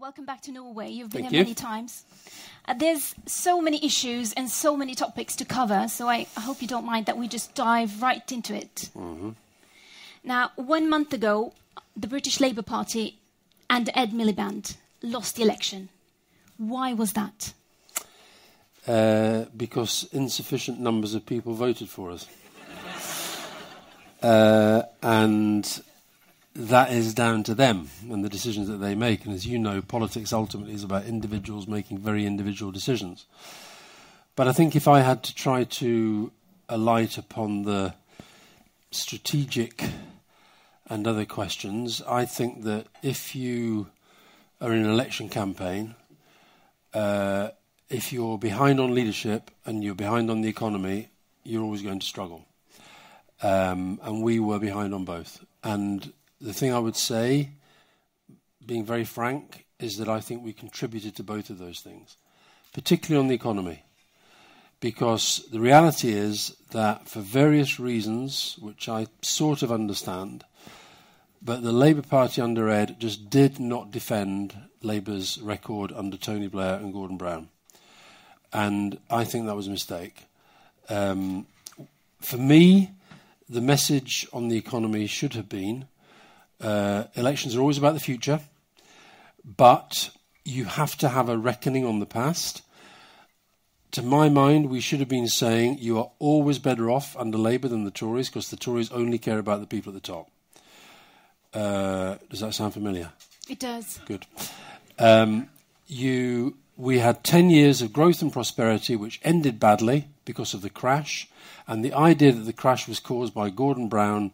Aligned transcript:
welcome 0.00 0.24
back 0.24 0.40
to 0.40 0.50
Norway. 0.50 0.88
You've 0.88 1.10
been 1.10 1.22
Thank 1.22 1.32
here 1.32 1.40
you. 1.40 1.44
many 1.44 1.54
times. 1.54 2.04
Uh, 2.66 2.72
there's 2.72 3.14
so 3.26 3.60
many 3.60 3.84
issues 3.84 4.32
and 4.32 4.48
so 4.48 4.74
many 4.74 4.94
topics 4.94 5.36
to 5.36 5.44
cover, 5.44 5.88
so 5.88 6.08
I, 6.08 6.26
hope 6.38 6.62
you 6.62 6.68
don't 6.68 6.86
mind 6.86 7.04
that 7.04 7.18
we 7.18 7.28
just 7.28 7.54
dive 7.54 8.00
right 8.00 8.32
into 8.32 8.54
it. 8.54 8.88
Mm-hmm. 8.96 9.30
Now, 10.24 10.52
one 10.56 10.88
month 10.88 11.12
ago, 11.12 11.52
the 11.94 12.06
British 12.06 12.40
Labour 12.40 12.62
Party 12.62 13.18
and 13.68 13.90
Ed 13.94 14.12
Miliband 14.12 14.76
lost 15.02 15.36
the 15.36 15.42
election. 15.42 15.90
Why 16.56 16.94
was 16.94 17.12
that? 17.12 17.52
Uh, 18.86 19.44
because 19.54 20.08
insufficient 20.12 20.80
numbers 20.80 21.14
of 21.14 21.26
people 21.26 21.52
voted 21.52 21.90
for 21.90 22.10
us. 22.10 22.26
uh, 24.22 24.82
and 25.02 25.82
that 26.54 26.92
is 26.92 27.14
down 27.14 27.42
to 27.44 27.54
them 27.54 27.88
and 28.10 28.24
the 28.24 28.28
decisions 28.28 28.68
that 28.68 28.78
they 28.78 28.94
make. 28.94 29.24
And 29.24 29.34
as 29.34 29.46
you 29.46 29.58
know, 29.58 29.80
politics 29.80 30.32
ultimately 30.32 30.74
is 30.74 30.84
about 30.84 31.04
individuals 31.04 31.66
making 31.66 31.98
very 31.98 32.26
individual 32.26 32.72
decisions. 32.72 33.26
But 34.36 34.48
I 34.48 34.52
think 34.52 34.74
if 34.74 34.88
I 34.88 35.00
had 35.00 35.22
to 35.24 35.34
try 35.34 35.64
to 35.64 36.32
alight 36.68 37.18
upon 37.18 37.62
the 37.62 37.94
strategic 38.90 39.84
and 40.86 41.06
other 41.06 41.24
questions, 41.24 42.02
I 42.02 42.24
think 42.24 42.64
that 42.64 42.86
if 43.02 43.34
you 43.34 43.88
are 44.60 44.72
in 44.72 44.84
an 44.84 44.90
election 44.90 45.28
campaign, 45.28 45.94
uh, 46.92 47.50
if 47.88 48.12
you're 48.12 48.38
behind 48.38 48.80
on 48.80 48.94
leadership 48.94 49.50
and 49.64 49.84
you're 49.84 49.94
behind 49.94 50.30
on 50.30 50.40
the 50.40 50.48
economy, 50.48 51.08
you're 51.44 51.62
always 51.62 51.82
going 51.82 52.00
to 52.00 52.06
struggle. 52.06 52.44
Um, 53.42 54.00
and 54.02 54.22
we 54.22 54.38
were 54.38 54.58
behind 54.58 54.94
on 54.94 55.04
both. 55.04 55.44
And 55.62 56.12
the 56.40 56.52
thing 56.52 56.72
I 56.72 56.78
would 56.78 56.96
say, 56.96 57.50
being 58.64 58.84
very 58.84 59.04
frank, 59.04 59.66
is 59.78 59.96
that 59.98 60.08
I 60.08 60.20
think 60.20 60.42
we 60.42 60.52
contributed 60.52 61.16
to 61.16 61.22
both 61.22 61.50
of 61.50 61.58
those 61.58 61.80
things, 61.80 62.16
particularly 62.72 63.22
on 63.22 63.28
the 63.28 63.34
economy. 63.34 63.82
Because 64.80 65.46
the 65.52 65.60
reality 65.60 66.12
is 66.12 66.56
that 66.70 67.06
for 67.06 67.20
various 67.20 67.78
reasons, 67.78 68.56
which 68.60 68.88
I 68.88 69.08
sort 69.20 69.62
of 69.62 69.70
understand, 69.70 70.44
but 71.42 71.62
the 71.62 71.72
Labour 71.72 72.02
Party 72.02 72.40
under 72.40 72.68
Ed 72.68 72.96
just 72.98 73.28
did 73.28 73.60
not 73.60 73.90
defend 73.90 74.54
Labour's 74.82 75.38
record 75.40 75.92
under 75.92 76.16
Tony 76.16 76.48
Blair 76.48 76.76
and 76.76 76.92
Gordon 76.92 77.18
Brown. 77.18 77.48
And 78.52 78.98
I 79.10 79.24
think 79.24 79.46
that 79.46 79.56
was 79.56 79.66
a 79.66 79.70
mistake. 79.70 80.24
Um, 80.88 81.46
for 82.20 82.36
me, 82.36 82.90
the 83.48 83.60
message 83.60 84.26
on 84.32 84.48
the 84.48 84.56
economy 84.56 85.06
should 85.06 85.34
have 85.34 85.48
been 85.48 85.86
uh, 86.60 87.04
elections 87.14 87.56
are 87.56 87.60
always 87.60 87.78
about 87.78 87.94
the 87.94 88.00
future, 88.00 88.40
but 89.44 90.10
you 90.44 90.64
have 90.64 90.96
to 90.98 91.08
have 91.08 91.28
a 91.28 91.38
reckoning 91.38 91.86
on 91.86 92.00
the 92.00 92.06
past. 92.06 92.62
To 93.92 94.02
my 94.02 94.28
mind, 94.28 94.70
we 94.70 94.80
should 94.80 95.00
have 95.00 95.08
been 95.08 95.26
saying 95.26 95.78
you 95.80 95.98
are 95.98 96.10
always 96.18 96.58
better 96.58 96.90
off 96.90 97.16
under 97.16 97.38
Labour 97.38 97.68
than 97.68 97.84
the 97.84 97.90
Tories 97.90 98.28
because 98.28 98.50
the 98.50 98.56
Tories 98.56 98.92
only 98.92 99.18
care 99.18 99.38
about 99.38 99.60
the 99.60 99.66
people 99.66 99.90
at 99.90 99.94
the 99.94 100.12
top. 100.12 100.30
Uh, 101.52 102.16
does 102.28 102.40
that 102.40 102.54
sound 102.54 102.72
familiar? 102.72 103.10
It 103.48 103.58
does. 103.58 103.98
Good. 104.06 104.26
Um, 104.98 105.48
you, 105.88 106.56
we 106.76 107.00
had 107.00 107.24
10 107.24 107.50
years 107.50 107.82
of 107.82 107.92
growth 107.92 108.22
and 108.22 108.32
prosperity, 108.32 108.94
which 108.94 109.20
ended 109.24 109.58
badly 109.58 110.08
because 110.24 110.54
of 110.54 110.62
the 110.62 110.70
crash. 110.70 111.28
And 111.66 111.84
the 111.84 111.92
idea 111.92 112.30
that 112.30 112.42
the 112.42 112.52
crash 112.52 112.86
was 112.86 113.00
caused 113.00 113.34
by 113.34 113.50
Gordon 113.50 113.88
Brown 113.88 114.30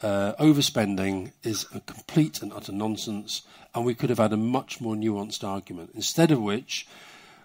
uh, 0.00 0.34
overspending 0.34 1.32
is 1.42 1.66
a 1.74 1.80
complete 1.80 2.42
and 2.42 2.52
utter 2.52 2.72
nonsense. 2.72 3.42
And 3.74 3.84
we 3.84 3.94
could 3.94 4.10
have 4.10 4.18
had 4.18 4.32
a 4.32 4.36
much 4.36 4.80
more 4.80 4.94
nuanced 4.94 5.46
argument. 5.46 5.90
Instead 5.94 6.30
of 6.30 6.40
which, 6.40 6.86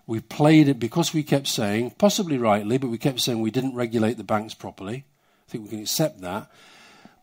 we 0.05 0.19
played 0.19 0.67
it 0.67 0.79
because 0.79 1.13
we 1.13 1.23
kept 1.23 1.47
saying, 1.47 1.91
possibly 1.91 2.37
rightly, 2.37 2.77
but 2.77 2.89
we 2.89 2.97
kept 2.97 3.19
saying 3.19 3.41
we 3.41 3.51
didn't 3.51 3.75
regulate 3.75 4.17
the 4.17 4.23
banks 4.23 4.53
properly. 4.53 5.05
I 5.47 5.51
think 5.51 5.63
we 5.63 5.69
can 5.69 5.81
accept 5.81 6.21
that. 6.21 6.49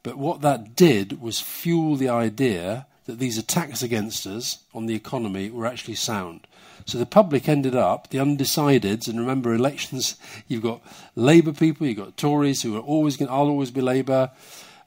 But 0.02 0.16
what 0.16 0.40
that 0.40 0.76
did 0.76 1.20
was 1.20 1.40
fuel 1.40 1.96
the 1.96 2.08
idea 2.08 2.86
that 3.06 3.18
these 3.18 3.38
attacks 3.38 3.82
against 3.82 4.26
us 4.26 4.58
on 4.72 4.86
the 4.86 4.94
economy 4.94 5.50
were 5.50 5.66
actually 5.66 5.96
sound. 5.96 6.46
So 6.86 6.96
the 6.96 7.06
public 7.06 7.48
ended 7.48 7.74
up, 7.74 8.08
the 8.08 8.18
undecideds, 8.18 9.08
and 9.08 9.20
remember 9.20 9.52
elections, 9.52 10.16
you've 10.48 10.62
got 10.62 10.80
Labour 11.14 11.52
people, 11.52 11.86
you've 11.86 11.98
got 11.98 12.16
Tories 12.16 12.62
who 12.62 12.76
are 12.76 12.80
always 12.80 13.16
going, 13.16 13.28
to, 13.28 13.34
I'll 13.34 13.48
always 13.48 13.70
be 13.70 13.80
Labour, 13.80 14.30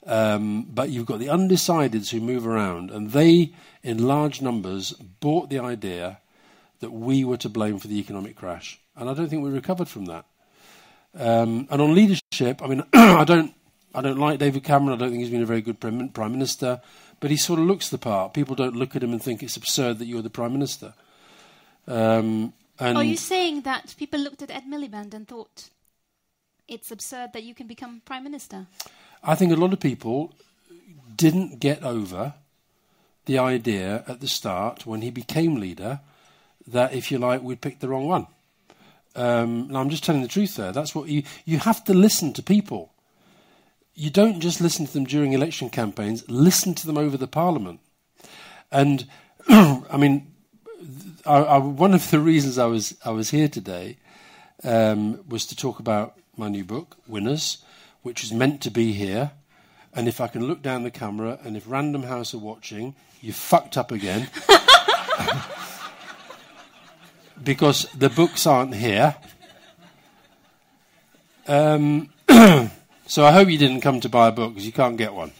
um, 0.06 0.64
but 0.64 0.90
you've 0.90 1.06
got 1.06 1.18
the 1.18 1.26
undecideds 1.26 2.10
who 2.10 2.20
move 2.20 2.46
around, 2.46 2.90
and 2.90 3.10
they, 3.10 3.52
in 3.82 4.06
large 4.06 4.42
numbers, 4.42 4.92
bought 4.92 5.50
the 5.50 5.58
idea 5.58 6.18
that 6.80 6.90
we 6.92 7.24
were 7.24 7.38
to 7.38 7.48
blame 7.48 7.78
for 7.78 7.88
the 7.88 7.98
economic 7.98 8.36
crash. 8.36 8.80
And 8.96 9.08
I 9.08 9.14
don't 9.14 9.28
think 9.28 9.42
we 9.42 9.50
recovered 9.50 9.88
from 9.88 10.06
that. 10.06 10.26
Um, 11.14 11.68
and 11.70 11.80
on 11.80 11.94
leadership, 11.94 12.60
I 12.62 12.66
mean, 12.66 12.82
I 12.92 13.24
don't 13.24 13.54
I 13.94 14.00
don't 14.00 14.18
like 14.18 14.40
David 14.40 14.64
Cameron. 14.64 14.94
I 14.94 14.98
don't 14.98 15.10
think 15.10 15.22
he's 15.22 15.30
been 15.30 15.42
a 15.42 15.46
very 15.46 15.62
good 15.62 15.78
prime, 15.78 16.32
minister, 16.32 16.80
but 17.20 17.30
he 17.30 17.36
sort 17.36 17.60
of 17.60 17.66
looks 17.66 17.88
the 17.88 17.98
part. 17.98 18.34
People 18.34 18.56
don't 18.56 18.74
look 18.74 18.96
at 18.96 19.02
him 19.02 19.12
and 19.12 19.22
think 19.22 19.42
it's 19.42 19.56
absurd 19.56 19.98
that 20.00 20.06
you're 20.06 20.22
the 20.22 20.30
prime 20.30 20.52
minister. 20.52 20.94
Um, 21.86 22.52
and 22.78 22.98
Are 22.98 23.04
you 23.04 23.16
saying 23.16 23.62
that 23.62 23.94
people 23.96 24.18
looked 24.18 24.42
at 24.42 24.50
Ed 24.50 24.64
Miliband 24.68 25.14
and 25.14 25.28
thought 25.28 25.70
it's 26.66 26.90
absurd 26.90 27.32
that 27.34 27.44
you 27.44 27.54
can 27.54 27.68
become 27.68 28.02
prime 28.04 28.24
minister? 28.24 28.66
I 29.24 29.34
think 29.34 29.52
a 29.52 29.56
lot 29.56 29.72
of 29.72 29.80
people 29.80 30.34
didn't 31.16 31.58
get 31.58 31.82
over 31.82 32.34
the 33.24 33.38
idea 33.38 34.04
at 34.06 34.20
the 34.20 34.28
start 34.28 34.84
when 34.84 35.00
he 35.00 35.10
became 35.10 35.56
leader 35.56 36.00
that, 36.66 36.92
if 36.94 37.10
you 37.10 37.18
like, 37.18 37.42
we'd 37.42 37.60
picked 37.60 37.80
the 37.80 37.88
wrong 37.88 38.06
one. 38.06 38.26
Um, 39.16 39.66
and 39.68 39.78
I'm 39.78 39.90
just 39.90 40.04
telling 40.04 40.22
the 40.22 40.28
truth 40.28 40.56
there. 40.56 40.72
That's 40.72 40.94
what 40.94 41.08
you 41.08 41.22
you 41.44 41.58
have 41.58 41.84
to 41.84 41.94
listen 41.94 42.32
to 42.32 42.42
people. 42.42 42.92
You 43.94 44.10
don't 44.10 44.40
just 44.40 44.60
listen 44.60 44.86
to 44.86 44.92
them 44.92 45.04
during 45.04 45.32
election 45.32 45.70
campaigns. 45.70 46.28
Listen 46.28 46.74
to 46.74 46.86
them 46.86 46.98
over 46.98 47.16
the 47.16 47.28
parliament. 47.28 47.80
And 48.72 49.06
I 49.48 49.96
mean, 49.96 50.32
I, 51.24 51.36
I, 51.36 51.58
one 51.58 51.94
of 51.94 52.10
the 52.10 52.18
reasons 52.18 52.58
I 52.58 52.66
was 52.66 52.96
I 53.04 53.10
was 53.10 53.30
here 53.30 53.48
today 53.48 53.98
um, 54.64 55.20
was 55.28 55.46
to 55.46 55.56
talk 55.56 55.78
about 55.78 56.18
my 56.36 56.48
new 56.48 56.64
book, 56.64 56.96
Winners, 57.06 57.58
which 58.04 58.22
is 58.22 58.32
meant 58.32 58.60
to 58.60 58.70
be 58.70 58.92
here. 58.92 59.32
And 59.92 60.06
if 60.06 60.20
I 60.20 60.28
can 60.28 60.46
look 60.46 60.62
down 60.62 60.84
the 60.84 60.92
camera, 60.92 61.40
and 61.42 61.56
if 61.56 61.64
Random 61.66 62.04
House 62.04 62.34
are 62.34 62.38
watching, 62.38 62.94
you 63.20 63.32
fucked 63.32 63.76
up 63.76 63.90
again. 63.90 64.28
because 67.42 67.88
the 67.96 68.10
books 68.10 68.46
aren't 68.46 68.74
here. 68.74 69.16
Um, 71.46 72.10
so 73.06 73.24
I 73.24 73.32
hope 73.32 73.48
you 73.48 73.58
didn't 73.58 73.80
come 73.80 74.00
to 74.00 74.08
buy 74.08 74.28
a 74.28 74.32
book 74.32 74.52
because 74.52 74.66
you 74.66 74.72
can't 74.72 74.96
get 74.96 75.14
one. 75.14 75.32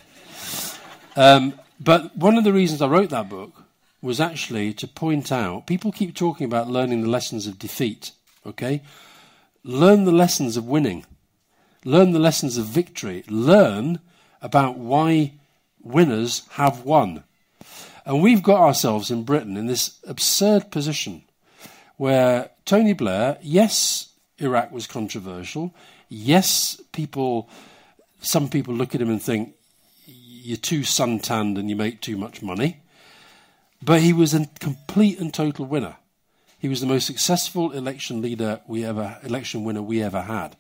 Um, 1.16 1.54
but 1.78 2.16
one 2.16 2.38
of 2.38 2.44
the 2.44 2.52
reasons 2.52 2.82
I 2.82 2.88
wrote 2.88 3.10
that 3.10 3.28
book 3.28 3.62
was 4.00 4.20
actually 4.20 4.72
to 4.74 4.88
point 4.88 5.32
out 5.32 5.66
people 5.66 5.92
keep 5.92 6.14
talking 6.14 6.46
about 6.46 6.68
learning 6.68 7.02
the 7.02 7.08
lessons 7.08 7.46
of 7.46 7.58
defeat, 7.58 8.12
okay? 8.46 8.82
Learn 9.62 10.04
the 10.04 10.12
lessons 10.12 10.56
of 10.56 10.66
winning, 10.66 11.04
learn 11.84 12.12
the 12.12 12.18
lessons 12.18 12.56
of 12.56 12.64
victory, 12.64 13.24
learn 13.28 14.00
about 14.40 14.78
why 14.78 15.32
winners 15.82 16.42
have 16.52 16.84
won. 16.84 17.24
And 18.06 18.22
we've 18.22 18.42
got 18.42 18.60
ourselves 18.60 19.10
in 19.10 19.24
Britain 19.24 19.56
in 19.56 19.66
this 19.66 19.98
absurd 20.06 20.70
position 20.70 21.22
where 21.96 22.50
Tony 22.64 22.92
Blair, 22.92 23.38
yes, 23.40 24.12
Iraq 24.38 24.72
was 24.72 24.86
controversial. 24.86 25.74
Yes, 26.08 26.80
people, 26.92 27.48
some 28.20 28.48
people 28.48 28.74
look 28.74 28.94
at 28.94 29.00
him 29.00 29.10
and 29.10 29.22
think 29.22 29.54
you're 30.06 30.56
too 30.56 30.84
suntanned 30.84 31.56
and 31.56 31.70
you 31.70 31.76
make 31.76 32.00
too 32.00 32.16
much 32.16 32.42
money. 32.42 32.82
But 33.82 34.00
he 34.00 34.12
was 34.12 34.34
a 34.34 34.46
complete 34.60 35.18
and 35.18 35.32
total 35.32 35.66
winner. 35.66 35.96
He 36.58 36.68
was 36.68 36.80
the 36.80 36.86
most 36.86 37.06
successful 37.06 37.72
election 37.72 38.22
leader 38.22 38.60
we 38.66 38.84
ever, 38.84 39.18
election 39.22 39.64
winner 39.64 39.82
we 39.82 40.02
ever 40.02 40.22
had. 40.22 40.56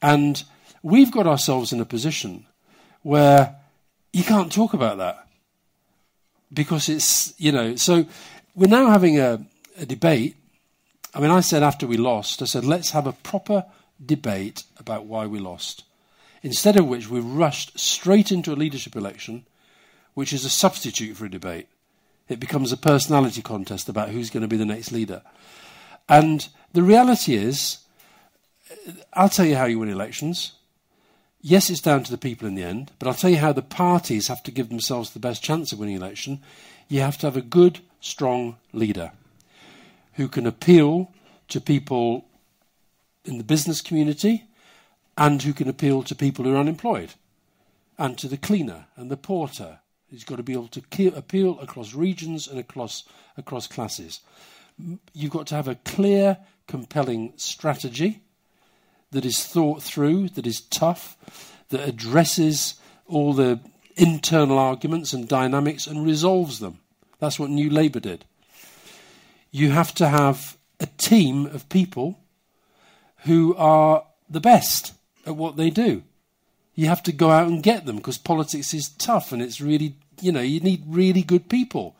And 0.00 0.42
we've 0.82 1.10
got 1.10 1.26
ourselves 1.26 1.72
in 1.72 1.80
a 1.80 1.84
position 1.84 2.46
where 3.02 3.56
you 4.12 4.24
can't 4.24 4.52
talk 4.52 4.74
about 4.74 4.98
that 4.98 5.26
because 6.52 6.88
it's, 6.88 7.34
you 7.38 7.52
know, 7.52 7.76
so 7.76 8.06
we're 8.54 8.68
now 8.68 8.90
having 8.90 9.18
a, 9.18 9.44
a 9.78 9.86
debate. 9.86 10.36
I 11.14 11.20
mean, 11.20 11.30
I 11.30 11.40
said 11.40 11.62
after 11.62 11.86
we 11.86 11.96
lost, 11.96 12.42
I 12.42 12.46
said, 12.46 12.64
let's 12.64 12.90
have 12.90 13.06
a 13.06 13.12
proper 13.12 13.64
debate 14.04 14.64
about 14.78 15.06
why 15.06 15.26
we 15.26 15.38
lost. 15.38 15.84
Instead 16.42 16.76
of 16.76 16.86
which, 16.86 17.08
we 17.08 17.20
rushed 17.20 17.78
straight 17.78 18.30
into 18.30 18.52
a 18.52 18.56
leadership 18.56 18.94
election, 18.94 19.44
which 20.14 20.32
is 20.32 20.44
a 20.44 20.50
substitute 20.50 21.16
for 21.16 21.26
a 21.26 21.30
debate. 21.30 21.68
It 22.28 22.40
becomes 22.40 22.72
a 22.72 22.76
personality 22.76 23.42
contest 23.42 23.88
about 23.88 24.10
who's 24.10 24.30
going 24.30 24.42
to 24.42 24.48
be 24.48 24.56
the 24.56 24.64
next 24.64 24.92
leader. 24.92 25.22
And 26.08 26.48
the 26.72 26.82
reality 26.82 27.34
is, 27.34 27.78
I'll 29.12 29.28
tell 29.28 29.46
you 29.46 29.56
how 29.56 29.66
you 29.66 29.78
win 29.78 29.88
elections. 29.88 30.52
Yes, 31.40 31.70
it's 31.70 31.80
down 31.80 32.02
to 32.04 32.10
the 32.10 32.18
people 32.18 32.48
in 32.48 32.54
the 32.54 32.64
end, 32.64 32.90
but 32.98 33.06
I'll 33.06 33.14
tell 33.14 33.30
you 33.30 33.36
how 33.36 33.52
the 33.52 33.62
parties 33.62 34.28
have 34.28 34.42
to 34.44 34.50
give 34.50 34.68
themselves 34.68 35.10
the 35.10 35.20
best 35.20 35.42
chance 35.42 35.72
of 35.72 35.78
winning 35.78 35.96
election. 35.96 36.40
You 36.88 37.00
have 37.00 37.18
to 37.18 37.26
have 37.26 37.36
a 37.36 37.42
good, 37.42 37.80
strong 38.00 38.56
leader 38.72 39.12
who 40.14 40.28
can 40.28 40.46
appeal 40.46 41.12
to 41.48 41.60
people 41.60 42.26
in 43.24 43.38
the 43.38 43.44
business 43.44 43.80
community 43.80 44.44
and 45.16 45.42
who 45.42 45.52
can 45.52 45.68
appeal 45.68 46.02
to 46.02 46.14
people 46.14 46.44
who 46.44 46.54
are 46.54 46.58
unemployed 46.58 47.14
and 47.98 48.18
to 48.18 48.28
the 48.28 48.36
cleaner 48.36 48.86
and 48.96 49.10
the 49.10 49.16
porter. 49.16 49.80
He's 50.10 50.24
got 50.24 50.36
to 50.36 50.42
be 50.42 50.54
able 50.54 50.68
to 50.68 51.12
appeal 51.14 51.58
across 51.60 51.94
regions 51.94 52.48
and 52.48 52.58
across, 52.58 53.04
across 53.36 53.66
classes. 53.66 54.20
You've 55.12 55.32
got 55.32 55.46
to 55.48 55.54
have 55.54 55.68
a 55.68 55.74
clear, 55.74 56.38
compelling 56.66 57.34
strategy 57.36 58.22
that 59.10 59.24
is 59.24 59.44
thought 59.44 59.82
through, 59.82 60.30
that 60.30 60.46
is 60.46 60.60
tough, 60.60 61.16
that 61.70 61.86
addresses 61.86 62.74
all 63.06 63.32
the 63.32 63.60
internal 63.96 64.58
arguments 64.58 65.12
and 65.12 65.28
dynamics 65.28 65.86
and 65.86 66.04
resolves 66.04 66.60
them. 66.60 66.78
That's 67.18 67.38
what 67.38 67.50
New 67.50 67.70
Labour 67.70 68.00
did. 68.00 68.24
You 69.50 69.70
have 69.70 69.94
to 69.94 70.08
have 70.08 70.56
a 70.78 70.86
team 70.86 71.46
of 71.46 71.68
people 71.68 72.20
who 73.24 73.54
are 73.56 74.04
the 74.30 74.40
best 74.40 74.94
at 75.26 75.36
what 75.36 75.56
they 75.56 75.70
do. 75.70 76.02
You 76.74 76.86
have 76.86 77.02
to 77.04 77.12
go 77.12 77.30
out 77.30 77.48
and 77.48 77.62
get 77.62 77.86
them 77.86 77.96
because 77.96 78.18
politics 78.18 78.72
is 78.72 78.88
tough 78.88 79.32
and 79.32 79.42
it's 79.42 79.60
really, 79.60 79.96
you 80.20 80.30
know, 80.30 80.40
you 80.40 80.60
need 80.60 80.84
really 80.86 81.22
good 81.22 81.48
people. 81.48 81.96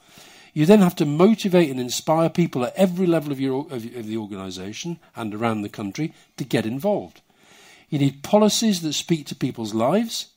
You 0.58 0.66
then 0.66 0.80
have 0.80 0.96
to 0.96 1.06
motivate 1.06 1.70
and 1.70 1.78
inspire 1.78 2.28
people 2.28 2.64
at 2.64 2.74
every 2.74 3.06
level 3.06 3.30
of, 3.30 3.38
your, 3.38 3.68
of, 3.70 3.84
of 3.94 4.08
the 4.08 4.16
organisation 4.16 4.98
and 5.14 5.32
around 5.32 5.62
the 5.62 5.68
country 5.68 6.12
to 6.36 6.42
get 6.42 6.66
involved. 6.66 7.20
You 7.88 8.00
need 8.00 8.24
policies 8.24 8.82
that 8.82 8.94
speak 8.94 9.26
to 9.26 9.36
people's 9.36 9.72
lives 9.72 10.32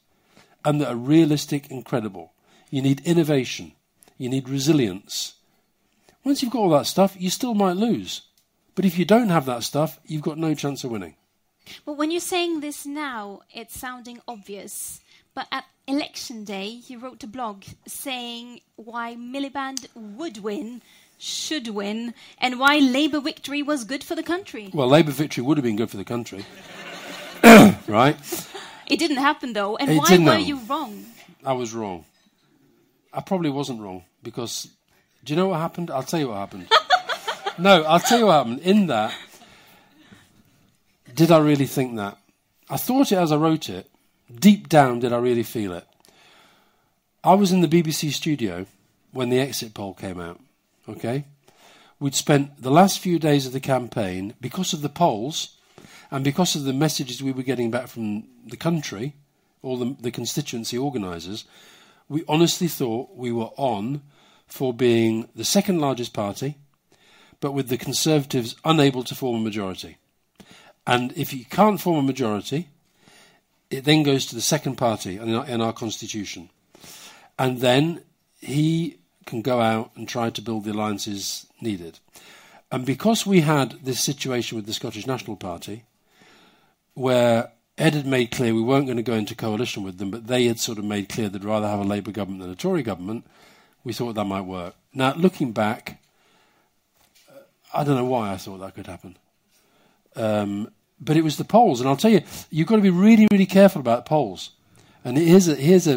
and 0.63 0.79
that 0.79 0.89
are 0.89 0.95
realistic 0.95 1.71
and 1.71 1.83
credible. 1.83 2.33
You 2.69 2.83
need 2.83 3.01
innovation. 3.03 3.71
You 4.19 4.29
need 4.29 4.47
resilience. 4.47 5.33
Once 6.23 6.43
you've 6.43 6.51
got 6.51 6.59
all 6.59 6.69
that 6.69 6.85
stuff, 6.85 7.15
you 7.17 7.31
still 7.31 7.55
might 7.55 7.77
lose. 7.77 8.21
But 8.75 8.85
if 8.85 8.99
you 8.99 9.05
don't 9.05 9.29
have 9.29 9.47
that 9.47 9.63
stuff, 9.63 9.99
you've 10.05 10.21
got 10.21 10.37
no 10.37 10.53
chance 10.53 10.83
of 10.83 10.91
winning. 10.91 11.15
But 11.83 11.97
when 11.97 12.11
you're 12.11 12.21
saying 12.21 12.59
this 12.59 12.85
now, 12.85 13.41
it's 13.51 13.79
sounding 13.79 14.21
obvious. 14.27 15.01
But 15.33 15.47
at 15.51 15.65
election 15.91 16.43
day, 16.43 16.69
he 16.69 16.95
wrote 16.95 17.23
a 17.23 17.27
blog 17.27 17.63
saying 17.85 18.61
why 18.77 19.15
Miliband 19.15 19.87
would 19.93 20.37
win, 20.37 20.81
should 21.17 21.67
win, 21.67 22.13
and 22.39 22.59
why 22.59 22.77
Labour 22.77 23.19
victory 23.19 23.61
was 23.61 23.83
good 23.83 24.03
for 24.03 24.15
the 24.15 24.23
country. 24.23 24.69
Well, 24.73 24.87
Labour 24.87 25.11
victory 25.11 25.43
would 25.43 25.57
have 25.57 25.63
been 25.63 25.75
good 25.75 25.89
for 25.89 25.97
the 25.97 26.05
country. 26.05 26.45
right? 27.87 28.17
It 28.87 28.99
didn't 28.99 29.17
happen 29.17 29.53
though, 29.53 29.75
and 29.77 29.91
It 29.91 29.97
why 29.97 30.17
were 30.17 30.23
happen. 30.31 30.45
you 30.45 30.59
wrong? 30.67 31.05
I 31.43 31.53
was 31.53 31.73
wrong. 31.73 32.05
I 33.13 33.21
probably 33.21 33.49
wasn't 33.49 33.81
wrong 33.81 34.03
because 34.23 34.69
do 35.23 35.33
you 35.33 35.37
know 35.37 35.49
what 35.49 35.59
happened? 35.59 35.91
I'll 35.91 36.03
tell 36.03 36.19
you 36.19 36.29
what 36.29 36.37
happened. 36.37 36.71
no, 37.59 37.83
I'll 37.83 37.99
tell 37.99 38.19
you 38.19 38.27
what 38.27 38.33
happened. 38.33 38.59
In 38.61 38.87
that, 38.87 39.13
did 41.13 41.31
I 41.31 41.39
really 41.39 41.65
think 41.65 41.97
that? 41.97 42.17
I 42.69 42.77
thought 42.77 43.11
it 43.11 43.17
as 43.17 43.31
I 43.33 43.35
wrote 43.35 43.67
it. 43.67 43.90
Deep 44.39 44.69
down, 44.69 44.99
did 44.99 45.13
I 45.13 45.17
really 45.17 45.43
feel 45.43 45.73
it? 45.73 45.85
I 47.23 47.33
was 47.33 47.51
in 47.51 47.61
the 47.61 47.67
BBC 47.67 48.11
studio 48.11 48.65
when 49.11 49.29
the 49.29 49.39
exit 49.39 49.73
poll 49.73 49.93
came 49.93 50.19
out. 50.19 50.39
Okay? 50.87 51.25
We'd 51.99 52.15
spent 52.15 52.61
the 52.61 52.71
last 52.71 52.99
few 52.99 53.19
days 53.19 53.45
of 53.45 53.53
the 53.53 53.59
campaign, 53.59 54.33
because 54.41 54.73
of 54.73 54.81
the 54.81 54.89
polls 54.89 55.57
and 56.09 56.23
because 56.23 56.55
of 56.55 56.63
the 56.63 56.73
messages 56.73 57.21
we 57.21 57.31
were 57.31 57.43
getting 57.43 57.69
back 57.69 57.87
from 57.87 58.23
the 58.45 58.57
country, 58.57 59.15
all 59.61 59.77
the, 59.77 59.95
the 59.99 60.11
constituency 60.11 60.77
organisers, 60.77 61.45
we 62.09 62.23
honestly 62.27 62.67
thought 62.67 63.15
we 63.15 63.31
were 63.31 63.51
on 63.55 64.01
for 64.47 64.73
being 64.73 65.29
the 65.35 65.45
second 65.45 65.79
largest 65.79 66.13
party, 66.13 66.57
but 67.39 67.53
with 67.53 67.69
the 67.69 67.77
Conservatives 67.77 68.55
unable 68.65 69.03
to 69.03 69.15
form 69.15 69.37
a 69.37 69.43
majority. 69.43 69.97
And 70.85 71.13
if 71.15 71.33
you 71.33 71.45
can't 71.45 71.79
form 71.79 71.99
a 71.99 72.01
majority, 72.01 72.69
it 73.71 73.85
then 73.85 74.03
goes 74.03 74.25
to 74.27 74.35
the 74.35 74.41
second 74.41 74.75
party 74.75 75.17
in 75.17 75.33
our, 75.33 75.47
in 75.47 75.61
our 75.61 75.73
constitution. 75.73 76.49
And 77.39 77.59
then 77.59 78.03
he 78.39 78.97
can 79.25 79.41
go 79.41 79.61
out 79.61 79.91
and 79.95 80.07
try 80.07 80.29
to 80.29 80.41
build 80.41 80.65
the 80.65 80.71
alliances 80.71 81.47
needed. 81.61 81.99
And 82.71 82.85
because 82.85 83.25
we 83.25 83.41
had 83.41 83.71
this 83.83 83.99
situation 83.99 84.57
with 84.57 84.65
the 84.65 84.73
Scottish 84.73 85.07
National 85.07 85.37
Party, 85.37 85.85
where 86.93 87.51
Ed 87.77 87.93
had 87.93 88.05
made 88.05 88.31
clear 88.31 88.53
we 88.53 88.61
weren't 88.61 88.85
going 88.85 88.97
to 88.97 89.03
go 89.03 89.13
into 89.13 89.35
coalition 89.35 89.83
with 89.83 89.97
them, 89.97 90.11
but 90.11 90.27
they 90.27 90.45
had 90.45 90.59
sort 90.59 90.77
of 90.77 90.83
made 90.83 91.09
clear 91.09 91.29
they'd 91.29 91.43
rather 91.43 91.67
have 91.67 91.79
a 91.79 91.83
Labour 91.83 92.11
government 92.11 92.41
than 92.41 92.51
a 92.51 92.55
Tory 92.55 92.83
government, 92.83 93.25
we 93.83 93.93
thought 93.93 94.13
that 94.13 94.25
might 94.25 94.41
work. 94.41 94.75
Now, 94.93 95.13
looking 95.13 95.53
back, 95.53 96.01
I 97.73 97.83
don't 97.83 97.95
know 97.95 98.05
why 98.05 98.33
I 98.33 98.37
thought 98.37 98.59
that 98.59 98.75
could 98.75 98.87
happen. 98.87 99.17
Um, 100.15 100.71
but 101.01 101.17
it 101.17 101.23
was 101.23 101.37
the 101.37 101.43
polls, 101.43 101.79
and 101.79 101.89
I'll 101.89 101.97
tell 101.97 102.11
you, 102.11 102.21
you've 102.51 102.67
got 102.67 102.75
to 102.75 102.81
be 102.81 102.89
really, 102.91 103.27
really 103.31 103.47
careful 103.47 103.81
about 103.81 104.05
polls. 104.05 104.51
And 105.03 105.17
here's 105.17 105.47
a, 105.47 105.55
here's 105.55 105.87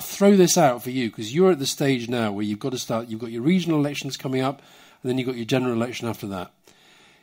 throw 0.00 0.36
this 0.36 0.56
out 0.56 0.82
for 0.82 0.90
you 0.90 1.10
because 1.10 1.34
you're 1.34 1.52
at 1.52 1.58
the 1.58 1.66
stage 1.66 2.08
now 2.08 2.32
where 2.32 2.44
you've 2.44 2.58
got 2.58 2.72
to 2.72 2.78
start. 2.78 3.08
You've 3.08 3.20
got 3.20 3.30
your 3.30 3.42
regional 3.42 3.78
elections 3.78 4.16
coming 4.16 4.40
up, 4.40 4.62
and 5.02 5.10
then 5.10 5.18
you've 5.18 5.26
got 5.26 5.36
your 5.36 5.44
general 5.44 5.74
election 5.74 6.08
after 6.08 6.26
that. 6.28 6.50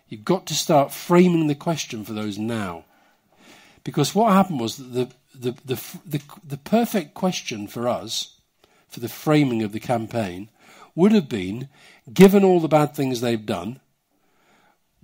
You've 0.07 0.25
got 0.25 0.45
to 0.47 0.53
start 0.53 0.91
framing 0.91 1.47
the 1.47 1.55
question 1.55 2.05
for 2.05 2.13
those 2.13 2.37
now, 2.37 2.85
because 3.83 4.13
what 4.13 4.33
happened 4.33 4.59
was 4.59 4.77
the 4.77 5.09
the 5.33 5.55
the 5.65 5.79
the, 6.05 6.21
the 6.47 6.57
perfect 6.57 7.15
question 7.15 7.67
for 7.67 7.87
us, 7.87 8.35
for 8.87 8.99
the 8.99 9.09
framing 9.09 9.63
of 9.63 9.71
the 9.71 9.79
campaign, 9.79 10.49
would 10.93 11.13
have 11.13 11.29
been, 11.29 11.69
given 12.13 12.43
all 12.43 12.59
the 12.59 12.67
bad 12.67 12.93
things 12.93 13.21
they've 13.21 13.45
done, 13.45 13.79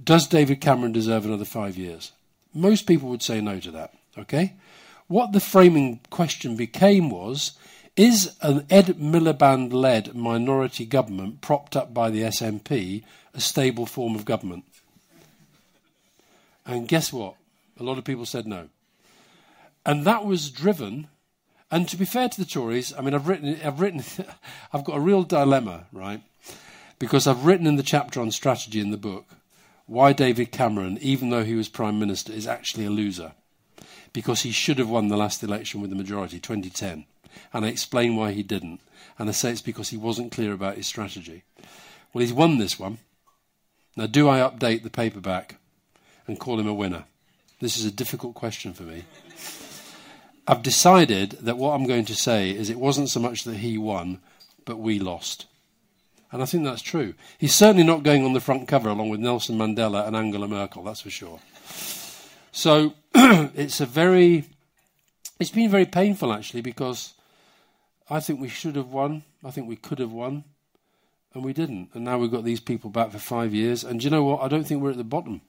does 0.02 0.28
David 0.28 0.62
Cameron 0.62 0.92
deserve 0.92 1.26
another 1.26 1.46
five 1.46 1.78
years? 1.78 2.12
Most 2.54 2.88
people 2.88 3.10
would 3.10 3.24
say 3.24 3.42
no 3.42 3.60
to 3.60 3.72
that. 3.72 3.94
Okay, 4.18 4.54
what 5.08 5.32
the 5.32 5.40
framing 5.40 6.00
question 6.10 6.56
became 6.56 7.10
was. 7.10 7.54
Is 7.96 8.38
an 8.42 8.68
Ed 8.70 9.00
Miliband 9.00 9.74
led 9.74 10.14
minority 10.14 10.86
government 10.86 11.42
propped 11.42 11.76
up 11.76 11.96
by 11.96 12.12
the 12.12 12.22
SNP 12.22 13.04
a 13.34 13.42
stable 13.42 13.88
form 13.88 14.14
of 14.14 14.24
government? 14.24 14.66
And 16.64 16.88
guess 16.88 17.12
what? 17.12 17.34
A 17.80 17.84
lot 17.84 17.98
of 17.98 18.04
people 18.04 18.28
said 18.28 18.46
no. 18.46 18.70
And 19.84 20.06
that 20.06 20.26
was 20.26 20.52
driven. 20.52 21.08
And 21.72 21.90
to 21.90 21.98
be 21.98 22.06
fair 22.06 22.30
to 22.30 22.38
the 22.38 22.46
Tories, 22.46 22.94
I 22.96 23.02
mean, 23.02 23.16
I've 23.16 23.28
written, 23.28 23.60
I've 23.64 23.80
written, 23.80 24.04
I've 24.74 24.84
got 24.84 24.98
a 24.98 25.02
real 25.02 25.24
dilemma, 25.24 25.88
right? 25.92 26.22
Because 27.00 27.26
I've 27.26 27.46
written 27.46 27.66
in 27.66 27.78
the 27.78 27.84
chapter 27.84 28.22
on 28.22 28.30
strategy 28.30 28.80
in 28.80 28.92
the 28.92 28.98
book 28.98 29.26
why 29.88 30.14
David 30.14 30.52
Cameron, 30.52 30.98
even 31.02 31.30
though 31.30 31.44
he 31.44 31.56
was 31.56 31.70
prime 31.70 31.98
minister, 31.98 32.32
is 32.32 32.46
actually 32.46 32.86
a 32.86 32.90
loser. 32.90 33.32
Because 34.14 34.42
he 34.42 34.52
should 34.52 34.80
have 34.80 34.90
won 34.90 35.08
the 35.08 35.18
last 35.18 35.42
election 35.44 35.82
with 35.82 35.90
the 35.90 35.96
majority, 35.96 36.40
2010. 36.40 37.06
And 37.54 37.66
I 37.66 37.70
explain 37.70 38.16
why 38.16 38.34
he 38.34 38.44
didn't. 38.44 38.82
And 39.18 39.30
I 39.30 39.32
say 39.32 39.52
it's 39.52 39.62
because 39.62 39.90
he 39.90 39.98
wasn't 39.98 40.32
clear 40.32 40.54
about 40.54 40.76
his 40.76 40.88
strategy. 40.88 41.44
Well, 42.14 42.22
he's 42.22 42.34
won 42.34 42.58
this 42.58 42.78
one. 42.78 43.00
Now, 43.96 44.08
do 44.08 44.30
I 44.30 44.40
update 44.40 44.84
the 44.84 44.90
paperback 44.90 45.58
and 46.28 46.40
call 46.40 46.60
him 46.60 46.68
a 46.68 46.74
winner? 46.74 47.06
This 47.60 47.78
is 47.78 47.86
a 47.86 47.92
difficult 47.92 48.36
question 48.36 48.74
for 48.74 48.84
me. 48.84 49.06
I've 50.48 50.64
decided 50.64 51.32
that 51.42 51.58
what 51.58 51.72
I'm 51.72 51.88
going 51.88 52.06
to 52.06 52.16
say 52.16 52.52
is 52.52 52.70
it 52.70 52.80
wasn't 52.80 53.10
so 53.10 53.20
much 53.20 53.44
that 53.46 53.58
he 53.58 53.78
won, 53.78 54.20
but 54.66 54.78
we 54.78 55.00
lost. 55.00 55.46
And 56.32 56.42
I 56.42 56.46
think 56.46 56.66
that's 56.66 56.82
true. 56.82 57.14
He's 57.38 57.56
certainly 57.56 57.84
not 57.84 58.04
going 58.04 58.26
on 58.26 58.34
the 58.34 58.42
front 58.42 58.68
cover 58.68 58.90
along 58.90 59.10
with 59.10 59.20
Nelson 59.20 59.58
Mandela 59.58 60.06
and 60.06 60.16
Angela 60.16 60.48
Merkel, 60.48 60.84
that's 60.84 61.02
for 61.02 61.10
sure. 61.10 61.40
So 62.52 62.94
it's 63.16 63.80
a 63.80 63.86
very, 63.86 64.46
it's 65.40 65.52
been 65.52 65.70
very 65.70 65.86
painful 65.86 66.34
actually 66.34 66.62
because 66.62 67.14
I 68.10 68.20
think 68.20 68.40
we 68.40 68.50
should 68.50 68.76
have 68.76 68.88
won. 68.88 69.24
I 69.44 69.52
think 69.52 69.68
we 69.68 69.76
could 69.76 70.00
have 70.00 70.12
won, 70.12 70.44
and 71.34 71.44
we 71.44 71.54
didn't. 71.54 71.90
And 71.94 72.06
now 72.06 72.18
we've 72.18 72.32
got 72.32 72.44
these 72.44 72.60
people 72.60 72.90
back 72.90 73.12
for 73.12 73.20
five 73.20 73.54
years. 73.54 73.84
And 73.84 74.00
do 74.00 74.06
you 74.06 74.10
know 74.10 74.24
what? 74.24 74.42
I 74.42 74.48
don't 74.48 74.66
think 74.66 74.82
we're 74.82 74.92
at 74.92 74.98
the 74.98 75.04
bottom. 75.04 75.42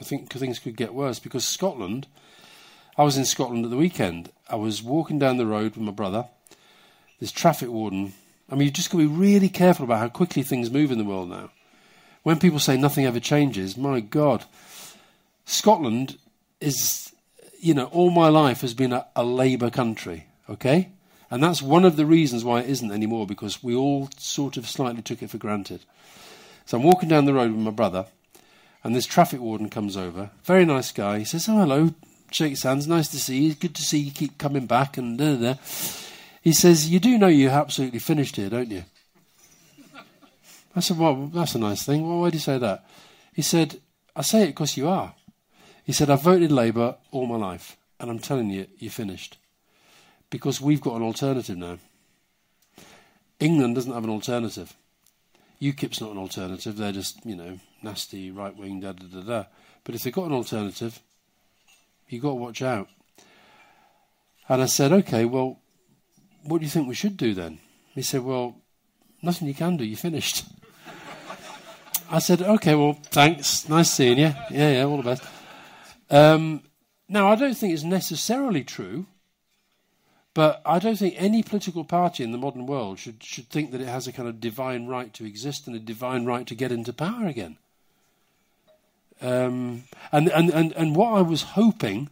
I 0.00 0.04
think 0.04 0.32
things 0.32 0.58
could 0.58 0.76
get 0.76 0.94
worse 0.94 1.18
because 1.18 1.44
Scotland. 1.44 2.06
I 2.96 3.04
was 3.04 3.16
in 3.16 3.24
Scotland 3.24 3.64
at 3.64 3.70
the 3.70 3.76
weekend. 3.76 4.30
I 4.48 4.56
was 4.56 4.82
walking 4.82 5.18
down 5.18 5.38
the 5.38 5.46
road 5.46 5.76
with 5.76 5.84
my 5.84 5.92
brother. 5.92 6.26
This 7.20 7.32
traffic 7.32 7.68
warden. 7.68 8.12
I 8.52 8.54
mean, 8.54 8.66
you've 8.66 8.74
just 8.74 8.90
got 8.90 8.98
to 8.98 9.08
be 9.08 9.14
really 9.14 9.48
careful 9.48 9.86
about 9.86 10.00
how 10.00 10.08
quickly 10.08 10.42
things 10.42 10.70
move 10.70 10.92
in 10.92 10.98
the 10.98 11.04
world 11.04 11.30
now. 11.30 11.50
When 12.22 12.38
people 12.38 12.58
say 12.58 12.76
nothing 12.76 13.06
ever 13.06 13.18
changes, 13.18 13.78
my 13.78 14.00
God, 14.00 14.44
Scotland 15.46 16.18
is, 16.60 17.12
you 17.58 17.72
know, 17.72 17.86
all 17.86 18.10
my 18.10 18.28
life 18.28 18.60
has 18.60 18.74
been 18.74 18.92
a, 18.92 19.06
a 19.16 19.24
Labour 19.24 19.70
country, 19.70 20.26
okay? 20.50 20.90
And 21.30 21.42
that's 21.42 21.62
one 21.62 21.86
of 21.86 21.96
the 21.96 22.04
reasons 22.04 22.44
why 22.44 22.60
it 22.60 22.68
isn't 22.68 22.92
anymore, 22.92 23.26
because 23.26 23.64
we 23.64 23.74
all 23.74 24.10
sort 24.18 24.58
of 24.58 24.68
slightly 24.68 25.00
took 25.00 25.22
it 25.22 25.30
for 25.30 25.38
granted. 25.38 25.80
So 26.66 26.76
I'm 26.76 26.84
walking 26.84 27.08
down 27.08 27.24
the 27.24 27.32
road 27.32 27.52
with 27.52 27.60
my 27.60 27.70
brother, 27.70 28.04
and 28.84 28.94
this 28.94 29.06
traffic 29.06 29.40
warden 29.40 29.70
comes 29.70 29.96
over. 29.96 30.30
Very 30.44 30.66
nice 30.66 30.92
guy. 30.92 31.20
He 31.20 31.24
says, 31.24 31.48
Oh, 31.48 31.56
hello. 31.56 31.94
Shakes 32.30 32.64
hands. 32.64 32.86
Nice 32.86 33.08
to 33.08 33.18
see 33.18 33.44
you. 33.44 33.54
Good 33.54 33.74
to 33.76 33.82
see 33.82 33.98
you 33.98 34.10
keep 34.10 34.36
coming 34.36 34.66
back. 34.66 34.98
And 34.98 35.16
da, 35.16 35.36
da, 35.36 35.54
da. 35.54 35.58
He 36.42 36.52
says, 36.52 36.90
You 36.90 37.00
do 37.00 37.16
know 37.16 37.28
you're 37.28 37.52
absolutely 37.52 38.00
finished 38.00 38.36
here, 38.36 38.50
don't 38.50 38.70
you? 38.70 38.84
I 40.74 40.80
said, 40.80 40.98
Well, 40.98 41.30
that's 41.32 41.54
a 41.54 41.58
nice 41.58 41.84
thing. 41.84 42.06
Well, 42.06 42.20
why 42.20 42.30
do 42.30 42.36
you 42.36 42.40
say 42.40 42.58
that? 42.58 42.84
He 43.32 43.42
said, 43.42 43.80
I 44.14 44.22
say 44.22 44.42
it 44.42 44.48
because 44.48 44.76
you 44.76 44.88
are. 44.88 45.14
He 45.84 45.92
said, 45.92 46.10
I've 46.10 46.22
voted 46.22 46.52
Labour 46.52 46.96
all 47.10 47.26
my 47.26 47.36
life, 47.36 47.76
and 47.98 48.10
I'm 48.10 48.18
telling 48.18 48.50
you, 48.50 48.66
you're 48.78 48.90
finished. 48.90 49.38
Because 50.30 50.60
we've 50.60 50.80
got 50.80 50.96
an 50.96 51.02
alternative 51.02 51.56
now. 51.56 51.78
England 53.40 53.74
doesn't 53.74 53.92
have 53.92 54.04
an 54.04 54.10
alternative. 54.10 54.74
UKIP's 55.60 56.00
not 56.00 56.12
an 56.12 56.18
alternative. 56.18 56.76
They're 56.76 56.92
just, 56.92 57.24
you 57.24 57.36
know, 57.36 57.58
nasty, 57.82 58.30
right 58.30 58.56
wing, 58.56 58.80
da 58.80 58.92
da 58.92 59.06
da 59.06 59.20
da. 59.20 59.44
But 59.84 59.94
if 59.94 60.02
they've 60.02 60.12
got 60.12 60.26
an 60.26 60.32
alternative, 60.32 61.00
you've 62.08 62.22
got 62.22 62.30
to 62.30 62.34
watch 62.34 62.62
out. 62.62 62.88
And 64.48 64.62
I 64.62 64.66
said, 64.66 64.92
okay, 64.92 65.24
well, 65.24 65.58
what 66.44 66.58
do 66.58 66.64
you 66.64 66.70
think 66.70 66.88
we 66.88 66.94
should 66.94 67.16
do 67.16 67.34
then? 67.34 67.58
He 67.94 68.02
said, 68.02 68.22
well, 68.22 68.56
nothing 69.22 69.48
you 69.48 69.54
can 69.54 69.76
do. 69.76 69.84
You're 69.84 69.96
finished. 69.96 70.44
I 72.10 72.18
said, 72.18 72.42
okay, 72.42 72.74
well, 72.74 72.98
thanks. 73.04 73.68
Nice 73.68 73.90
seeing 73.90 74.18
you. 74.18 74.34
Yeah, 74.50 74.72
yeah, 74.72 74.84
all 74.84 74.98
the 74.98 75.02
best. 75.02 75.22
Um, 76.10 76.62
now, 77.08 77.28
I 77.28 77.36
don't 77.36 77.54
think 77.54 77.72
it's 77.72 77.84
necessarily 77.84 78.64
true, 78.64 79.06
but 80.34 80.60
I 80.64 80.78
don't 80.78 80.98
think 80.98 81.14
any 81.16 81.42
political 81.42 81.84
party 81.84 82.24
in 82.24 82.32
the 82.32 82.38
modern 82.38 82.66
world 82.66 82.98
should, 82.98 83.22
should 83.22 83.48
think 83.48 83.70
that 83.70 83.80
it 83.80 83.88
has 83.88 84.06
a 84.06 84.12
kind 84.12 84.28
of 84.28 84.40
divine 84.40 84.86
right 84.86 85.12
to 85.14 85.24
exist 85.24 85.66
and 85.66 85.76
a 85.76 85.80
divine 85.80 86.24
right 86.24 86.46
to 86.46 86.54
get 86.54 86.72
into 86.72 86.92
power 86.92 87.26
again. 87.26 87.56
Um, 89.20 89.84
and, 90.10 90.28
and, 90.28 90.50
and, 90.50 90.72
and 90.72 90.96
what 90.96 91.14
I 91.14 91.22
was 91.22 91.42
hoping 91.42 92.10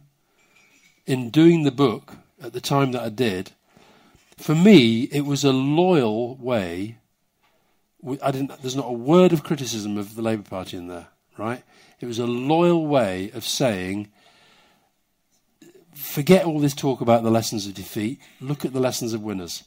in 1.05 1.29
doing 1.29 1.63
the 1.63 1.71
book 1.71 2.13
at 2.41 2.53
the 2.53 2.61
time 2.61 2.91
that 2.93 3.03
I 3.03 3.09
did, 3.09 3.51
for 4.41 4.55
me, 4.55 5.03
it 5.03 5.25
was 5.25 5.43
a 5.43 5.51
loyal 5.51 6.35
way. 6.35 6.97
I 8.21 8.31
didn't, 8.31 8.61
there's 8.61 8.75
not 8.75 8.87
a 8.87 8.93
word 8.93 9.31
of 9.33 9.43
criticism 9.43 9.97
of 9.97 10.15
the 10.15 10.21
Labour 10.21 10.47
Party 10.49 10.77
in 10.77 10.87
there, 10.87 11.07
right? 11.37 11.63
It 11.99 12.07
was 12.07 12.17
a 12.17 12.25
loyal 12.25 12.87
way 12.87 13.29
of 13.33 13.45
saying, 13.45 14.09
forget 15.93 16.45
all 16.45 16.59
this 16.59 16.73
talk 16.73 17.01
about 17.01 17.23
the 17.23 17.29
lessons 17.29 17.67
of 17.67 17.75
defeat. 17.75 18.19
Look 18.39 18.65
at 18.65 18.73
the 18.73 18.79
lessons 18.79 19.13
of 19.13 19.21
winners. 19.21 19.63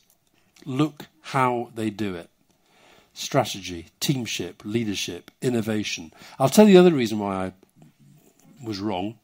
Look 0.64 1.06
how 1.20 1.70
they 1.74 1.90
do 1.90 2.14
it 2.14 2.28
strategy, 3.16 3.86
teamship, 4.00 4.62
leadership, 4.64 5.30
innovation. 5.40 6.12
I'll 6.36 6.48
tell 6.48 6.66
you 6.66 6.74
the 6.74 6.80
other 6.80 6.96
reason 6.96 7.20
why 7.20 7.46
I 7.46 7.52
was 8.64 8.80
wrong. 8.80 9.18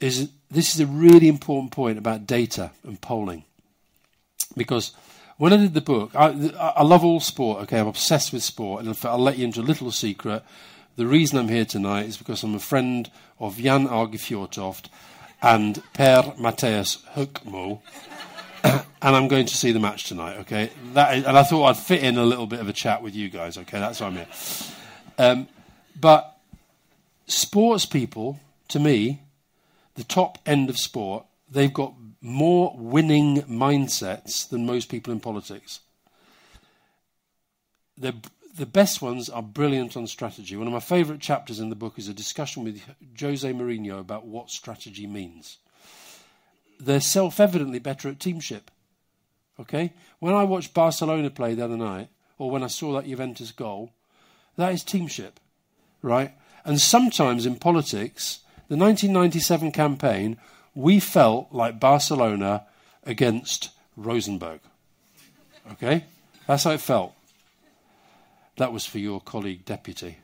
Is 0.00 0.30
this 0.50 0.74
is 0.74 0.80
a 0.80 0.86
really 0.86 1.28
important 1.28 1.72
point 1.72 1.98
about 1.98 2.26
data 2.26 2.70
and 2.82 2.98
polling, 3.00 3.44
because 4.56 4.92
when 5.38 5.52
I 5.52 5.56
did 5.56 5.74
the 5.74 5.80
book, 5.80 6.14
I, 6.14 6.28
I 6.76 6.82
love 6.82 7.04
all 7.04 7.20
sport. 7.20 7.62
Okay, 7.62 7.78
I'm 7.78 7.86
obsessed 7.86 8.32
with 8.32 8.42
sport, 8.42 8.84
and 8.84 8.98
I'll 9.04 9.18
let 9.18 9.38
you 9.38 9.44
into 9.44 9.60
a 9.60 9.62
little 9.62 9.90
secret. 9.90 10.42
The 10.96 11.06
reason 11.06 11.38
I'm 11.38 11.48
here 11.48 11.64
tonight 11.64 12.06
is 12.06 12.16
because 12.16 12.42
I'm 12.42 12.54
a 12.54 12.60
friend 12.60 13.10
of 13.38 13.58
Jan 13.58 13.86
Åge 13.86 14.88
and 15.42 15.82
Per 15.92 16.34
Mathias 16.38 17.04
Høgmo 17.14 17.80
and 19.02 19.16
I'm 19.16 19.28
going 19.28 19.46
to 19.46 19.56
see 19.56 19.72
the 19.72 19.80
match 19.80 20.04
tonight. 20.04 20.38
Okay, 20.38 20.70
that 20.94 21.18
is, 21.18 21.24
and 21.24 21.36
I 21.36 21.42
thought 21.42 21.66
I'd 21.66 21.76
fit 21.76 22.02
in 22.02 22.16
a 22.16 22.24
little 22.24 22.46
bit 22.46 22.60
of 22.60 22.68
a 22.68 22.72
chat 22.72 23.02
with 23.02 23.14
you 23.14 23.28
guys. 23.28 23.56
Okay, 23.58 23.78
that's 23.78 24.00
why 24.00 24.06
I'm 24.06 24.14
here. 24.14 24.26
Um, 25.18 25.48
but 25.98 26.38
sports 27.26 27.86
people, 27.86 28.40
to 28.68 28.78
me, 28.78 29.22
the 29.94 30.04
top 30.04 30.38
end 30.46 30.70
of 30.70 30.78
sport, 30.78 31.24
they've 31.50 31.72
got 31.72 31.94
more 32.20 32.74
winning 32.76 33.42
mindsets 33.42 34.48
than 34.48 34.66
most 34.66 34.88
people 34.88 35.12
in 35.12 35.20
politics. 35.20 35.80
The 37.98 38.14
the 38.56 38.66
best 38.66 39.02
ones 39.02 39.28
are 39.28 39.42
brilliant 39.42 39.96
on 39.96 40.06
strategy. 40.06 40.56
One 40.56 40.66
of 40.66 40.72
my 40.72 40.80
favourite 40.80 41.20
chapters 41.20 41.60
in 41.60 41.68
the 41.68 41.76
book 41.76 41.98
is 41.98 42.08
a 42.08 42.14
discussion 42.14 42.64
with 42.64 42.80
Jose 43.20 43.52
Mourinho 43.52 44.00
about 44.00 44.26
what 44.26 44.50
strategy 44.50 45.06
means. 45.06 45.58
They're 46.80 47.00
self 47.00 47.38
evidently 47.38 47.78
better 47.78 48.08
at 48.08 48.18
teamship. 48.18 48.70
Okay? 49.60 49.92
When 50.20 50.34
I 50.34 50.44
watched 50.44 50.74
Barcelona 50.74 51.30
play 51.30 51.54
the 51.54 51.64
other 51.64 51.76
night, 51.76 52.08
or 52.38 52.50
when 52.50 52.62
I 52.62 52.68
saw 52.68 52.94
that 52.94 53.06
Juventus 53.06 53.52
goal, 53.52 53.92
that 54.56 54.72
is 54.72 54.82
teamship, 54.82 55.38
right? 56.02 56.32
And 56.64 56.80
sometimes 56.80 57.46
in 57.46 57.56
politics, 57.56 58.40
the 58.68 58.76
1997 58.76 59.72
campaign, 59.72 60.38
we 60.76 61.00
felt 61.00 61.48
like 61.50 61.80
Barcelona 61.80 62.66
against 63.02 63.70
Rosenborg. 63.96 64.60
Okay? 65.72 66.04
That's 66.46 66.64
how 66.64 66.72
it 66.72 66.80
felt. 66.80 67.14
That 68.58 68.72
was 68.72 68.84
for 68.84 68.98
your 68.98 69.20
colleague 69.20 69.64
deputy. 69.64 70.18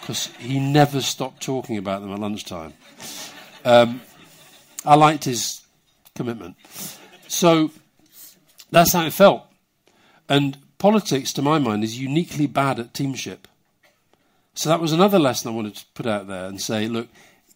Because 0.00 0.28
he 0.38 0.60
never 0.60 1.02
stopped 1.02 1.42
talking 1.42 1.76
about 1.76 2.00
them 2.00 2.12
at 2.12 2.20
lunchtime. 2.20 2.72
Um, 3.64 4.00
I 4.86 4.94
liked 4.94 5.24
his 5.24 5.62
commitment. 6.14 6.56
So 7.26 7.72
that's 8.70 8.92
how 8.92 9.04
it 9.04 9.12
felt. 9.12 9.42
And 10.28 10.58
politics, 10.78 11.32
to 11.34 11.42
my 11.42 11.58
mind, 11.58 11.82
is 11.82 11.98
uniquely 11.98 12.46
bad 12.46 12.78
at 12.78 12.94
teamship. 12.94 13.48
So 14.54 14.68
that 14.68 14.80
was 14.80 14.92
another 14.92 15.18
lesson 15.18 15.50
I 15.50 15.54
wanted 15.54 15.74
to 15.74 15.84
put 15.94 16.06
out 16.06 16.28
there 16.28 16.46
and 16.46 16.60
say, 16.60 16.86
look, 16.86 17.08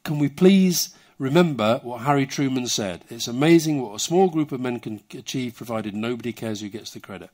can 0.02 0.18
we 0.18 0.28
please 0.28 0.94
remember 1.18 1.80
what 1.82 2.02
Harry 2.02 2.26
Truman 2.26 2.66
said? 2.66 3.04
It's 3.08 3.28
amazing 3.28 3.80
what 3.80 3.94
a 3.94 3.98
small 3.98 4.28
group 4.28 4.52
of 4.52 4.60
men 4.60 4.80
can 4.80 5.00
achieve 5.12 5.56
provided 5.56 5.94
nobody 5.94 6.32
cares 6.32 6.60
who 6.60 6.68
gets 6.68 6.90
the 6.90 7.00
credit. 7.00 7.30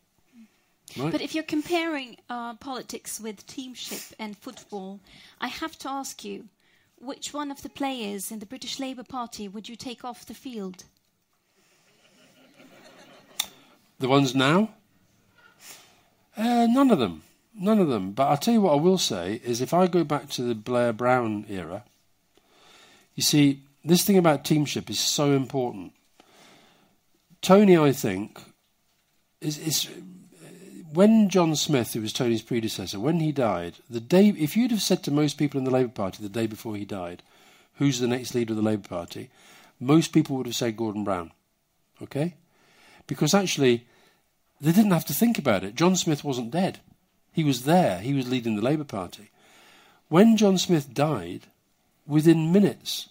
Right? 0.96 1.12
But 1.12 1.20
if 1.20 1.34
you're 1.34 1.44
comparing 1.44 2.16
uh, 2.28 2.54
politics 2.54 3.20
with 3.20 3.46
teamship 3.46 4.14
and 4.18 4.36
football, 4.36 5.00
I 5.40 5.48
have 5.48 5.78
to 5.78 5.88
ask 5.88 6.24
you, 6.24 6.48
which 6.96 7.32
one 7.32 7.50
of 7.50 7.62
the 7.62 7.68
players 7.68 8.30
in 8.30 8.40
the 8.40 8.46
British 8.46 8.78
Labour 8.78 9.04
Party 9.04 9.48
would 9.48 9.68
you 9.68 9.76
take 9.76 10.04
off 10.04 10.26
the 10.26 10.34
field? 10.34 10.84
The 14.00 14.08
ones 14.08 14.34
now? 14.34 14.70
Uh, 16.36 16.66
none 16.70 16.90
of 16.90 16.98
them. 16.98 17.22
None 17.54 17.78
of 17.78 17.88
them. 17.88 18.12
But 18.12 18.28
I'll 18.28 18.36
tell 18.36 18.54
you 18.54 18.62
what 18.62 18.72
I 18.72 18.80
will 18.80 18.98
say 18.98 19.40
is 19.44 19.60
if 19.60 19.74
I 19.74 19.86
go 19.86 20.04
back 20.04 20.28
to 20.30 20.42
the 20.42 20.54
Blair 20.54 20.92
Brown 20.92 21.44
era, 21.48 21.84
you 23.14 23.22
see, 23.22 23.62
this 23.84 24.04
thing 24.04 24.18
about 24.18 24.44
teamship 24.44 24.90
is 24.90 25.00
so 25.00 25.32
important. 25.32 25.92
Tony, 27.40 27.78
I 27.78 27.92
think, 27.92 28.38
is, 29.40 29.58
is 29.58 29.88
when 30.92 31.28
John 31.28 31.56
Smith, 31.56 31.92
who 31.92 32.02
was 32.02 32.12
Tony's 32.12 32.42
predecessor, 32.42 33.00
when 33.00 33.20
he 33.20 33.32
died, 33.32 33.74
the 33.88 34.00
day 34.00 34.28
if 34.28 34.56
you'd 34.56 34.70
have 34.70 34.82
said 34.82 35.02
to 35.04 35.10
most 35.10 35.38
people 35.38 35.58
in 35.58 35.64
the 35.64 35.70
Labour 35.70 35.92
Party 35.92 36.22
the 36.22 36.28
day 36.28 36.46
before 36.46 36.76
he 36.76 36.84
died, 36.84 37.22
who's 37.76 37.98
the 37.98 38.08
next 38.08 38.34
leader 38.34 38.52
of 38.52 38.56
the 38.56 38.62
Labour 38.62 38.88
Party, 38.88 39.30
most 39.78 40.12
people 40.12 40.36
would 40.36 40.46
have 40.46 40.54
said 40.54 40.76
Gordon 40.76 41.04
Brown. 41.04 41.32
Okay? 42.02 42.34
Because 43.06 43.32
actually, 43.32 43.86
they 44.60 44.72
didn't 44.72 44.90
have 44.90 45.06
to 45.06 45.14
think 45.14 45.38
about 45.38 45.64
it. 45.64 45.74
John 45.74 45.96
Smith 45.96 46.22
wasn't 46.22 46.50
dead. 46.50 46.80
He 47.32 47.44
was 47.44 47.64
there. 47.64 48.00
He 48.00 48.12
was 48.12 48.28
leading 48.28 48.56
the 48.56 48.62
Labour 48.62 48.84
Party. 48.84 49.30
When 50.08 50.36
John 50.36 50.58
Smith 50.58 50.92
died, 50.92 51.42
within 52.06 52.52
minutes, 52.52 53.08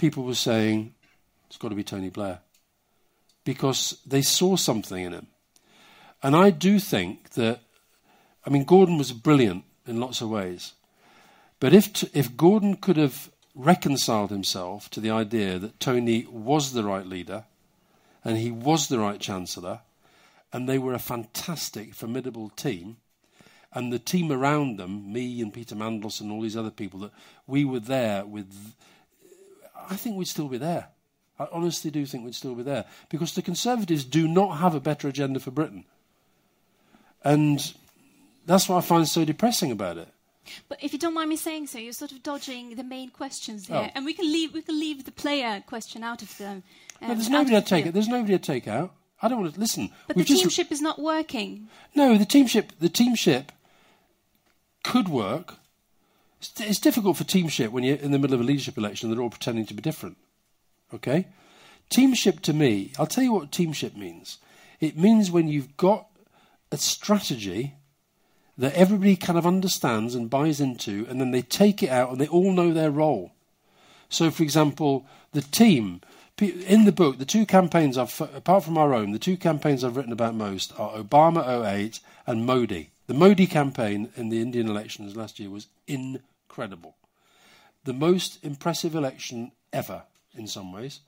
people 0.00 0.24
were 0.24 0.34
saying, 0.34 0.94
it's 1.46 1.58
got 1.58 1.68
to 1.68 1.74
be 1.74 1.84
Tony 1.84 2.08
Blair. 2.08 2.40
Because 3.44 4.00
they 4.06 4.22
saw 4.22 4.56
something 4.56 5.04
in 5.04 5.12
him. 5.12 5.26
And 6.22 6.34
I 6.34 6.50
do 6.50 6.78
think 6.78 7.30
that, 7.30 7.60
I 8.46 8.50
mean, 8.50 8.64
Gordon 8.64 8.98
was 8.98 9.12
brilliant 9.12 9.64
in 9.86 10.00
lots 10.00 10.22
of 10.22 10.30
ways. 10.30 10.72
But 11.60 11.74
if, 11.74 11.92
t- 11.92 12.08
if 12.14 12.36
Gordon 12.36 12.76
could 12.76 12.96
have 12.96 13.30
reconciled 13.54 14.30
himself 14.30 14.88
to 14.90 15.00
the 15.00 15.10
idea 15.10 15.58
that 15.58 15.80
Tony 15.80 16.26
was 16.30 16.72
the 16.72 16.84
right 16.84 17.06
leader, 17.06 17.44
and 18.24 18.38
he 18.38 18.50
was 18.50 18.88
the 18.88 18.98
right 18.98 19.20
chancellor, 19.20 19.80
and 20.52 20.68
they 20.68 20.78
were 20.78 20.94
a 20.94 20.98
fantastic, 20.98 21.94
formidable 21.94 22.48
team. 22.50 22.96
And 23.72 23.92
the 23.92 23.98
team 23.98 24.32
around 24.32 24.78
them, 24.78 25.12
me 25.12 25.40
and 25.40 25.52
Peter 25.52 25.74
Mandelson 25.74 26.22
and 26.22 26.32
all 26.32 26.42
these 26.42 26.56
other 26.56 26.70
people, 26.70 27.00
that 27.00 27.12
we 27.46 27.64
were 27.64 27.80
there 27.80 28.24
with, 28.24 28.74
I 29.88 29.96
think 29.96 30.16
we'd 30.16 30.28
still 30.28 30.48
be 30.48 30.58
there. 30.58 30.88
I 31.38 31.48
honestly 31.52 31.90
do 31.90 32.04
think 32.04 32.24
we'd 32.24 32.34
still 32.34 32.54
be 32.54 32.62
there. 32.62 32.84
Because 33.08 33.34
the 33.34 33.42
Conservatives 33.42 34.04
do 34.04 34.28
not 34.28 34.58
have 34.58 34.74
a 34.74 34.80
better 34.80 35.08
agenda 35.08 35.40
for 35.40 35.50
Britain. 35.50 35.84
And 37.24 37.74
that's 38.46 38.68
what 38.68 38.76
I 38.76 38.80
find 38.80 39.08
so 39.08 39.24
depressing 39.24 39.70
about 39.70 39.96
it. 39.96 40.08
But 40.68 40.82
if 40.82 40.92
you 40.92 40.98
don't 40.98 41.14
mind 41.14 41.30
me 41.30 41.36
saying 41.36 41.68
so, 41.68 41.78
you're 41.78 41.92
sort 41.92 42.12
of 42.12 42.22
dodging 42.22 42.74
the 42.74 42.82
main 42.82 43.10
questions 43.10 43.66
here, 43.66 43.76
oh. 43.76 43.90
and 43.94 44.04
we 44.04 44.14
can 44.14 44.30
leave 44.30 44.52
we 44.52 44.62
can 44.62 44.78
leave 44.78 45.04
the 45.04 45.12
player 45.12 45.62
question 45.66 46.02
out 46.02 46.22
of 46.22 46.36
them. 46.38 46.62
Um, 47.00 47.08
no, 47.08 47.14
there's 47.14 47.28
nobody 47.28 47.56
to 47.56 47.62
take 47.62 47.86
it. 47.86 47.94
There's 47.94 48.08
nobody 48.08 48.36
to 48.36 48.42
take 48.42 48.66
out. 48.66 48.94
I 49.22 49.28
don't 49.28 49.42
want 49.42 49.54
to 49.54 49.60
listen. 49.60 49.90
But 50.06 50.16
the 50.16 50.24
teamship 50.24 50.72
is 50.72 50.80
not 50.80 50.98
working. 50.98 51.68
No, 51.94 52.16
the 52.16 52.24
teamship 52.24 52.72
the 52.80 52.88
teamship 52.88 53.52
could 54.82 55.08
work. 55.08 55.56
It's, 56.40 56.60
it's 56.60 56.80
difficult 56.80 57.16
for 57.16 57.24
teamship 57.24 57.70
when 57.70 57.84
you're 57.84 57.96
in 57.96 58.10
the 58.10 58.18
middle 58.18 58.34
of 58.34 58.40
a 58.40 58.44
leadership 58.44 58.76
election 58.76 59.08
and 59.08 59.16
they're 59.16 59.22
all 59.22 59.30
pretending 59.30 59.66
to 59.66 59.74
be 59.74 59.82
different. 59.82 60.16
Okay, 60.92 61.28
teamship 61.88 62.40
to 62.40 62.52
me, 62.52 62.92
I'll 62.98 63.06
tell 63.06 63.22
you 63.22 63.32
what 63.32 63.52
teamship 63.52 63.96
means. 63.96 64.38
It 64.80 64.96
means 64.96 65.30
when 65.30 65.46
you've 65.46 65.76
got 65.76 66.06
a 66.72 66.76
strategy 66.76 67.74
that 68.58 68.74
everybody 68.74 69.16
kind 69.16 69.38
of 69.38 69.46
understands 69.46 70.14
and 70.14 70.28
buys 70.28 70.60
into, 70.60 71.06
and 71.08 71.20
then 71.20 71.30
they 71.30 71.42
take 71.42 71.82
it 71.82 71.90
out 71.90 72.10
and 72.10 72.20
they 72.20 72.26
all 72.26 72.52
know 72.52 72.72
their 72.72 72.90
role. 72.90 73.32
So, 74.08 74.30
for 74.30 74.42
example, 74.42 75.06
the 75.32 75.42
team 75.42 76.00
in 76.40 76.84
the 76.84 76.92
book, 76.92 77.18
the 77.18 77.24
two 77.24 77.46
campaigns 77.46 77.98
I've, 77.98 78.18
apart 78.20 78.64
from 78.64 78.78
our 78.78 78.94
own, 78.94 79.12
the 79.12 79.18
two 79.18 79.36
campaigns 79.36 79.84
I've 79.84 79.96
written 79.96 80.12
about 80.12 80.34
most 80.34 80.72
are 80.78 80.92
Obama 80.92 81.66
08 81.66 82.00
and 82.26 82.46
Modi. 82.46 82.90
The 83.10 83.18
Modi 83.18 83.48
campaign 83.48 84.10
in 84.14 84.28
the 84.28 84.40
Indian 84.40 84.68
elections 84.68 85.16
last 85.16 85.40
year 85.40 85.50
was 85.50 85.66
incredible. 85.88 86.94
The 87.82 87.92
most 87.92 88.38
impressive 88.44 88.94
election 88.94 89.50
ever, 89.72 90.04
in 90.32 90.46
some 90.46 90.72
ways. 90.72 91.00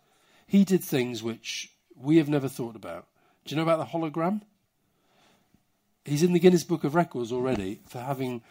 He 0.44 0.64
did 0.64 0.82
things 0.82 1.22
which 1.22 1.70
we 1.94 2.16
have 2.16 2.28
never 2.28 2.48
thought 2.48 2.74
about. 2.74 3.06
Do 3.44 3.54
you 3.54 3.56
know 3.56 3.62
about 3.62 3.78
the 3.78 3.96
hologram? 3.96 4.40
He's 6.04 6.24
in 6.24 6.32
the 6.32 6.40
Guinness 6.40 6.64
Book 6.64 6.82
of 6.82 6.96
Records 6.96 7.30
already 7.30 7.78
for 7.86 8.00
having 8.00 8.42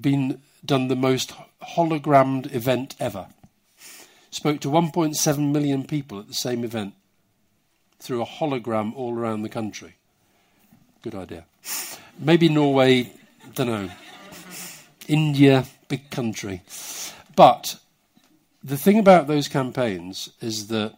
been 0.00 0.40
done 0.64 0.86
the 0.86 0.94
most 0.94 1.32
hologrammed 1.74 2.54
event 2.54 2.94
ever 3.00 3.26
spoke 4.30 4.60
to 4.60 4.68
1.7 4.68 5.52
million 5.52 5.82
people 5.84 6.20
at 6.20 6.28
the 6.28 6.34
same 6.34 6.62
event 6.62 6.94
through 7.98 8.22
a 8.22 8.26
hologram 8.26 8.94
all 8.94 9.18
around 9.18 9.42
the 9.42 9.48
country. 9.48 9.96
Good 11.02 11.16
idea. 11.16 11.46
Maybe 12.18 12.48
Norway, 12.48 13.12
don't 13.54 13.66
know. 13.66 13.90
India, 15.08 15.66
big 15.88 16.10
country. 16.10 16.62
But 17.36 17.76
the 18.62 18.76
thing 18.76 18.98
about 18.98 19.26
those 19.26 19.48
campaigns 19.48 20.30
is 20.40 20.68
that 20.68 20.94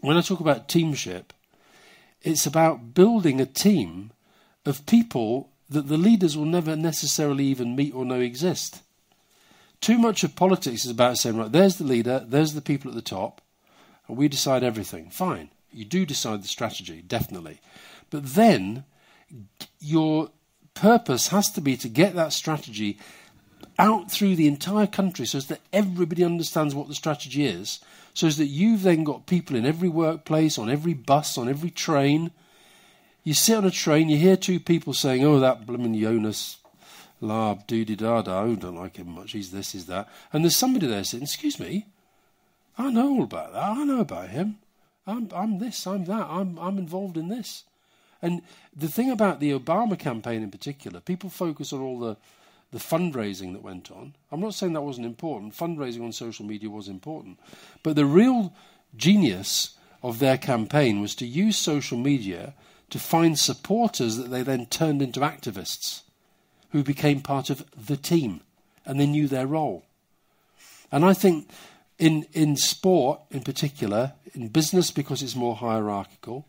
when 0.00 0.16
I 0.16 0.22
talk 0.22 0.40
about 0.40 0.68
teamship, 0.68 1.32
it's 2.22 2.46
about 2.46 2.94
building 2.94 3.40
a 3.40 3.46
team 3.46 4.10
of 4.64 4.86
people 4.86 5.50
that 5.68 5.88
the 5.88 5.96
leaders 5.96 6.36
will 6.36 6.44
never 6.44 6.76
necessarily 6.76 7.44
even 7.44 7.76
meet 7.76 7.94
or 7.94 8.04
know 8.04 8.20
exist. 8.20 8.82
Too 9.80 9.98
much 9.98 10.24
of 10.24 10.34
politics 10.34 10.84
is 10.84 10.90
about 10.90 11.18
saying, 11.18 11.36
right, 11.36 11.52
there's 11.52 11.76
the 11.76 11.84
leader, 11.84 12.24
there's 12.26 12.54
the 12.54 12.62
people 12.62 12.90
at 12.90 12.94
the 12.94 13.02
top, 13.02 13.40
and 14.08 14.16
we 14.16 14.28
decide 14.28 14.64
everything. 14.64 15.10
Fine. 15.10 15.50
You 15.70 15.84
do 15.84 16.06
decide 16.06 16.42
the 16.42 16.48
strategy, 16.48 17.02
definitely. 17.06 17.60
But 18.10 18.34
then 18.34 18.84
your 19.80 20.30
purpose 20.74 21.28
has 21.28 21.50
to 21.52 21.60
be 21.60 21.76
to 21.78 21.88
get 21.88 22.14
that 22.14 22.32
strategy 22.32 22.98
out 23.78 24.10
through 24.10 24.36
the 24.36 24.46
entire 24.46 24.86
country 24.86 25.26
so 25.26 25.40
that 25.40 25.60
everybody 25.72 26.24
understands 26.24 26.74
what 26.74 26.88
the 26.88 26.94
strategy 26.94 27.46
is, 27.46 27.80
so 28.14 28.28
that 28.28 28.46
you've 28.46 28.82
then 28.82 29.04
got 29.04 29.26
people 29.26 29.56
in 29.56 29.66
every 29.66 29.88
workplace, 29.88 30.58
on 30.58 30.70
every 30.70 30.94
bus, 30.94 31.36
on 31.36 31.48
every 31.48 31.70
train. 31.70 32.30
You 33.24 33.34
sit 33.34 33.56
on 33.56 33.64
a 33.64 33.70
train, 33.70 34.08
you 34.08 34.16
hear 34.16 34.36
two 34.36 34.60
people 34.60 34.92
saying, 34.92 35.24
Oh, 35.24 35.40
that 35.40 35.66
blooming 35.66 36.00
Jonas 36.00 36.58
la 37.20 37.54
doody 37.66 37.96
da 37.96 38.22
da, 38.22 38.44
I 38.44 38.54
don't 38.54 38.76
like 38.76 38.96
him 38.96 39.10
much, 39.10 39.32
he's 39.32 39.50
this, 39.50 39.72
he's 39.72 39.86
that. 39.86 40.08
And 40.32 40.44
there's 40.44 40.56
somebody 40.56 40.86
there 40.86 41.04
saying, 41.04 41.22
Excuse 41.22 41.58
me, 41.58 41.86
I 42.78 42.90
know 42.90 43.10
all 43.10 43.22
about 43.24 43.52
that, 43.52 43.62
I 43.62 43.84
know 43.84 44.00
about 44.00 44.28
him. 44.28 44.58
I'm, 45.06 45.28
I'm 45.34 45.58
this, 45.58 45.86
I'm 45.86 46.04
that, 46.06 46.26
I'm, 46.28 46.58
I'm 46.58 46.78
involved 46.78 47.16
in 47.16 47.28
this. 47.28 47.64
And 48.26 48.42
the 48.74 48.88
thing 48.88 49.12
about 49.12 49.38
the 49.38 49.52
Obama 49.52 49.96
campaign 49.96 50.42
in 50.42 50.50
particular, 50.50 50.98
people 50.98 51.30
focus 51.30 51.72
on 51.72 51.80
all 51.80 52.00
the, 52.00 52.16
the 52.72 52.78
fundraising 52.78 53.52
that 53.52 53.62
went 53.62 53.88
on. 53.92 54.16
I'm 54.32 54.40
not 54.40 54.54
saying 54.54 54.72
that 54.72 54.80
wasn't 54.80 55.06
important. 55.06 55.54
Fundraising 55.54 56.02
on 56.02 56.10
social 56.10 56.44
media 56.44 56.68
was 56.68 56.88
important. 56.88 57.38
But 57.84 57.94
the 57.94 58.04
real 58.04 58.52
genius 58.96 59.76
of 60.02 60.18
their 60.18 60.36
campaign 60.36 61.00
was 61.00 61.14
to 61.14 61.24
use 61.24 61.56
social 61.56 61.96
media 61.98 62.54
to 62.90 62.98
find 62.98 63.38
supporters 63.38 64.16
that 64.16 64.32
they 64.32 64.42
then 64.42 64.66
turned 64.66 65.02
into 65.02 65.20
activists 65.20 66.02
who 66.70 66.82
became 66.82 67.20
part 67.20 67.48
of 67.48 67.64
the 67.76 67.96
team 67.96 68.40
and 68.84 68.98
they 68.98 69.06
knew 69.06 69.28
their 69.28 69.46
role. 69.46 69.84
And 70.90 71.04
I 71.04 71.12
think 71.12 71.48
in, 71.96 72.26
in 72.32 72.56
sport 72.56 73.20
in 73.30 73.42
particular, 73.42 74.14
in 74.34 74.48
business 74.48 74.90
because 74.90 75.22
it's 75.22 75.36
more 75.36 75.54
hierarchical, 75.54 76.44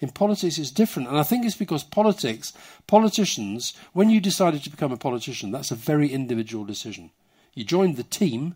in 0.00 0.10
politics 0.10 0.58
it's 0.58 0.70
different. 0.70 1.08
And 1.08 1.18
I 1.18 1.22
think 1.22 1.44
it's 1.44 1.56
because 1.56 1.84
politics, 1.84 2.52
politicians, 2.86 3.74
when 3.92 4.10
you 4.10 4.20
decided 4.20 4.64
to 4.64 4.70
become 4.70 4.92
a 4.92 4.96
politician, 4.96 5.50
that's 5.50 5.70
a 5.70 5.76
very 5.76 6.08
individual 6.08 6.64
decision. 6.64 7.10
You 7.54 7.64
joined 7.64 7.96
the 7.96 8.02
team, 8.02 8.54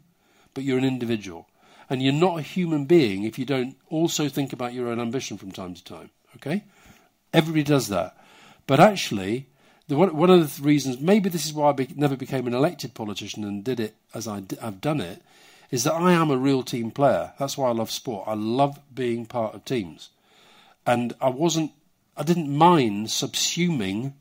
but 0.54 0.64
you're 0.64 0.78
an 0.78 0.84
individual. 0.84 1.48
And 1.90 2.02
you're 2.02 2.12
not 2.12 2.38
a 2.38 2.42
human 2.42 2.86
being 2.86 3.24
if 3.24 3.38
you 3.38 3.44
don't 3.44 3.76
also 3.90 4.28
think 4.28 4.52
about 4.52 4.72
your 4.72 4.88
own 4.88 4.98
ambition 4.98 5.36
from 5.36 5.52
time 5.52 5.74
to 5.74 5.84
time. 5.84 6.10
Okay? 6.36 6.64
Everybody 7.32 7.62
does 7.62 7.88
that. 7.88 8.16
But 8.66 8.80
actually, 8.80 9.48
the, 9.88 9.96
one, 9.96 10.16
one, 10.16 10.30
of 10.30 10.56
the 10.56 10.62
reasons, 10.62 10.98
maybe 10.98 11.28
this 11.28 11.44
is 11.44 11.52
why 11.52 11.68
I 11.68 11.72
be, 11.72 11.88
never 11.94 12.16
became 12.16 12.46
an 12.46 12.54
elected 12.54 12.94
politician 12.94 13.44
and 13.44 13.62
did 13.62 13.80
it 13.80 13.94
as 14.14 14.26
I 14.26 14.42
I've 14.62 14.80
done 14.80 15.00
it, 15.00 15.22
is 15.70 15.84
that 15.84 15.94
I 15.94 16.12
am 16.12 16.30
a 16.30 16.38
real 16.38 16.62
team 16.62 16.90
player. 16.90 17.32
That's 17.38 17.58
why 17.58 17.68
I 17.68 17.72
love 17.72 17.90
sport. 17.90 18.26
I 18.26 18.34
love 18.34 18.78
being 18.94 19.26
part 19.26 19.54
of 19.54 19.64
teams. 19.66 20.08
And 20.86 21.14
I 21.20 21.28
wasn't, 21.30 21.72
I 22.16 22.22
didn't 22.22 22.54
mind 22.54 23.08
subsuming 23.08 24.14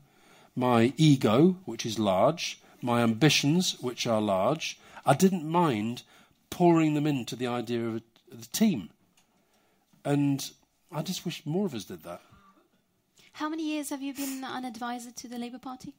my 0.56 0.92
ego, 0.96 1.56
which 1.64 1.84
is 1.84 1.98
large, 1.98 2.60
my 2.80 3.02
ambitions, 3.02 3.76
which 3.80 4.06
are 4.06 4.20
large. 4.20 4.78
I 5.04 5.14
didn't 5.14 5.44
mind 5.44 6.02
pouring 6.50 6.94
them 6.94 7.06
into 7.06 7.36
the 7.36 7.46
idea 7.46 7.86
of 7.86 8.02
the 8.30 8.46
team. 8.52 8.90
And 10.04 10.50
I 10.92 11.02
just 11.02 11.24
wish 11.24 11.44
more 11.44 11.66
of 11.66 11.74
us 11.74 11.84
did 11.84 12.02
that. 12.04 12.20
How 13.32 13.48
many 13.48 13.68
years 13.68 13.90
have 13.90 14.00
you 14.00 14.14
been 14.14 14.44
an 14.44 14.64
advisor 14.64 15.10
to 15.10 15.28
the 15.28 15.38
Labour 15.38 15.58
Party? 15.58 15.92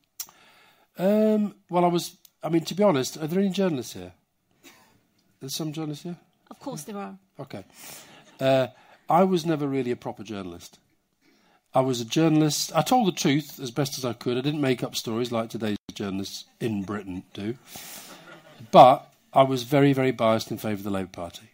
Um, 0.97 1.56
well, 1.69 1.84
I 1.84 1.89
was. 1.89 2.15
I 2.41 2.49
mean, 2.49 2.63
to 2.65 2.75
be 2.75 2.84
honest, 2.84 3.17
are 3.17 3.28
there 3.28 3.39
any 3.39 3.49
journalists 3.49 3.93
here? 3.93 4.13
There's 5.39 5.54
some 5.54 5.73
journalists 5.73 6.04
here. 6.04 6.15
Of 6.49 6.60
course, 6.60 6.84
there 6.84 6.97
are. 6.97 7.17
Okay. 7.39 7.65
Uh, 8.39 8.67
I 9.10 9.24
was 9.24 9.46
never 9.46 9.68
really 9.68 9.91
a 9.91 9.96
proper 9.96 10.24
journalist. 10.24 10.80
I 11.74 11.82
was 11.82 12.02
a 12.02 12.06
journalist. 12.06 12.72
I 12.74 12.82
told 12.82 13.08
the 13.08 13.12
truth 13.12 13.60
as 13.60 13.70
best 13.70 13.98
as 13.98 14.06
I 14.06 14.13
could. 14.13 14.38
I 14.38 14.41
didn't 14.41 14.62
make 14.62 14.84
up 14.84 14.96
stories 14.96 15.32
like 15.32 15.50
today's 15.50 15.78
journalists 15.94 16.46
in 16.60 16.84
Britain 16.84 17.24
do. 17.34 17.56
But 18.72 19.12
I 19.34 19.44
was 19.44 19.63
very, 19.63 19.94
very 19.94 20.12
biased 20.12 20.50
in 20.50 20.58
favour 20.58 20.76
of 20.76 20.84
the 20.84 20.89
Labour 20.89 21.10
Party. 21.12 21.50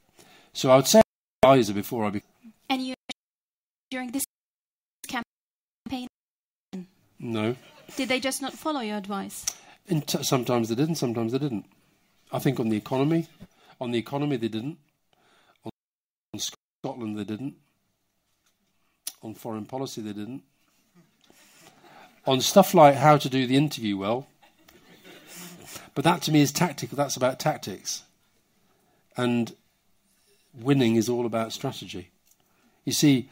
So 0.54 0.70
I 0.70 0.76
would 0.76 0.88
say 0.88 1.02
advisor 1.44 1.74
before 1.74 2.06
I 2.06 2.12
became. 2.12 2.54
And 2.70 2.86
you, 2.86 2.94
during 3.90 4.12
this 4.12 4.24
campaign? 5.08 6.08
no. 7.20 7.56
Did 7.98 8.08
they 8.08 8.20
just 8.20 8.42
not 8.42 8.54
follow 8.54 8.82
your 8.82 8.98
advice? 8.98 9.46
T- 9.90 10.24
sometimes 10.24 10.70
they 10.70 10.76
did, 10.76 10.88
and 10.88 10.98
sometimes 10.98 11.32
they 11.32 11.40
didn't. 11.40 11.66
I 12.32 12.40
think 12.40 12.60
on 12.60 12.70
the 12.70 12.78
economy, 12.78 13.28
on 13.82 13.92
the 13.92 13.98
economy 13.98 14.38
they 14.38 14.48
didn't. 14.48 14.78
Scotland 16.82 17.16
they 17.16 17.24
didn't. 17.24 17.54
On 19.22 19.36
foreign 19.36 19.66
policy 19.66 20.02
they 20.02 20.14
didn't. 20.14 20.42
On 22.26 22.42
stuff 22.42 22.74
like 22.74 22.96
how 22.96 23.18
to 23.18 23.30
do 23.30 23.46
the 23.46 23.56
interview 23.56 23.98
well. 23.98 24.28
But 25.94 26.06
that 26.06 26.24
to 26.24 26.32
me 26.32 26.42
is 26.42 26.52
tactical. 26.52 26.96
That's 26.96 27.16
about 27.16 27.40
tactics. 27.40 28.02
And 29.16 29.56
winning 30.56 30.96
is 30.96 31.08
all 31.08 31.28
about 31.28 31.54
strategy. 31.54 32.10
You 32.84 32.94
see, 32.94 33.30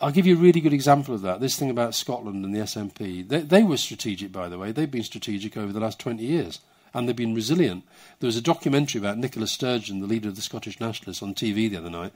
I'll 0.00 0.10
give 0.10 0.26
you 0.26 0.34
a 0.34 0.40
really 0.40 0.60
good 0.60 0.72
example 0.72 1.14
of 1.14 1.22
that. 1.22 1.38
This 1.38 1.56
thing 1.56 1.70
about 1.70 1.94
Scotland 1.94 2.44
and 2.44 2.52
the 2.52 2.58
SNP. 2.58 3.28
They, 3.28 3.40
they, 3.42 3.62
were 3.62 3.76
strategic, 3.76 4.32
by 4.32 4.48
the 4.48 4.58
way. 4.58 4.72
They've 4.72 4.90
been 4.90 5.04
strategic 5.04 5.56
over 5.56 5.72
the 5.72 5.78
last 5.78 6.00
20 6.00 6.24
years, 6.24 6.58
and 6.94 7.08
they've 7.08 7.16
been 7.16 7.34
resilient. 7.34 7.84
There 8.20 8.28
was 8.28 8.36
a 8.36 8.42
documentary 8.42 8.98
about 9.00 9.18
Nicola 9.18 9.46
Sturgeon, 9.46 10.00
the 10.00 10.06
leader 10.06 10.28
of 10.28 10.36
the 10.36 10.42
Scottish 10.42 10.80
Nationalists, 10.80 11.22
on 11.22 11.34
TV 11.34 11.70
the 11.70 11.76
other 11.76 11.90
night. 11.90 12.12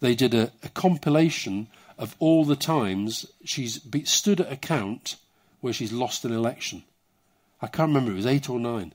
They 0.00 0.14
did 0.14 0.34
a, 0.34 0.52
a 0.62 0.68
compilation 0.70 1.68
of 1.98 2.16
all 2.18 2.44
the 2.44 2.56
times 2.56 3.26
she's 3.44 3.78
be, 3.78 4.04
stood 4.04 4.40
at 4.40 4.50
account 4.50 5.16
where 5.60 5.72
she's 5.72 5.92
lost 5.92 6.24
an 6.24 6.32
election. 6.32 6.82
I 7.60 7.68
can't 7.68 7.88
remember, 7.88 8.12
it 8.12 8.16
was 8.16 8.26
eight 8.26 8.50
or 8.50 8.58
nine. 8.58 8.94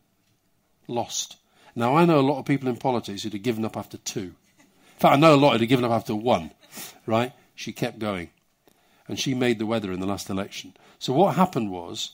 Lost. 0.87 1.37
Now, 1.75 1.95
I 1.95 2.05
know 2.05 2.19
a 2.19 2.21
lot 2.21 2.39
of 2.39 2.45
people 2.45 2.67
in 2.67 2.77
politics 2.77 3.23
who'd 3.23 3.33
have 3.33 3.43
given 3.43 3.63
up 3.63 3.77
after 3.77 3.97
two. 3.97 4.33
In 4.59 4.99
fact, 4.99 5.13
I 5.13 5.17
know 5.17 5.35
a 5.35 5.37
lot 5.37 5.51
who'd 5.51 5.61
have 5.61 5.69
given 5.69 5.85
up 5.85 5.91
after 5.91 6.15
one, 6.15 6.51
right? 7.05 7.33
she 7.57 7.73
kept 7.73 7.99
going. 7.99 8.29
And 9.07 9.19
she 9.19 9.33
made 9.33 9.59
the 9.59 9.65
weather 9.65 9.91
in 9.91 9.99
the 9.99 10.05
last 10.05 10.29
election. 10.29 10.75
So 10.99 11.11
what 11.11 11.35
happened 11.35 11.71
was 11.71 12.11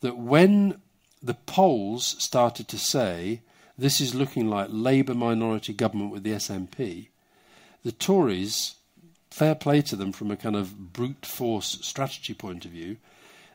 that 0.00 0.16
when 0.16 0.80
the 1.24 1.34
polls 1.34 2.16
started 2.18 2.68
to 2.68 2.78
say 2.78 3.40
this 3.78 4.00
is 4.00 4.14
looking 4.14 4.48
like 4.48 4.68
Labour 4.70 5.14
minority 5.14 5.72
government 5.72 6.12
with 6.12 6.22
the 6.22 6.32
SNP, 6.32 7.08
the 7.82 7.92
Tories, 7.92 8.74
fair 9.30 9.54
play 9.54 9.80
to 9.82 9.96
them 9.96 10.12
from 10.12 10.30
a 10.30 10.36
kind 10.36 10.54
of 10.54 10.92
brute 10.92 11.24
force 11.24 11.78
strategy 11.80 12.34
point 12.34 12.64
of 12.64 12.70
view, 12.70 12.98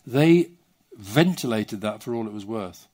they 0.05 0.49
ventilated 0.97 1.81
that 1.81 2.01
for 2.01 2.15
all 2.15 2.27
it 2.27 2.33
was 2.33 2.45
worth. 2.45 2.87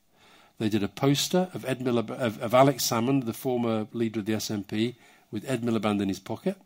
They 0.58 0.68
did 0.68 0.82
a 0.82 0.88
poster 0.88 1.48
of, 1.52 1.64
Ed 1.64 1.80
Milib- 1.80 2.10
of, 2.10 2.40
of 2.40 2.54
Alex 2.54 2.84
Salmond, 2.88 3.24
the 3.24 3.32
former 3.32 3.88
leader 3.92 4.20
of 4.20 4.26
the 4.26 4.34
SNP, 4.34 4.94
with 5.30 5.48
Ed 5.50 5.62
Miliband 5.62 6.00
in 6.00 6.08
his 6.08 6.20
pocket. 6.20 6.56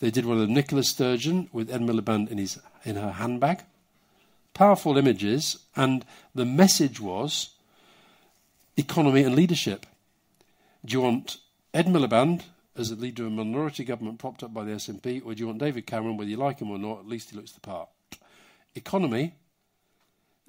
They 0.00 0.10
did 0.10 0.24
one 0.24 0.40
of 0.40 0.48
Nicola 0.48 0.82
Sturgeon 0.82 1.48
with 1.52 1.70
Ed 1.70 1.82
Miliband 1.82 2.30
in, 2.30 2.38
his, 2.38 2.58
in 2.84 2.96
her 2.96 3.12
handbag. 3.12 3.64
Powerful 4.58 4.98
images, 4.98 5.56
and 5.76 6.04
the 6.34 6.44
message 6.44 6.98
was 6.98 7.50
economy 8.76 9.22
and 9.22 9.36
leadership. 9.36 9.86
Do 10.84 10.94
you 10.94 11.00
want 11.00 11.36
Ed 11.72 11.86
Miliband 11.86 12.42
as 12.76 12.90
a 12.90 12.96
leader 12.96 13.22
of 13.22 13.28
a 13.28 13.36
minority 13.36 13.84
government 13.84 14.18
propped 14.18 14.42
up 14.42 14.52
by 14.52 14.64
the 14.64 14.72
SNP, 14.72 15.24
or 15.24 15.32
do 15.32 15.38
you 15.38 15.46
want 15.46 15.60
David 15.60 15.86
Cameron, 15.86 16.16
whether 16.16 16.28
you 16.28 16.36
like 16.36 16.58
him 16.58 16.72
or 16.72 16.78
not, 16.78 16.98
at 16.98 17.06
least 17.06 17.30
he 17.30 17.36
looks 17.36 17.52
the 17.52 17.60
part? 17.60 17.88
Economy, 18.74 19.34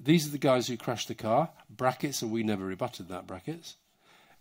these 0.00 0.26
are 0.26 0.32
the 0.32 0.38
guys 0.38 0.66
who 0.66 0.76
crashed 0.76 1.06
the 1.06 1.14
car, 1.14 1.50
brackets, 1.70 2.20
and 2.20 2.32
we 2.32 2.42
never 2.42 2.64
rebutted 2.64 3.08
that, 3.10 3.28
brackets. 3.28 3.76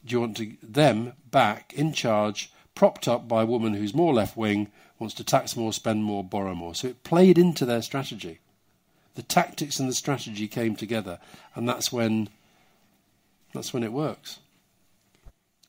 Do 0.04 0.14
you 0.14 0.22
want 0.22 0.38
to, 0.38 0.52
them 0.64 1.14
back 1.30 1.74
in 1.74 1.94
charge, 1.94 2.52
propped 2.74 3.08
up 3.08 3.28
by 3.28 3.44
a 3.44 3.46
woman 3.46 3.76
who's 3.76 3.94
more 3.94 4.16
left 4.16 4.36
wing, 4.36 4.72
wants 4.98 5.14
to 5.16 5.24
tax 5.24 5.56
more, 5.56 5.74
spend 5.74 6.04
more, 6.04 6.24
borrow 6.24 6.56
more? 6.56 6.74
So 6.74 6.88
it 6.88 7.04
played 7.04 7.38
into 7.38 7.68
their 7.68 7.84
strategy. 7.84 8.40
The 9.20 9.24
tactics 9.24 9.82
and 9.82 9.90
the 9.90 9.94
strategy 9.94 10.48
came 10.48 10.78
together, 10.78 11.20
and 11.54 11.68
that's 11.68 11.92
when 11.92 12.30
that's 13.54 13.74
when 13.74 13.84
it 13.84 13.92
works. 13.92 14.40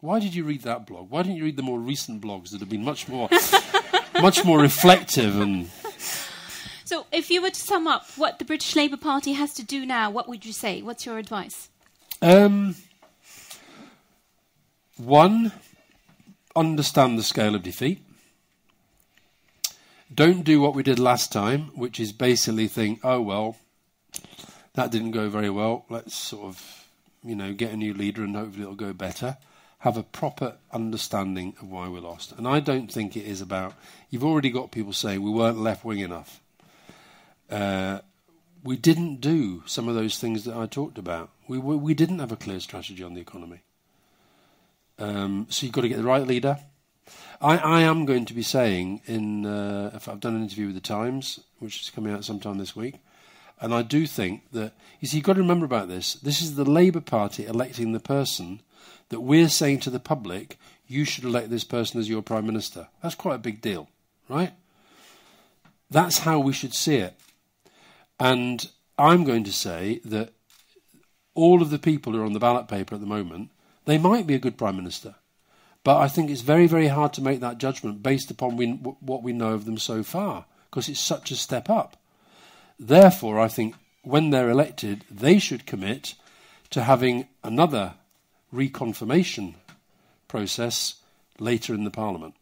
Why 0.01 0.21
did 0.21 0.37
you 0.37 0.45
read 0.45 0.63
that 0.63 0.87
blog? 0.87 1.11
Why 1.11 1.25
didn't 1.25 1.39
you 1.39 1.43
read 1.43 1.57
the 1.57 1.65
more 1.65 1.81
recent 1.81 2.23
blogs 2.23 2.51
that 2.51 2.61
have 2.61 2.69
been 2.69 2.85
much 2.85 3.09
more, 3.09 3.29
much 4.23 4.45
more 4.45 4.61
reflective 4.61 5.41
and? 5.41 5.69
So, 6.85 7.07
if 7.11 7.29
you 7.29 7.43
were 7.43 7.51
to 7.51 7.61
sum 7.61 7.89
up 7.89 8.07
what 8.17 8.39
the 8.39 8.45
British 8.45 8.77
Labour 8.77 8.97
Party 8.97 9.33
has 9.33 9.53
to 9.55 9.65
do 9.65 9.85
now, 9.85 10.13
what 10.13 10.29
would 10.29 10.47
you 10.47 10.53
say? 10.53 10.81
What's 10.81 11.05
your 11.05 11.19
advice? 11.19 11.71
Um, 12.23 12.77
one, 14.97 15.51
understand 16.55 17.19
the 17.19 17.25
scale 17.25 17.57
of 17.57 17.65
defeat. 17.65 18.01
Don't 20.13 20.43
do 20.43 20.61
what 20.61 20.75
we 20.75 20.83
did 20.83 20.99
last 20.99 21.33
time, 21.33 21.71
which 21.75 22.01
is 22.01 22.13
basically 22.13 22.67
think, 22.67 23.01
oh 23.05 23.21
well, 23.21 23.57
that 24.75 24.91
didn't 24.91 25.13
go 25.13 25.29
very 25.29 25.51
well. 25.51 25.85
Let's 25.89 26.15
sort 26.15 26.47
of, 26.47 26.87
you 27.23 27.37
know, 27.37 27.53
get 27.53 27.73
a 27.73 27.77
new 27.77 27.95
leader 27.95 28.25
and 28.25 28.35
hopefully 28.35 28.63
it'll 28.63 28.75
go 28.75 28.93
better 28.93 29.37
have 29.81 29.97
a 29.97 30.03
proper 30.03 30.57
understanding 30.73 31.55
of 31.61 31.71
why 31.71 31.89
we 31.89 31.99
lost. 32.01 32.33
And 32.33 32.47
I 32.47 32.61
don't 32.61 32.93
think 32.93 33.17
it 33.17 33.25
is 33.25 33.41
about. 33.41 33.73
You've 34.11 34.25
already 34.25 34.51
got 34.51 34.71
people 34.71 34.93
saying 34.93 35.23
we 35.23 35.31
weren't 35.31 35.59
left 35.59 35.85
wing 35.85 36.01
enough. 36.01 36.41
Uh, 37.51 38.01
we 38.63 38.77
didn't 38.77 39.23
do 39.23 39.63
some 39.65 39.89
of 39.89 39.95
those 39.95 40.19
things 40.19 40.45
that 40.45 40.55
I 40.55 40.67
talked 40.67 40.99
about. 40.99 41.31
We 41.49 41.59
we, 41.59 41.77
we 41.77 41.95
didn't 41.95 42.19
have 42.19 42.31
a 42.31 42.37
clear 42.37 42.61
strategy 42.61 43.03
on 43.03 43.15
the 43.15 43.23
economy. 43.23 43.61
Um, 44.99 45.47
so 45.49 45.65
you've 45.65 45.73
got 45.73 45.81
to 45.81 45.89
get 45.89 45.97
the 45.97 46.05
right 46.05 46.27
leader. 46.27 46.59
I, 47.41 47.57
I 47.57 47.81
am 47.81 48.05
going 48.05 48.27
to 48.27 48.35
be 48.35 48.43
saying 48.43 49.01
in 49.07 49.47
uh, 49.47 49.93
if 49.95 50.09
I've 50.09 50.21
done 50.21 50.37
an 50.37 50.43
interview 50.43 50.67
with 50.67 50.75
the 50.75 50.81
Times, 50.81 51.41
which 51.59 51.81
is 51.81 51.91
coming 51.91 52.13
out 52.13 52.25
sometime 52.25 52.59
this 52.59 52.77
week, 52.77 52.97
and 53.61 53.73
I 53.73 53.81
do 53.83 54.07
think 54.07 54.51
that 54.53 54.75
you 55.01 55.09
see 55.09 55.19
you've 55.19 55.27
got 55.27 55.35
to 55.35 55.41
remember 55.41 55.65
about 55.65 55.89
this. 55.89 56.15
This 56.15 56.43
is 56.43 56.57
the 56.57 56.65
Labour 56.65 57.01
Party 57.01 57.47
electing 57.47 57.93
the 57.93 58.01
person 58.01 58.61
that 59.09 59.21
we're 59.21 59.49
saying 59.49 59.81
to 59.81 59.91
the 59.91 60.01
public, 60.01 60.59
you 60.87 61.05
should 61.05 61.25
elect 61.25 61.49
this 61.49 61.65
person 61.65 61.99
as 61.99 62.09
your 62.09 62.23
prime 62.23 62.47
minister. 62.47 62.89
That's 63.03 63.15
quite 63.15 63.37
a 63.37 63.39
big 63.39 63.63
deal, 63.63 63.89
right? 64.29 64.53
That's 65.91 66.21
how 66.21 66.41
we 66.41 66.53
should 66.53 66.75
see 66.75 66.97
it. 66.97 67.15
And 68.19 68.71
I'm 68.99 69.25
going 69.25 69.45
to 69.45 69.53
say 69.53 70.01
that 70.05 70.35
all 71.35 71.63
of 71.63 71.71
the 71.71 71.79
people 71.79 72.13
who 72.13 72.21
are 72.21 72.27
on 72.27 72.35
the 72.35 72.39
ballot 72.39 72.69
paper 72.69 72.95
at 72.95 73.01
the 73.01 73.07
moment, 73.07 73.51
they 73.87 73.97
might 73.97 74.27
be 74.27 74.35
a 74.35 74.39
good 74.39 74.59
prime 74.59 74.77
minister. 74.77 75.15
But 75.83 75.99
I 75.99 76.09
think 76.09 76.31
it's 76.31 76.43
very, 76.43 76.67
very 76.67 76.89
hard 76.89 77.13
to 77.15 77.23
make 77.23 77.41
that 77.41 77.59
judgment 77.59 78.03
based 78.03 78.31
upon 78.31 78.57
we, 78.57 78.73
what 78.73 79.23
we 79.23 79.33
know 79.33 79.55
of 79.55 79.65
them 79.65 79.79
so 79.79 80.03
far, 80.03 80.45
because 80.69 80.89
it's 80.89 81.01
such 81.01 81.31
a 81.31 81.37
step 81.37 81.71
up. 81.71 81.97
Therefore, 82.79 83.41
I 83.41 83.49
think 83.49 83.75
when 84.03 84.31
they're 84.31 84.51
elected, 84.51 85.05
they 85.11 85.39
should 85.39 85.67
commit 85.67 86.15
to 86.71 86.83
having 86.83 87.29
another 87.43 87.95
reconfirmation 88.55 89.55
process 90.29 90.97
later 91.39 91.75
in 91.75 91.85
the 91.85 91.91
Parliament. 91.91 92.35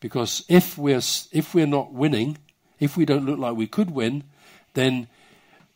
Because 0.00 0.44
if 0.48 0.76
we're, 0.76 1.02
if 1.30 1.54
we're 1.54 1.66
not 1.66 1.92
winning, 1.92 2.38
if 2.80 2.96
we 2.96 3.04
don't 3.04 3.26
look 3.26 3.38
like 3.38 3.54
we 3.54 3.66
could 3.66 3.90
win, 3.90 4.24
then 4.74 5.08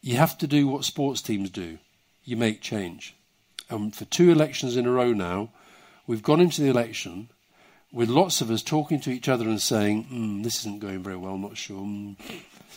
you 0.01 0.17
have 0.17 0.37
to 0.39 0.47
do 0.47 0.67
what 0.67 0.85
sports 0.85 1.23
teams 1.23 1.51
do 1.51 1.79
you 2.25 2.37
make 2.37 2.61
change. 2.61 3.15
And 3.71 3.95
for 3.95 4.05
two 4.05 4.31
elections 4.31 4.77
in 4.77 4.87
a 4.87 4.91
row 4.91 5.13
now, 5.13 5.51
we've 6.07 6.23
gone 6.23 6.40
into 6.40 6.62
the 6.62 6.69
election 6.69 7.31
with 7.92 8.09
lots 8.09 8.40
of 8.40 8.51
us 8.51 8.62
talking 8.62 9.01
to 9.01 9.11
each 9.11 9.29
other 9.29 9.49
and 9.49 9.61
saying, 9.61 10.05
mm, 10.05 10.42
this 10.42 10.61
isn't 10.61 10.81
going 10.81 11.03
very 11.03 11.16
well, 11.16 11.35
I'm 11.35 11.42
not 11.42 11.57
sure. 11.57 11.81
Mm. 11.81 12.16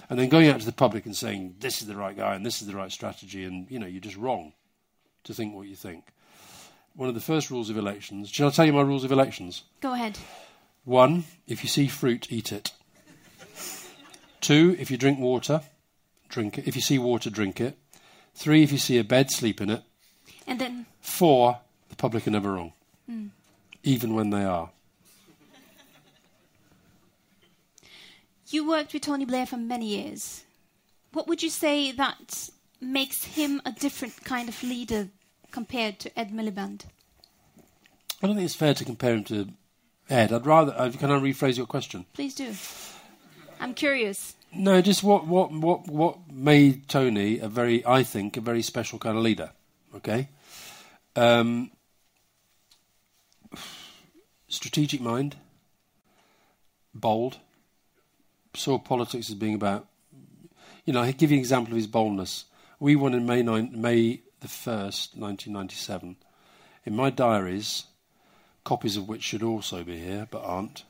And 0.09 0.19
then 0.19 0.29
going 0.29 0.47
out 0.47 0.59
to 0.59 0.65
the 0.65 0.71
public 0.71 1.05
and 1.05 1.15
saying, 1.15 1.55
this 1.59 1.81
is 1.81 1.87
the 1.87 1.95
right 1.95 2.15
guy 2.15 2.35
and 2.35 2.45
this 2.45 2.61
is 2.61 2.67
the 2.67 2.75
right 2.75 2.91
strategy, 2.91 3.43
and 3.43 3.69
you 3.69 3.79
know, 3.79 3.87
you're 3.87 4.01
just 4.01 4.17
wrong 4.17 4.53
to 5.23 5.33
think 5.33 5.53
what 5.53 5.67
you 5.67 5.75
think 5.75 6.05
one 6.99 7.07
of 7.07 7.15
the 7.15 7.21
first 7.21 7.49
rules 7.49 7.69
of 7.69 7.77
elections. 7.77 8.29
Shall 8.29 8.49
I 8.49 8.51
tell 8.51 8.65
you 8.65 8.73
my 8.73 8.81
rules 8.81 9.05
of 9.05 9.11
elections? 9.13 9.63
Go 9.79 9.93
ahead. 9.93 10.19
One, 10.83 11.23
if 11.47 11.63
you 11.63 11.69
see 11.69 11.87
fruit, 11.87 12.29
eat 12.29 12.51
it. 12.51 12.73
Two, 14.41 14.75
if 14.77 14.91
you 14.91 14.97
drink 14.97 15.17
water, 15.17 15.61
drink 16.27 16.57
it. 16.57 16.67
If 16.67 16.75
you 16.75 16.81
see 16.81 16.99
water, 16.99 17.29
drink 17.29 17.61
it. 17.61 17.77
Three, 18.33 18.63
if 18.63 18.73
you 18.73 18.77
see 18.77 18.97
a 18.97 19.05
bed, 19.05 19.31
sleep 19.31 19.61
in 19.61 19.69
it. 19.69 19.83
And 20.45 20.59
then. 20.59 20.87
Four, 20.99 21.59
the 21.87 21.95
public 21.95 22.27
are 22.27 22.31
never 22.31 22.51
wrong, 22.51 22.73
mm. 23.09 23.29
even 23.83 24.13
when 24.13 24.29
they 24.29 24.43
are. 24.43 24.69
You 28.49 28.67
worked 28.67 28.93
with 28.93 29.03
Tony 29.03 29.25
Blair 29.25 29.45
for 29.45 29.57
many 29.57 29.85
years. 29.85 30.43
What 31.13 31.27
would 31.27 31.43
you 31.43 31.49
say 31.49 31.91
that 31.91 32.49
makes 32.81 33.23
him 33.23 33.61
a 33.65 33.71
different 33.71 34.23
kind 34.23 34.49
of 34.49 34.61
leader 34.63 35.09
compared 35.51 35.99
to 35.99 36.19
Ed 36.19 36.31
Miliband? 36.31 36.85
I 38.21 38.27
don't 38.27 38.35
think 38.35 38.45
it's 38.45 38.55
fair 38.55 38.73
to 38.73 38.85
compare 38.85 39.13
him 39.13 39.23
to 39.25 39.49
Ed. 40.09 40.33
I'd 40.33 40.45
rather. 40.45 40.73
Uh, 40.75 40.91
can 40.91 41.11
I 41.11 41.19
rephrase 41.19 41.57
your 41.57 41.67
question? 41.67 42.05
Please 42.13 42.35
do. 42.35 42.53
I'm 43.59 43.73
curious. 43.73 44.35
No, 44.53 44.81
just 44.81 45.03
what 45.03 45.27
what 45.27 45.51
what 45.51 45.87
what 45.87 46.17
made 46.31 46.87
Tony 46.87 47.39
a 47.39 47.47
very, 47.47 47.85
I 47.85 48.03
think, 48.03 48.35
a 48.35 48.41
very 48.41 48.63
special 48.63 48.97
kind 48.97 49.17
of 49.17 49.23
leader. 49.23 49.51
Okay. 49.95 50.27
Um, 51.15 51.71
strategic 54.49 54.99
mind, 54.99 55.37
bold, 56.93 57.37
saw 58.55 58.77
politics 58.77 59.29
as 59.29 59.35
being 59.35 59.55
about, 59.55 59.87
you 60.85 60.91
know, 60.91 61.01
I'll 61.01 61.13
give 61.13 61.31
you 61.31 61.37
an 61.37 61.39
example 61.39 61.73
of 61.73 61.77
his 61.77 61.87
boldness. 61.87 62.45
We 62.79 62.95
won 62.95 63.13
in 63.13 63.25
May, 63.25 63.43
9, 63.43 63.71
May 63.79 64.21
the 64.41 64.47
1st, 64.47 65.15
1997. 65.17 66.17
In 66.85 66.95
my 66.95 67.09
diaries, 67.09 67.85
copies 68.63 68.97
of 68.97 69.07
which 69.07 69.23
should 69.23 69.43
also 69.43 69.83
be 69.83 69.97
here, 69.97 70.27
but 70.29 70.43
aren't. 70.43 70.83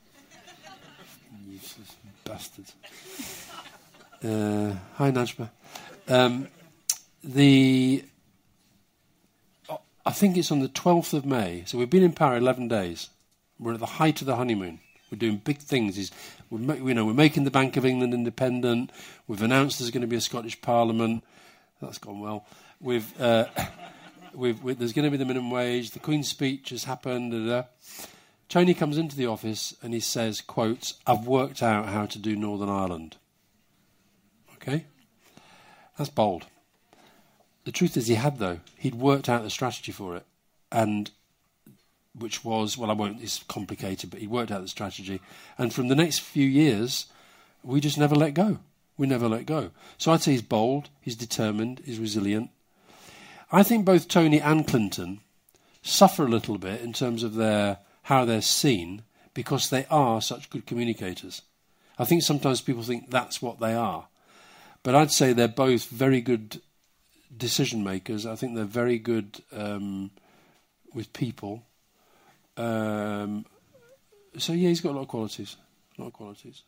Useless 1.48 1.96
bastards. 2.24 2.74
Uh, 4.24 4.76
hi, 4.96 5.12
Najma. 5.12 5.50
Um, 6.08 6.48
the 7.24 8.04
I 10.06 10.12
think 10.12 10.38
it's 10.38 10.52
on 10.52 10.60
the 10.60 10.70
12th 10.70 11.14
of 11.14 11.26
May. 11.26 11.64
So 11.68 11.78
we've 11.78 11.90
been 11.90 12.04
in 12.04 12.14
Paris 12.14 12.42
11 12.42 12.68
days. 12.68 13.10
We're 13.60 13.74
at 13.74 13.80
the 13.80 13.86
height 13.86 14.22
of 14.22 14.28
the 14.28 14.36
honeymoon. 14.36 14.80
We're 15.12 15.18
doing 15.18 15.38
big 15.38 15.58
things. 15.58 16.12
we're, 16.50 16.76
you 16.76 16.94
know, 16.94 17.06
we're 17.06 17.14
making 17.14 17.44
the 17.44 17.52
Bank 17.52 17.78
of 17.78 17.86
England 17.86 18.14
independent. 18.14 18.92
We've 19.28 19.42
announced 19.42 19.80
there's 19.80 19.92
going 19.92 20.02
to 20.02 20.08
be 20.08 20.16
a 20.16 20.22
Scottish 20.22 20.62
Parliament. 20.62 21.24
That's 21.82 21.98
gone 21.98 22.20
well. 22.20 22.46
We've, 22.80 23.20
uh, 23.20 23.46
we've, 24.34 24.62
we, 24.64 24.74
there's 24.74 24.94
going 24.94 25.06
to 25.06 25.12
be 25.12 25.18
the 25.18 25.26
minimum 25.26 25.52
wage. 25.52 25.92
The 25.92 26.00
Queen's 26.00 26.28
speech 26.28 26.70
has 26.70 26.84
happened. 26.84 27.32
Da, 27.32 27.62
da. 27.62 27.68
Tony 28.50 28.74
comes 28.74 28.98
into 28.98 29.16
the 29.16 29.28
office 29.28 29.76
and 29.82 29.94
he 29.94 30.00
says, 30.00 30.42
"quotes 30.42 30.96
I've 31.06 31.28
worked 31.28 31.62
out 31.62 31.88
how 31.88 32.08
to 32.08 32.18
do 32.18 32.36
Northern 32.36 32.70
Ireland." 32.70 33.18
Okay, 34.56 34.86
that's 35.98 36.10
bold. 36.10 36.48
The 37.66 37.72
truth 37.72 37.96
is, 37.96 38.08
he 38.08 38.16
had 38.16 38.40
though. 38.40 38.60
He'd 38.76 38.96
worked 38.96 39.30
out 39.30 39.44
the 39.44 39.52
strategy 39.52 39.92
for 39.92 40.16
it, 40.16 40.26
and 40.72 41.12
which 42.20 42.44
was 42.44 42.78
well, 42.78 42.92
I 42.92 42.94
won't. 42.94 43.22
It's 43.22 43.44
complicated, 43.48 44.10
but 44.10 44.20
he 44.20 44.28
worked 44.28 44.52
out 44.52 44.62
the 44.62 44.68
strategy, 44.68 45.22
and 45.58 45.74
from 45.74 45.88
the 45.88 45.96
next 45.96 46.20
few 46.20 46.48
years, 46.48 47.08
we 47.64 47.80
just 47.80 47.98
never 47.98 48.16
let 48.16 48.34
go. 48.34 48.60
We 48.98 49.08
never 49.08 49.30
let 49.30 49.46
go. 49.46 49.72
So 49.98 50.12
I'd 50.12 50.22
say 50.22 50.32
he's 50.32 50.42
bold, 50.42 50.90
he's 51.02 51.16
determined, 51.16 51.82
he's 51.86 52.00
resilient. 52.00 52.50
I 53.52 53.64
think 53.64 53.86
both 53.86 54.08
Tony 54.08 54.40
and 54.40 54.68
Clinton 54.68 55.22
suffer 55.82 56.26
a 56.26 56.30
little 56.30 56.58
bit 56.58 56.82
in 56.82 56.94
terms 56.94 57.24
of 57.24 57.36
their 57.36 57.80
how 58.04 58.26
they're 58.26 58.42
seen 58.42 59.04
because 59.34 59.70
they 59.70 59.86
are 59.90 60.22
such 60.22 60.50
good 60.50 60.66
communicators. 60.66 61.42
I 61.98 62.06
think 62.06 62.24
sometimes 62.24 62.62
people 62.62 62.84
think 62.84 63.10
that's 63.10 63.42
what 63.42 63.60
they 63.60 63.74
are. 63.74 64.08
But 64.84 64.96
I'd 64.96 65.12
say 65.12 65.34
they're 65.34 65.48
both 65.48 65.86
very 65.86 66.22
good 66.22 66.62
decision 67.36 67.84
makers. 67.84 68.26
I 68.26 68.36
think 68.36 68.56
they're 68.56 68.66
very 68.66 68.98
good 68.98 69.42
um, 69.54 70.12
with 70.94 71.14
people. 71.14 71.64
Um, 72.60 73.46
so 74.38 74.54
yeah, 74.54 74.70
he's 74.70 74.82
got 74.82 74.92
a 74.92 74.96
lot 74.96 75.02
of 75.04 75.08
qualities. 75.08 75.58
A 75.98 76.02
lot 76.02 76.08
of 76.08 76.14
qualities 76.14 76.64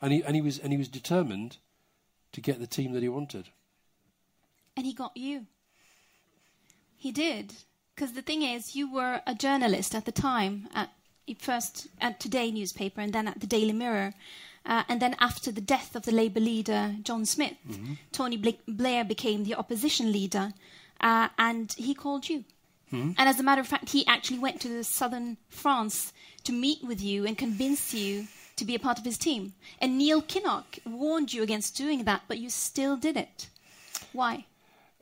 and 0.00 0.12
he 0.12 0.22
and 0.22 0.34
he 0.34 0.42
was 0.42 0.58
and 0.58 0.72
he 0.72 0.78
was 0.78 0.88
determined 0.88 1.58
to 2.32 2.40
get 2.40 2.60
the 2.60 2.66
team 2.66 2.92
that 2.92 3.02
he 3.02 3.08
wanted. 3.08 3.48
And 4.76 4.84
he 4.84 4.92
got 4.92 5.16
you. 5.16 5.46
He 6.96 7.12
did. 7.12 7.54
Because 7.94 8.12
the 8.12 8.22
thing 8.22 8.42
is, 8.42 8.76
you 8.76 8.92
were 8.92 9.22
a 9.26 9.34
journalist 9.34 9.94
at 9.94 10.04
the 10.04 10.12
time, 10.12 10.68
at 10.74 10.90
first 11.38 11.88
at 11.98 12.20
Today 12.20 12.50
newspaper 12.50 13.00
and 13.00 13.12
then 13.12 13.26
at 13.26 13.40
the 13.40 13.46
Daily 13.46 13.72
Mirror. 13.72 14.12
Uh, 14.66 14.82
and 14.88 15.00
then 15.00 15.14
after 15.18 15.50
the 15.50 15.60
death 15.60 15.94
of 15.96 16.02
the 16.02 16.12
Labour 16.12 16.40
leader 16.40 16.96
John 17.02 17.24
Smith, 17.24 17.54
mm-hmm. 17.66 17.94
Tony 18.12 18.36
Bla- 18.36 18.64
Blair 18.68 19.04
became 19.04 19.44
the 19.44 19.54
opposition 19.54 20.12
leader, 20.12 20.52
uh, 21.00 21.28
and 21.38 21.72
he 21.78 21.94
called 21.94 22.28
you. 22.28 22.44
Mm-hmm. 22.92 23.12
And 23.18 23.28
as 23.28 23.40
a 23.40 23.42
matter 23.42 23.60
of 23.60 23.66
fact, 23.66 23.90
he 23.90 24.06
actually 24.06 24.38
went 24.38 24.60
to 24.60 24.84
southern 24.84 25.36
France 25.48 26.12
to 26.44 26.52
meet 26.52 26.84
with 26.84 27.02
you 27.02 27.26
and 27.26 27.36
convince 27.36 27.92
you 27.92 28.28
to 28.56 28.64
be 28.64 28.74
a 28.74 28.78
part 28.78 28.98
of 28.98 29.04
his 29.04 29.18
team. 29.18 29.52
And 29.80 29.98
Neil 29.98 30.22
Kinnock 30.22 30.78
warned 30.86 31.32
you 31.32 31.42
against 31.42 31.76
doing 31.76 32.04
that, 32.04 32.22
but 32.28 32.38
you 32.38 32.48
still 32.48 32.96
did 32.96 33.16
it. 33.16 33.48
Why? 34.12 34.46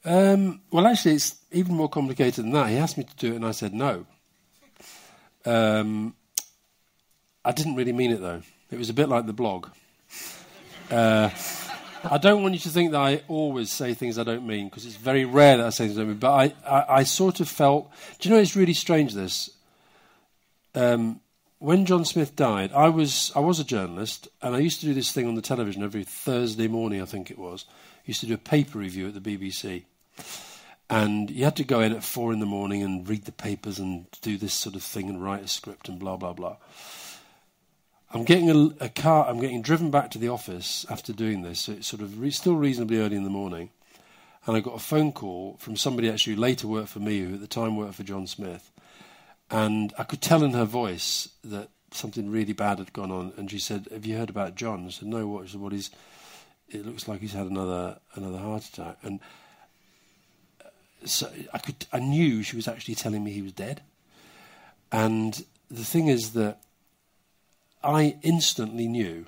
Um, 0.04 0.60
well, 0.70 0.86
actually, 0.86 1.14
it's 1.14 1.36
even 1.52 1.74
more 1.74 1.88
complicated 1.88 2.44
than 2.44 2.52
that. 2.52 2.68
He 2.68 2.76
asked 2.76 2.98
me 2.98 3.04
to 3.04 3.16
do 3.16 3.32
it, 3.32 3.36
and 3.36 3.46
I 3.46 3.52
said 3.52 3.72
no. 3.74 4.06
Um, 5.46 6.14
I 7.44 7.52
didn't 7.52 7.76
really 7.76 7.92
mean 7.92 8.10
it, 8.10 8.20
though. 8.20 8.42
It 8.70 8.78
was 8.78 8.90
a 8.90 8.94
bit 8.94 9.08
like 9.08 9.26
the 9.26 9.32
blog. 9.32 9.68
Uh, 10.90 11.30
I 12.10 12.18
don't 12.18 12.42
want 12.42 12.54
you 12.54 12.60
to 12.60 12.68
think 12.68 12.92
that 12.92 13.00
I 13.00 13.22
always 13.28 13.70
say 13.70 13.94
things 13.94 14.18
I 14.18 14.24
don't 14.24 14.46
mean, 14.46 14.68
because 14.68 14.84
it's 14.84 14.96
very 14.96 15.24
rare 15.24 15.56
that 15.56 15.66
I 15.66 15.70
say 15.70 15.86
things 15.86 15.98
I 15.98 16.02
don't 16.02 16.10
mean. 16.10 16.18
But 16.18 16.32
I, 16.32 16.54
I, 16.68 16.84
I 16.88 17.02
sort 17.04 17.40
of 17.40 17.48
felt. 17.48 17.90
Do 18.18 18.28
you 18.28 18.34
know 18.34 18.40
it's 18.40 18.56
really 18.56 18.74
strange, 18.74 19.14
this? 19.14 19.50
Um, 20.74 21.20
when 21.58 21.86
John 21.86 22.04
Smith 22.04 22.36
died, 22.36 22.72
I 22.72 22.90
was 22.90 23.32
I 23.34 23.40
was 23.40 23.58
a 23.58 23.64
journalist, 23.64 24.28
and 24.42 24.54
I 24.54 24.58
used 24.58 24.80
to 24.80 24.86
do 24.86 24.94
this 24.94 25.12
thing 25.12 25.26
on 25.26 25.34
the 25.34 25.42
television 25.42 25.82
every 25.82 26.04
Thursday 26.04 26.68
morning. 26.68 27.00
I 27.00 27.06
think 27.06 27.30
it 27.30 27.38
was. 27.38 27.64
I 27.70 28.02
used 28.04 28.20
to 28.20 28.26
do 28.26 28.34
a 28.34 28.38
paper 28.38 28.78
review 28.78 29.08
at 29.08 29.14
the 29.14 29.20
BBC, 29.20 29.84
and 30.90 31.30
you 31.30 31.44
had 31.44 31.56
to 31.56 31.64
go 31.64 31.80
in 31.80 31.92
at 31.92 32.04
four 32.04 32.34
in 32.34 32.40
the 32.40 32.46
morning 32.46 32.82
and 32.82 33.08
read 33.08 33.24
the 33.24 33.32
papers 33.32 33.78
and 33.78 34.06
do 34.20 34.36
this 34.36 34.52
sort 34.52 34.74
of 34.74 34.82
thing 34.82 35.08
and 35.08 35.24
write 35.24 35.42
a 35.42 35.48
script 35.48 35.88
and 35.88 35.98
blah 35.98 36.16
blah 36.16 36.34
blah. 36.34 36.56
I'm 38.14 38.22
getting 38.22 38.48
a, 38.48 38.84
a 38.84 38.88
car. 38.88 39.26
I'm 39.28 39.40
getting 39.40 39.60
driven 39.60 39.90
back 39.90 40.12
to 40.12 40.18
the 40.18 40.28
office 40.28 40.86
after 40.88 41.12
doing 41.12 41.42
this. 41.42 41.62
So 41.62 41.72
it's 41.72 41.88
sort 41.88 42.00
of 42.00 42.20
re- 42.20 42.30
still 42.30 42.54
reasonably 42.54 42.98
early 42.98 43.16
in 43.16 43.24
the 43.24 43.30
morning, 43.30 43.70
and 44.46 44.56
I 44.56 44.60
got 44.60 44.76
a 44.76 44.78
phone 44.78 45.10
call 45.10 45.56
from 45.58 45.76
somebody 45.76 46.08
actually 46.08 46.36
later 46.36 46.68
worked 46.68 46.90
for 46.90 47.00
me, 47.00 47.18
who 47.20 47.34
at 47.34 47.40
the 47.40 47.48
time 47.48 47.76
worked 47.76 47.96
for 47.96 48.04
John 48.04 48.28
Smith, 48.28 48.70
and 49.50 49.92
I 49.98 50.04
could 50.04 50.22
tell 50.22 50.44
in 50.44 50.52
her 50.52 50.64
voice 50.64 51.28
that 51.42 51.70
something 51.90 52.30
really 52.30 52.52
bad 52.52 52.78
had 52.78 52.92
gone 52.92 53.10
on. 53.10 53.32
And 53.36 53.50
she 53.50 53.58
said, 53.58 53.88
"Have 53.90 54.06
you 54.06 54.16
heard 54.16 54.30
about 54.30 54.54
John?" 54.54 54.86
I 54.86 54.90
said, 54.90 55.08
"No." 55.08 55.26
What? 55.26 55.46
She 55.46 55.52
said, 55.52 55.60
"What 55.60 55.72
is?" 55.72 55.90
It 56.68 56.86
looks 56.86 57.08
like 57.08 57.20
he's 57.20 57.32
had 57.32 57.48
another 57.48 57.98
another 58.14 58.38
heart 58.38 58.64
attack, 58.64 58.98
and 59.02 59.18
uh, 60.64 60.68
so 61.04 61.28
I 61.52 61.58
could 61.58 61.84
I 61.92 61.98
knew 61.98 62.44
she 62.44 62.54
was 62.54 62.68
actually 62.68 62.94
telling 62.94 63.24
me 63.24 63.32
he 63.32 63.42
was 63.42 63.52
dead. 63.52 63.82
And 64.92 65.44
the 65.68 65.84
thing 65.84 66.06
is 66.06 66.34
that 66.34 66.60
I 67.84 68.16
instantly 68.22 68.88
knew 68.88 69.26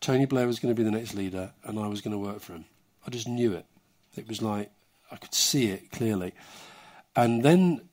Tony 0.00 0.26
Blair 0.26 0.46
was 0.46 0.58
going 0.58 0.74
to 0.74 0.78
be 0.78 0.84
the 0.84 0.96
next 0.96 1.14
leader 1.14 1.52
and 1.64 1.78
I 1.78 1.88
was 1.88 2.02
going 2.02 2.12
to 2.12 2.18
work 2.18 2.40
for 2.40 2.52
him. 2.52 2.66
I 3.06 3.10
just 3.10 3.26
knew 3.26 3.54
it. 3.54 3.64
It 4.16 4.28
was 4.28 4.42
like 4.42 4.70
I 5.10 5.16
could 5.16 5.34
see 5.34 5.70
it 5.70 5.90
clearly. 5.90 6.34
And 7.16 7.42
then 7.42 7.88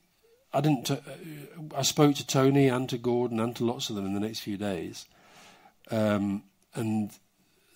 I 0.52 0.60
didn't. 0.60 0.86
T- 0.86 0.94
uh, 0.94 1.76
I 1.76 1.82
spoke 1.82 2.16
to 2.16 2.26
Tony 2.26 2.68
and 2.68 2.88
to 2.90 2.98
Gordon 2.98 3.40
and 3.40 3.56
to 3.56 3.64
lots 3.64 3.88
of 3.88 3.96
them 3.96 4.04
in 4.04 4.14
the 4.14 4.20
next 4.20 4.40
few 4.40 4.56
days. 4.56 5.06
Um, 5.90 6.42
and 6.74 7.10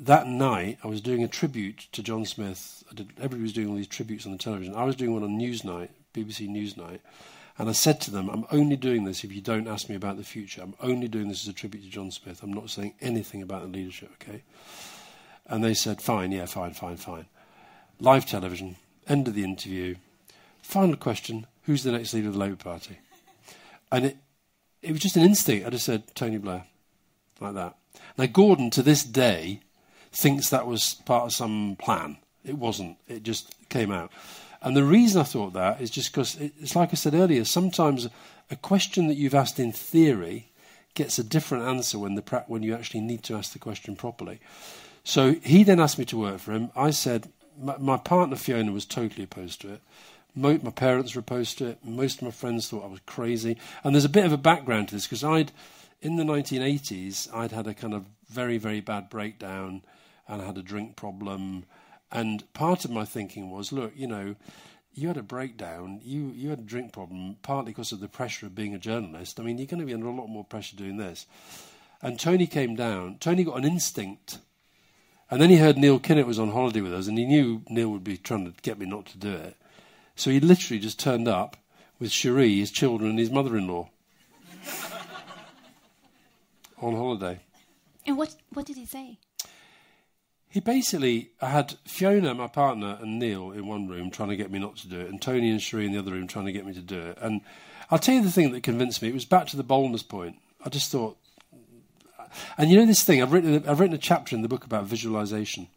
that 0.01 0.27
night, 0.27 0.79
I 0.85 0.89
was 0.89 1.01
doing 1.01 1.23
a 1.23 1.29
tribute 1.29 1.87
to 1.93 2.03
John 2.03 2.27
Smith. 2.27 2.85
Did, 2.95 3.13
everybody 3.17 3.43
was 3.43 3.53
doing 3.53 3.69
all 3.69 3.77
these 3.77 3.87
tributes 3.87 4.27
on 4.27 4.33
the 4.33 4.39
television. 4.39 4.75
I 4.75 4.85
was 4.85 4.97
doing 4.97 5.15
one 5.15 5.23
on 5.23 5.39
Newsnight, 5.39 5.89
BBC 6.15 6.49
Newsnight. 6.49 7.01
And 7.59 7.69
I 7.69 7.73
said 7.73 8.01
to 8.03 8.11
them, 8.11 8.29
I'm 8.29 8.45
only 8.51 8.77
doing 8.77 9.05
this 9.05 9.25
if 9.25 9.33
you 9.33 9.41
don't 9.41 9.67
ask 9.67 9.89
me 9.89 9.95
about 9.95 10.19
the 10.19 10.25
future. 10.25 10.63
I'm 10.63 10.75
only 10.81 11.09
doing 11.09 11.29
this 11.29 11.43
as 11.43 11.49
a 11.49 11.55
tribute 11.55 11.85
to 11.85 11.89
John 11.91 12.11
Smith. 12.11 12.43
I'm 12.43 12.53
not 12.53 12.69
saying 12.69 12.95
anything 13.01 13.41
about 13.41 13.63
the 13.63 13.69
leadership, 13.69 14.11
okay? 14.21 14.43
And 15.47 15.65
they 15.65 15.73
said, 15.73 16.03
fine, 16.03 16.33
yeah, 16.33 16.45
fine, 16.47 16.75
fine, 16.75 16.97
fine. 16.97 17.27
Live 17.99 18.27
television, 18.27 18.77
end 19.09 19.27
of 19.27 19.35
the 19.35 19.45
interview. 19.45 19.97
Final 20.61 20.97
question 20.97 21.47
who's 21.63 21.83
the 21.83 21.93
next 21.93 22.13
leader 22.13 22.29
of 22.29 22.35
the 22.35 22.41
Labour 22.41 22.57
Party? 22.57 22.99
And 23.91 24.07
it, 24.07 24.17
it 24.83 24.93
was 24.93 25.01
just 25.01 25.17
an 25.17 25.23
instinct. 25.23 25.67
I 25.67 25.71
just 25.71 25.87
said, 25.87 26.15
Tony 26.15 26.39
Blair, 26.39 26.65
like 27.41 27.55
that. 27.55 27.77
Now, 28.19 28.27
Gordon, 28.27 28.71
to 28.71 28.83
this 28.83 29.03
day, 29.03 29.61
thinks 30.13 30.51
that 30.51 30.67
was 30.67 30.95
part 31.07 31.25
of 31.25 31.33
some 31.33 31.77
plan. 31.77 32.19
It 32.45 32.59
wasn't. 32.59 32.99
It 33.09 33.23
just 33.23 33.55
came 33.69 33.91
out. 33.91 34.11
And 34.67 34.77
the 34.77 34.83
reason 34.83 35.21
I 35.21 35.25
thought 35.25 35.53
that 35.53 35.81
is 35.81 35.93
just 35.93 36.11
because 36.11 36.37
it's 36.41 36.75
like 36.75 36.89
I 36.91 36.97
said 36.97 37.15
earlier, 37.15 37.45
sometimes 37.45 38.09
a 38.51 38.57
question 38.57 39.07
that 39.07 39.15
you've 39.15 39.33
asked 39.33 39.61
in 39.61 39.71
theory 39.71 40.51
gets 40.95 41.21
a 41.21 41.23
different 41.23 41.63
answer 41.69 42.01
when, 42.01 42.17
the 42.17 42.45
when 42.49 42.65
you 42.65 42.75
actually 42.75 43.03
need 43.03 43.23
to 43.23 43.37
ask 43.37 43.53
the 43.53 43.61
question 43.61 43.95
properly. 43.95 44.41
So 45.05 45.35
he 45.45 45.63
then 45.63 45.79
asked 45.79 46.01
me 46.01 46.05
to 46.07 46.19
work 46.19 46.41
for 46.41 46.51
him. 46.51 46.73
I 46.75 46.91
said, 46.91 47.31
my, 47.57 47.77
my 47.77 47.97
partner 47.97 48.35
Fiona 48.35 48.73
was 48.73 48.85
totally 48.85 49.23
opposed 49.23 49.61
to 49.61 49.75
it. 49.75 49.83
Mo- 50.35 50.59
my 50.61 50.73
parents 50.73 51.15
were 51.15 51.21
opposed 51.21 51.59
to 51.59 51.67
it. 51.67 51.85
Most 51.85 52.17
of 52.17 52.25
my 52.25 52.33
friends 52.33 52.69
thought 52.69 52.83
I 52.83 52.89
was 52.89 52.99
crazy. 53.07 53.57
And 53.85 53.95
there's 53.95 54.05
a 54.05 54.09
bit 54.09 54.25
of 54.25 54.33
a 54.33 54.37
background 54.37 54.89
to 54.89 54.97
this 54.97 55.07
because 55.07 55.23
I'd, 55.23 55.53
in 56.03 56.17
the 56.17 56.25
1980s, 56.25 57.33
I'd 57.33 57.53
had 57.53 57.69
a 57.69 57.75
kind 57.75 57.95
of 57.95 58.07
very, 58.29 58.59
very 58.59 58.81
bad 58.81 59.11
breakdown 59.11 59.83
and 60.27 60.43
I 60.43 60.45
had 60.45 60.59
a 60.59 60.63
drink 60.63 60.97
problem. 60.97 61.67
And 62.11 62.51
part 62.53 62.85
of 62.85 62.91
my 62.91 63.05
thinking 63.05 63.51
was, 63.51 63.73
look, 63.73 63.93
you 63.97 64.07
know, 64.07 64.37
you 64.95 65.09
had 65.09 65.17
a 65.17 65.23
breakdown, 65.23 66.01
you, 66.03 66.33
you 66.35 66.51
had 66.51 66.61
a 66.61 66.63
drink 66.63 66.93
problem, 66.93 67.37
partly 67.43 67.73
because 67.73 67.93
of 67.93 68.01
the 68.01 68.09
pressure 68.09 68.47
of 68.47 68.55
being 68.55 68.75
a 68.75 68.79
journalist. 68.79 69.39
I 69.39 69.43
mean, 69.43 69.59
you're 69.59 69.67
going 69.67 69.81
to 69.81 69.87
be 69.87 69.93
under 69.93 70.07
a 70.07 70.13
lot 70.13 70.29
more 70.29 70.45
pressure 70.45 70.77
doing 70.77 70.97
this. 70.97 71.27
And 72.01 72.19
Tony 72.19 72.47
came 72.47 72.77
down. 72.77 73.17
Tony 73.21 73.45
got 73.45 73.59
an 73.59 73.65
instinct. 73.65 74.39
And 75.31 75.43
then 75.43 75.51
he 75.51 75.57
heard 75.57 75.77
Neil 75.77 75.99
Kinnock 75.99 76.27
was 76.27 76.39
on 76.39 76.53
holiday 76.53 76.81
with 76.81 76.95
us, 76.95 77.09
and 77.09 77.19
he 77.19 77.25
knew 77.25 77.63
Neil 77.69 77.89
would 77.91 78.05
be 78.05 78.17
trying 78.17 78.45
to 78.45 78.55
get 78.63 78.79
me 78.79 78.87
not 78.87 79.07
to 79.07 79.19
do 79.19 79.33
it. 79.33 79.57
So 80.15 80.31
he 80.31 80.41
literally 80.41 80.79
just 80.79 81.01
turned 81.01 81.29
up 81.29 81.57
with 81.99 82.13
Cherie, 82.13 82.59
his 82.59 82.71
children, 82.71 83.11
and 83.11 83.19
his 83.19 83.31
mother 83.31 83.57
in 83.57 83.67
law 83.67 83.91
on 86.81 86.95
holiday. 86.95 87.41
And 88.07 88.17
what, 88.17 88.35
what 88.53 88.67
did 88.67 88.77
he 88.77 88.87
say? 88.87 89.19
He 90.57 90.61
basically 90.61 91.33
I 91.43 91.51
had 91.51 91.77
Fiona, 91.85 92.33
my 92.33 92.47
partner, 92.47 92.97
and 93.03 93.19
Neil 93.19 93.53
in 93.53 93.67
one 93.67 93.89
room 93.89 94.11
trying 94.11 94.31
to 94.31 94.37
get 94.37 94.51
me 94.51 94.59
not 94.59 94.77
to 94.77 94.89
do 94.89 94.99
it, 94.99 95.11
and 95.11 95.21
Tony 95.21 95.51
and 95.51 95.61
Cherie 95.61 95.85
in 95.85 95.93
the 95.93 95.99
other 95.99 96.13
room 96.13 96.27
trying 96.27 96.47
to 96.47 96.53
get 96.53 96.65
me 96.65 96.73
to 96.73 96.81
do 96.81 96.99
it. 96.99 97.19
And 97.21 97.43
I'll 97.91 97.99
tell 97.99 98.15
you 98.15 98.23
the 98.23 98.31
thing 98.31 98.53
that 98.53 98.63
convinced 98.63 99.03
me. 99.03 99.09
It 99.09 99.13
was 99.13 99.27
back 99.27 99.49
to 99.49 99.59
the 99.59 99.63
boldness 99.63 100.03
point. 100.03 100.37
I 100.65 100.71
just 100.71 100.91
thought, 100.91 101.19
and 102.57 102.71
you 102.71 102.79
know 102.79 102.87
this 102.87 103.05
thing. 103.05 103.21
I've 103.21 103.35
written 103.35 103.69
I've 103.69 103.81
written 103.81 103.95
a 103.95 103.99
chapter 103.99 104.35
in 104.35 104.41
the 104.41 104.49
book 104.49 104.65
about 104.65 104.85
visualization, 104.85 105.69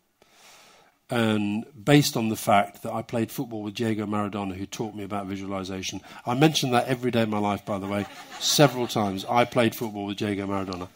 and 1.10 1.66
based 1.84 2.16
on 2.16 2.30
the 2.30 2.38
fact 2.38 2.82
that 2.84 2.94
I 2.94 3.02
played 3.02 3.32
football 3.32 3.64
with 3.64 3.76
Diego 3.76 4.06
Maradona, 4.06 4.56
who 4.56 4.66
taught 4.66 4.96
me 4.96 5.04
about 5.04 5.26
visualization. 5.26 6.00
I 6.26 6.36
mention 6.36 6.72
that 6.72 6.88
every 6.88 7.12
day 7.12 7.24
of 7.24 7.30
my 7.30 7.40
life, 7.40 7.66
by 7.66 7.80
the 7.80 7.88
way, 7.88 8.06
several 8.40 8.88
times. 8.88 9.26
I 9.26 9.44
played 9.44 9.76
football 9.76 10.06
with 10.06 10.20
Diego 10.20 10.48
Maradona. 10.48 10.88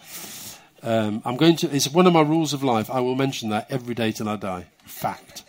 Um, 0.83 1.21
I'm 1.23 1.37
going 1.37 1.55
to. 1.57 1.73
It's 1.73 1.89
one 1.89 2.07
of 2.07 2.13
my 2.13 2.21
rules 2.21 2.51
of 2.51 2.61
life. 2.61 2.91
I 2.91 2.99
will 2.99 3.15
mention 3.15 3.49
that 3.49 3.71
every 3.71 3.95
day 3.95 4.11
till 4.11 4.27
I 4.27 4.35
die. 4.35 4.67
Fact. 4.85 5.43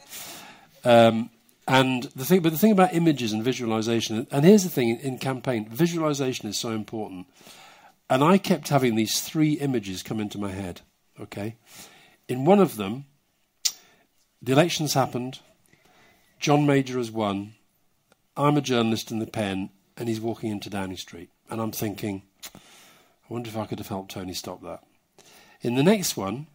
Um, 0.84 1.30
and 1.66 2.04
the 2.14 2.24
thing, 2.24 2.40
but 2.40 2.52
the 2.52 2.58
thing 2.58 2.72
about 2.72 2.94
images 2.94 3.32
and 3.32 3.42
visualization, 3.42 4.26
and 4.30 4.44
here's 4.44 4.62
the 4.62 4.70
thing 4.70 4.90
in, 4.90 4.98
in 4.98 5.18
campaign, 5.18 5.68
visualization 5.68 6.48
is 6.48 6.58
so 6.58 6.70
important. 6.70 7.26
And 8.08 8.22
I 8.22 8.38
kept 8.38 8.68
having 8.68 8.94
these 8.94 9.20
three 9.20 9.54
images 9.54 10.02
come 10.02 10.20
into 10.20 10.38
my 10.38 10.52
head. 10.52 10.82
Okay, 11.20 11.56
in 12.28 12.44
one 12.44 12.60
of 12.60 12.76
them, 12.76 13.06
the 14.40 14.52
elections 14.52 14.94
happened. 14.94 15.40
John 16.38 16.64
Major 16.66 16.98
has 16.98 17.10
won. 17.10 17.54
I'm 18.36 18.56
a 18.56 18.60
journalist 18.60 19.10
in 19.10 19.18
the 19.18 19.26
pen, 19.26 19.70
and 19.96 20.08
he's 20.08 20.20
walking 20.20 20.50
into 20.50 20.70
Downing 20.70 20.96
Street, 20.96 21.30
and 21.50 21.60
I'm 21.60 21.72
thinking, 21.72 22.22
I 22.54 22.58
wonder 23.28 23.48
if 23.48 23.56
I 23.56 23.66
could 23.66 23.78
have 23.78 23.88
helped 23.88 24.12
Tony 24.12 24.34
stop 24.34 24.62
that. 24.62 24.82
In 25.64 25.76
the 25.76 25.82
next 25.82 26.14
one, 26.14 26.46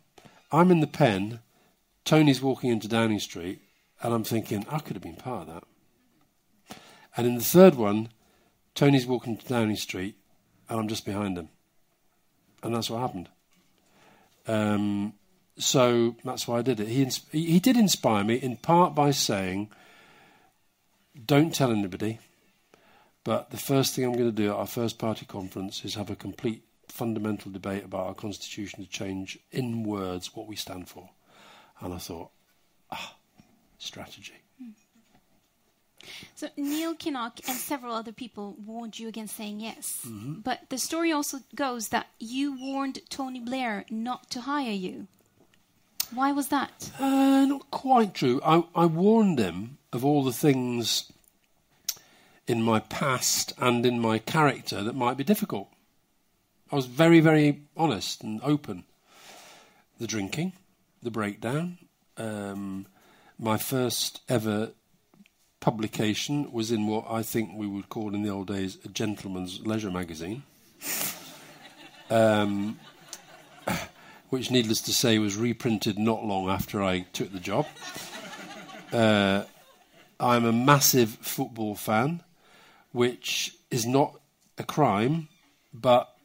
I'm 0.52 0.70
in 0.70 0.82
the 0.82 0.88
pen, 0.88 1.40
Tony's 2.06 2.44
walking 2.44 2.70
into 2.70 2.88
Downing 2.88 3.20
Street, 3.20 3.60
and 4.04 4.14
I'm 4.14 4.24
thinking, 4.24 4.68
I 4.70 4.78
could 4.78 4.96
have 4.96 5.02
been 5.02 5.16
part 5.16 5.48
of 5.48 5.56
that. 5.56 6.78
And 7.18 7.26
in 7.26 7.34
the 7.34 7.44
third 7.44 7.74
one, 7.74 8.10
Tony's 8.76 9.08
walking 9.08 9.36
to 9.36 9.48
Downing 9.48 9.78
Street, 9.78 10.16
and 10.70 10.80
I'm 10.80 10.88
just 10.88 11.06
behind 11.06 11.40
him. 11.40 11.50
And 12.62 12.76
that's 12.76 12.92
what 12.92 13.00
happened. 13.00 13.30
Um, 14.48 15.14
so 15.58 16.16
that's 16.24 16.48
why 16.48 16.60
I 16.60 16.62
did 16.62 16.80
it. 16.80 16.88
He, 16.88 17.10
he 17.32 17.60
did 17.60 17.78
inspire 17.78 18.24
me 18.24 18.36
in 18.36 18.58
part 18.58 18.94
by 18.94 19.10
saying, 19.10 19.72
don't 21.26 21.54
tell 21.54 21.72
anybody, 21.72 22.20
but 23.24 23.50
the 23.50 23.58
first 23.58 23.96
thing 23.96 24.06
I'm 24.06 24.14
going 24.14 24.26
to 24.26 24.32
do 24.32 24.52
at 24.52 24.56
our 24.56 24.68
first 24.68 25.00
party 25.00 25.26
conference 25.26 25.84
is 25.84 25.96
have 25.96 26.12
a 26.12 26.16
complete 26.16 26.64
fundamental 26.92 27.52
debate 27.52 27.86
about 27.86 28.08
our 28.08 28.14
constitution 28.14 28.84
to 28.84 28.90
change 28.90 29.40
in 29.52 29.84
words 29.84 30.36
what 30.36 30.48
we 30.48 30.56
stand 30.56 30.88
for. 30.88 31.10
And 31.82 31.94
I 31.94 31.98
thought, 31.98 32.32
ah, 32.92 33.16
strategy. 33.78 34.34
So 36.36 36.48
Neil 36.58 36.96
Kinnock 36.96 37.48
and 37.48 37.58
several 37.58 37.94
other 37.94 38.12
people 38.12 38.56
warned 38.66 38.98
you 38.98 39.08
against 39.08 39.36
saying 39.36 39.60
yes. 39.60 40.02
Mm-hmm. 40.08 40.40
But 40.42 40.62
the 40.70 40.78
story 40.78 41.12
also 41.12 41.40
goes 41.56 41.90
that 41.90 42.08
you 42.20 42.58
warned 42.60 43.00
Tony 43.10 43.40
Blair 43.40 43.86
not 43.90 44.30
to 44.32 44.42
hire 44.42 44.72
you. 44.72 45.08
Why 46.14 46.32
was 46.32 46.48
that? 46.48 46.92
Uh, 47.00 47.46
not 47.46 47.70
quite 47.70 48.14
true. 48.14 48.42
I, 48.44 48.64
I 48.74 48.86
warned 48.86 49.40
him 49.40 49.78
of 49.94 50.04
all 50.04 50.24
the 50.24 50.34
things 50.34 51.12
in 52.48 52.64
my 52.64 52.80
past 52.80 53.54
and 53.60 53.86
in 53.86 54.00
my 54.00 54.18
character 54.18 54.82
that 54.84 54.96
might 54.96 55.18
be 55.18 55.24
difficult. 55.24 55.70
I 56.72 56.76
was 56.76 56.86
very, 56.86 57.20
very 57.20 57.64
honest 57.76 58.24
and 58.24 58.40
open. 58.44 58.84
The 60.00 60.06
drinking, 60.06 60.54
the 61.02 61.10
breakdown. 61.10 61.80
Um, 62.16 62.86
my 63.40 63.58
first 63.58 64.22
ever 64.30 64.72
publication 65.60 66.52
was 66.52 66.72
in 66.72 66.86
what 66.86 67.06
I 67.10 67.24
think 67.24 67.52
we 67.56 67.66
would 67.66 67.90
call 67.90 68.14
in 68.14 68.22
the 68.22 68.30
old 68.30 68.48
days 68.48 68.78
a 68.86 68.88
gentleman's 68.88 69.66
leisure 69.66 69.90
magazine. 69.90 70.44
Um, 72.12 72.80
which, 74.30 74.52
needless 74.52 74.82
to 74.82 74.94
say, 74.94 75.18
was 75.18 75.38
reprinted 75.38 75.98
not 75.98 76.24
long 76.24 76.50
after 76.50 76.84
I 76.84 77.00
took 77.14 77.32
the 77.32 77.40
job. 77.40 77.66
Uh, 78.94 79.44
I'm 80.20 80.46
a 80.46 80.52
massive 80.52 81.10
football 81.10 81.74
fan, 81.74 82.22
which 82.92 83.56
is 83.72 83.88
not 83.88 84.20
a 84.60 84.64
crime, 84.64 85.30
but 85.74 86.16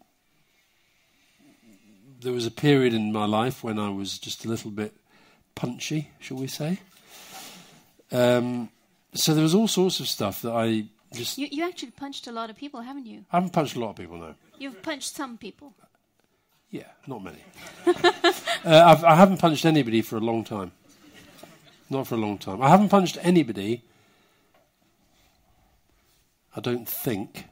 there 2.25 2.33
was 2.33 2.47
a 2.47 2.51
period 2.51 2.95
in 2.95 3.13
my 3.13 3.27
life 3.27 3.63
when 3.63 3.79
I 3.79 3.91
was 3.91 4.19
just 4.19 4.45
a 4.45 4.49
little 4.49 4.71
bit 4.71 4.95
punchy, 5.55 6.11
shall 6.19 6.39
we 6.39 6.47
say. 6.47 6.81
Um, 8.11 8.71
so 9.13 9.35
there 9.35 9.43
was 9.43 9.55
all 9.55 9.69
sorts 9.69 10.01
of 10.01 10.09
stuff 10.09 10.43
that 10.43 10.53
I 10.53 10.87
just. 11.13 11.39
You, 11.39 11.49
you 11.51 11.65
actually 11.65 11.93
punched 11.93 12.27
a 12.27 12.33
lot 12.33 12.51
of 12.51 12.57
people, 12.57 12.81
haven't 12.81 13.07
you? 13.07 13.25
I 13.31 13.37
haven't 13.37 13.53
punched 13.53 13.77
a 13.77 13.81
lot 13.81 13.91
of 13.91 13.97
people 13.97 14.17
now. 14.17 14.35
You've 14.59 14.83
punched 14.83 15.15
some 15.15 15.37
people. 15.37 15.75
Yeah, 16.71 16.89
not 17.07 17.23
many. 17.23 17.39
uh, 17.87 17.93
I've, 18.65 19.05
I 19.05 19.15
haven't 19.15 19.39
punched 19.39 19.65
anybody 19.65 20.03
for 20.03 20.17
a 20.17 20.21
long 20.21 20.43
time. 20.43 20.73
Not 21.91 22.07
for 22.07 22.15
a 22.15 22.19
long 22.19 22.39
time. 22.39 22.63
I 22.63 22.69
haven't 22.69 22.89
punched 22.89 23.19
anybody, 23.21 23.85
I 26.57 26.61
don't 26.61 26.89
think, 26.89 27.45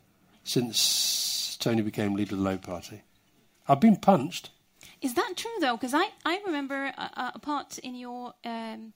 since 0.43 1.57
Tony 1.61 1.83
became 1.83 2.15
leader 2.15 2.35
of 2.35 2.39
the 2.39 2.45
Labour 2.45 2.67
Party. 2.67 3.03
I've 3.69 3.81
been 3.81 3.97
punched. 3.97 4.51
Is 5.01 5.15
that 5.15 5.33
true, 5.37 5.51
though? 5.61 5.77
Because 5.77 5.95
I, 5.95 6.09
I 6.25 6.41
remember 6.47 6.93
a, 6.97 7.33
a 7.35 7.39
part 7.39 7.79
in 7.79 7.95
your 7.95 8.35
um, 8.45 8.93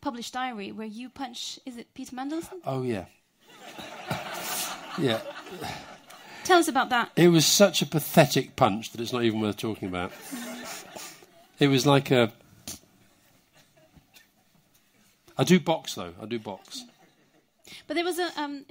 published 0.00 0.34
diary 0.34 0.72
where 0.72 0.86
you 0.86 1.08
punch, 1.08 1.58
is 1.66 1.76
it 1.76 1.92
Peter 1.94 2.16
Mandelson? 2.16 2.60
Oh, 2.64 2.82
yeah. 2.82 3.06
yeah. 4.98 5.20
Tell 6.44 6.58
us 6.58 6.68
about 6.68 6.90
that. 6.90 7.10
It 7.16 7.28
was 7.28 7.46
such 7.46 7.82
a 7.82 7.86
pathetic 7.86 8.56
punch 8.56 8.92
that 8.92 9.00
it's 9.00 9.12
not 9.12 9.22
even 9.22 9.40
worth 9.40 9.56
talking 9.56 9.88
about. 9.88 10.12
It 11.58 11.68
was 11.68 11.86
like 11.86 12.10
a. 12.10 12.32
I 15.38 15.44
do 15.44 15.60
box 15.60 15.94
though. 15.94 16.12
I 16.20 16.26
do 16.26 16.38
box. 16.38 16.84
But 17.86 17.94
there 17.94 18.04
was 18.04 18.18
a 18.18 18.30
um, 18.36 18.64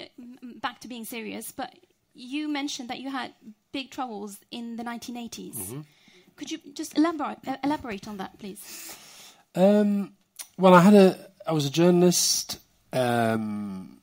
back 0.61 0.81
to 0.81 0.87
being 0.89 1.05
serious. 1.05 1.51
But 1.51 1.73
you 2.13 2.49
mentioned 2.49 2.89
that 2.89 2.99
you 2.99 3.09
had 3.09 3.33
big 3.71 3.91
troubles 3.91 4.39
in 4.51 4.75
the 4.75 4.83
1980s. 4.83 5.55
Mm-hmm. 5.55 5.81
Could 6.35 6.51
you 6.51 6.59
just 6.73 6.97
elaborate 6.97 7.37
uh, 7.47 7.57
elaborate 7.63 8.07
on 8.07 8.17
that, 8.17 8.37
please? 8.39 8.95
Um, 9.55 10.13
well, 10.57 10.73
I 10.73 10.81
had 10.81 10.93
a. 10.93 11.31
I 11.45 11.53
was 11.53 11.65
a 11.65 11.71
journalist. 11.71 12.59
Um, 12.93 14.01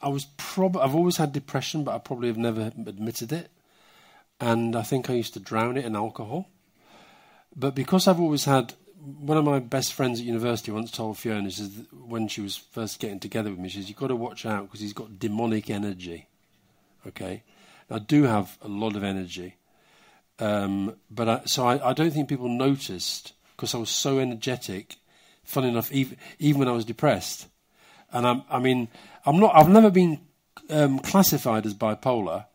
I 0.00 0.08
was 0.08 0.26
prob. 0.36 0.76
I've 0.76 0.94
always 0.94 1.16
had 1.16 1.32
depression, 1.32 1.84
but 1.84 1.94
I 1.94 1.98
probably 1.98 2.28
have 2.28 2.36
never 2.36 2.72
admitted 2.86 3.32
it. 3.32 3.50
And 4.40 4.74
I 4.74 4.82
think 4.82 5.08
I 5.08 5.14
used 5.14 5.34
to 5.34 5.40
drown 5.40 5.76
it 5.76 5.84
in 5.84 5.94
alcohol. 5.94 6.48
But 7.54 7.74
because 7.74 8.08
I've 8.08 8.20
always 8.20 8.44
had 8.44 8.74
one 9.02 9.36
of 9.36 9.44
my 9.44 9.58
best 9.58 9.92
friends 9.92 10.20
at 10.20 10.26
university 10.26 10.70
once 10.70 10.90
told 10.90 11.18
Fiona, 11.18 11.50
when 12.06 12.28
she 12.28 12.40
was 12.40 12.56
first 12.56 13.00
getting 13.00 13.20
together 13.20 13.50
with 13.50 13.58
me, 13.58 13.68
she 13.68 13.78
says, 13.78 13.88
You've 13.88 13.98
got 13.98 14.08
to 14.08 14.16
watch 14.16 14.46
out 14.46 14.64
because 14.64 14.80
he's 14.80 14.92
got 14.92 15.18
demonic 15.18 15.70
energy. 15.70 16.28
Okay? 17.06 17.42
I 17.90 17.98
do 17.98 18.24
have 18.24 18.56
a 18.62 18.68
lot 18.68 18.96
of 18.96 19.04
energy. 19.04 19.56
Um, 20.42 20.96
but 21.08 21.28
I, 21.28 21.40
so 21.44 21.64
I, 21.64 21.90
I, 21.90 21.92
don't 21.92 22.10
think 22.10 22.28
people 22.28 22.48
noticed 22.48 23.32
because 23.54 23.76
I 23.76 23.78
was 23.78 23.90
so 23.90 24.18
energetic. 24.18 24.96
Fun 25.44 25.62
enough, 25.64 25.92
even, 25.92 26.16
even 26.40 26.58
when 26.58 26.68
I 26.68 26.72
was 26.72 26.84
depressed. 26.84 27.46
And 28.12 28.26
I'm, 28.26 28.42
I 28.50 28.58
mean, 28.58 28.88
I'm 29.24 29.38
not. 29.38 29.54
I've 29.54 29.68
never 29.68 29.88
been 29.88 30.20
um, 30.68 30.98
classified 30.98 31.64
as 31.64 31.74
bipolar, 31.74 32.46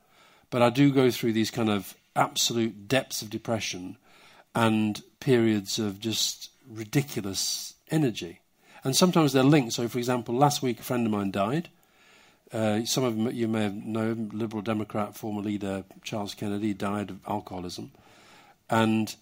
but 0.49 0.61
I 0.61 0.69
do 0.69 0.91
go 0.91 1.09
through 1.11 1.31
these 1.31 1.49
kind 1.49 1.69
of 1.69 1.95
absolute 2.13 2.89
depths 2.89 3.21
of 3.21 3.29
depression 3.29 3.95
and 4.53 5.01
periods 5.21 5.79
of 5.79 6.01
just 6.01 6.49
ridiculous 6.69 7.73
energy. 7.89 8.41
And 8.83 8.97
sometimes 8.97 9.31
they're 9.31 9.43
linked. 9.43 9.73
So, 9.73 9.87
for 9.87 9.97
example, 9.97 10.35
last 10.35 10.61
week 10.61 10.81
a 10.81 10.83
friend 10.83 11.05
of 11.05 11.11
mine 11.13 11.31
died. 11.31 11.69
Uh, 12.51 12.85
some 12.85 13.03
of 13.03 13.15
them 13.17 13.29
you 13.33 13.47
may 13.47 13.63
have 13.63 13.75
known 13.75 14.29
Liberal 14.33 14.61
Democrat 14.61 15.15
former 15.15 15.41
leader 15.41 15.83
Charles 16.03 16.33
Kennedy 16.33 16.73
died 16.73 17.09
of 17.09 17.19
alcoholism, 17.27 17.91
and 18.69 19.15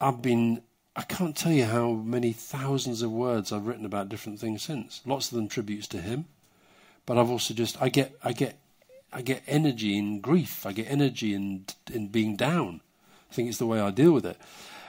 I've 0.00 0.22
been. 0.22 0.62
I 0.98 1.02
can't 1.02 1.36
tell 1.36 1.52
you 1.52 1.66
how 1.66 1.90
many 1.90 2.32
thousands 2.32 3.02
of 3.02 3.12
words 3.12 3.52
I've 3.52 3.66
written 3.66 3.84
about 3.84 4.08
different 4.08 4.40
things 4.40 4.62
since. 4.62 5.02
Lots 5.04 5.30
of 5.30 5.36
them 5.36 5.46
tributes 5.46 5.86
to 5.88 5.98
him, 5.98 6.24
but 7.04 7.18
I've 7.18 7.28
also 7.30 7.52
just 7.52 7.80
I 7.82 7.90
get 7.90 8.16
I 8.24 8.32
get 8.32 8.58
I 9.12 9.22
get 9.22 9.42
energy 9.46 9.96
in 9.96 10.20
grief. 10.20 10.64
I 10.64 10.72
get 10.72 10.90
energy 10.90 11.34
in 11.34 11.66
in 11.92 12.08
being 12.08 12.34
down. 12.34 12.80
I 13.30 13.34
think 13.34 13.48
it's 13.48 13.58
the 13.58 13.66
way 13.66 13.80
I 13.80 13.90
deal 13.90 14.12
with 14.12 14.24
it. 14.24 14.38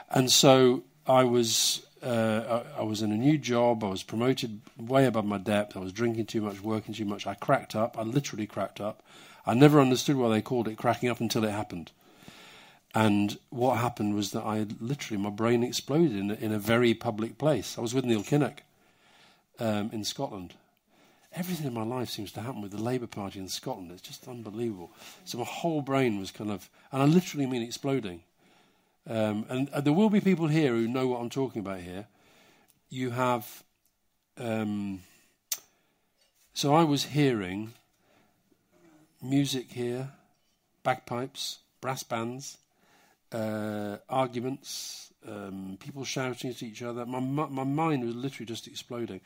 And 0.09 0.31
so 0.31 0.83
I 1.05 1.23
was 1.23 1.85
uh, 2.03 2.63
I, 2.77 2.81
I, 2.81 2.83
was 2.83 3.01
in 3.01 3.11
a 3.11 3.17
new 3.17 3.37
job. 3.37 3.83
I 3.83 3.89
was 3.89 4.03
promoted 4.03 4.61
way 4.77 5.05
above 5.05 5.25
my 5.25 5.37
depth. 5.37 5.75
I 5.75 5.79
was 5.79 5.91
drinking 5.91 6.27
too 6.27 6.41
much, 6.41 6.61
working 6.61 6.93
too 6.93 7.05
much. 7.05 7.25
I 7.25 7.33
cracked 7.33 7.75
up. 7.75 7.97
I 7.97 8.03
literally 8.03 8.47
cracked 8.47 8.79
up. 8.79 9.03
I 9.45 9.53
never 9.53 9.79
understood 9.79 10.17
why 10.17 10.29
they 10.29 10.41
called 10.41 10.67
it 10.67 10.77
cracking 10.77 11.09
up 11.09 11.19
until 11.19 11.43
it 11.43 11.51
happened. 11.51 11.91
And 12.93 13.37
what 13.49 13.77
happened 13.77 14.15
was 14.15 14.31
that 14.31 14.43
I 14.43 14.65
literally, 14.79 15.21
my 15.21 15.29
brain 15.29 15.63
exploded 15.63 16.15
in 16.15 16.31
a, 16.31 16.33
in 16.35 16.51
a 16.51 16.59
very 16.59 16.93
public 16.93 17.37
place. 17.37 17.77
I 17.77 17.81
was 17.81 17.93
with 17.93 18.05
Neil 18.05 18.23
Kinnock 18.23 18.59
um, 19.59 19.89
in 19.93 20.03
Scotland. 20.03 20.53
Everything 21.33 21.67
in 21.67 21.73
my 21.73 21.83
life 21.83 22.09
seems 22.09 22.31
to 22.33 22.41
happen 22.41 22.61
with 22.61 22.71
the 22.71 22.81
Labour 22.81 23.07
Party 23.07 23.39
in 23.39 23.47
Scotland. 23.47 23.91
It's 23.91 24.01
just 24.01 24.27
unbelievable. 24.27 24.91
So 25.25 25.37
my 25.37 25.43
whole 25.43 25.81
brain 25.81 26.19
was 26.19 26.31
kind 26.31 26.49
of, 26.49 26.69
and 26.91 27.01
I 27.01 27.05
literally 27.05 27.45
mean 27.45 27.61
exploding. 27.61 28.23
Um, 29.09 29.45
and, 29.49 29.69
and, 29.73 29.85
there 29.85 29.93
will 29.93 30.09
be 30.09 30.19
people 30.19 30.47
here 30.47 30.71
who 30.73 30.87
know 30.87 31.07
what 31.07 31.21
I'm 31.21 31.29
talking 31.29 31.61
about 31.61 31.79
here. 31.79 32.07
You 32.89 33.11
have. 33.11 33.63
Um, 34.37 35.01
so 36.53 36.75
I 36.75 36.83
was 36.83 37.05
hearing 37.05 37.73
music 39.21 39.71
here, 39.71 40.09
bagpipes, 40.83 41.59
brass 41.79 42.03
bands, 42.03 42.57
uh, 43.31 43.97
arguments, 44.09 45.13
um, 45.27 45.77
people 45.79 46.03
shouting 46.03 46.49
at 46.49 46.63
each 46.63 46.81
other. 46.81 47.05
My, 47.05 47.19
my, 47.19 47.47
my 47.47 47.63
mind 47.63 48.03
was 48.03 48.15
literally 48.15 48.45
just 48.45 48.67
exploding. 48.67 49.21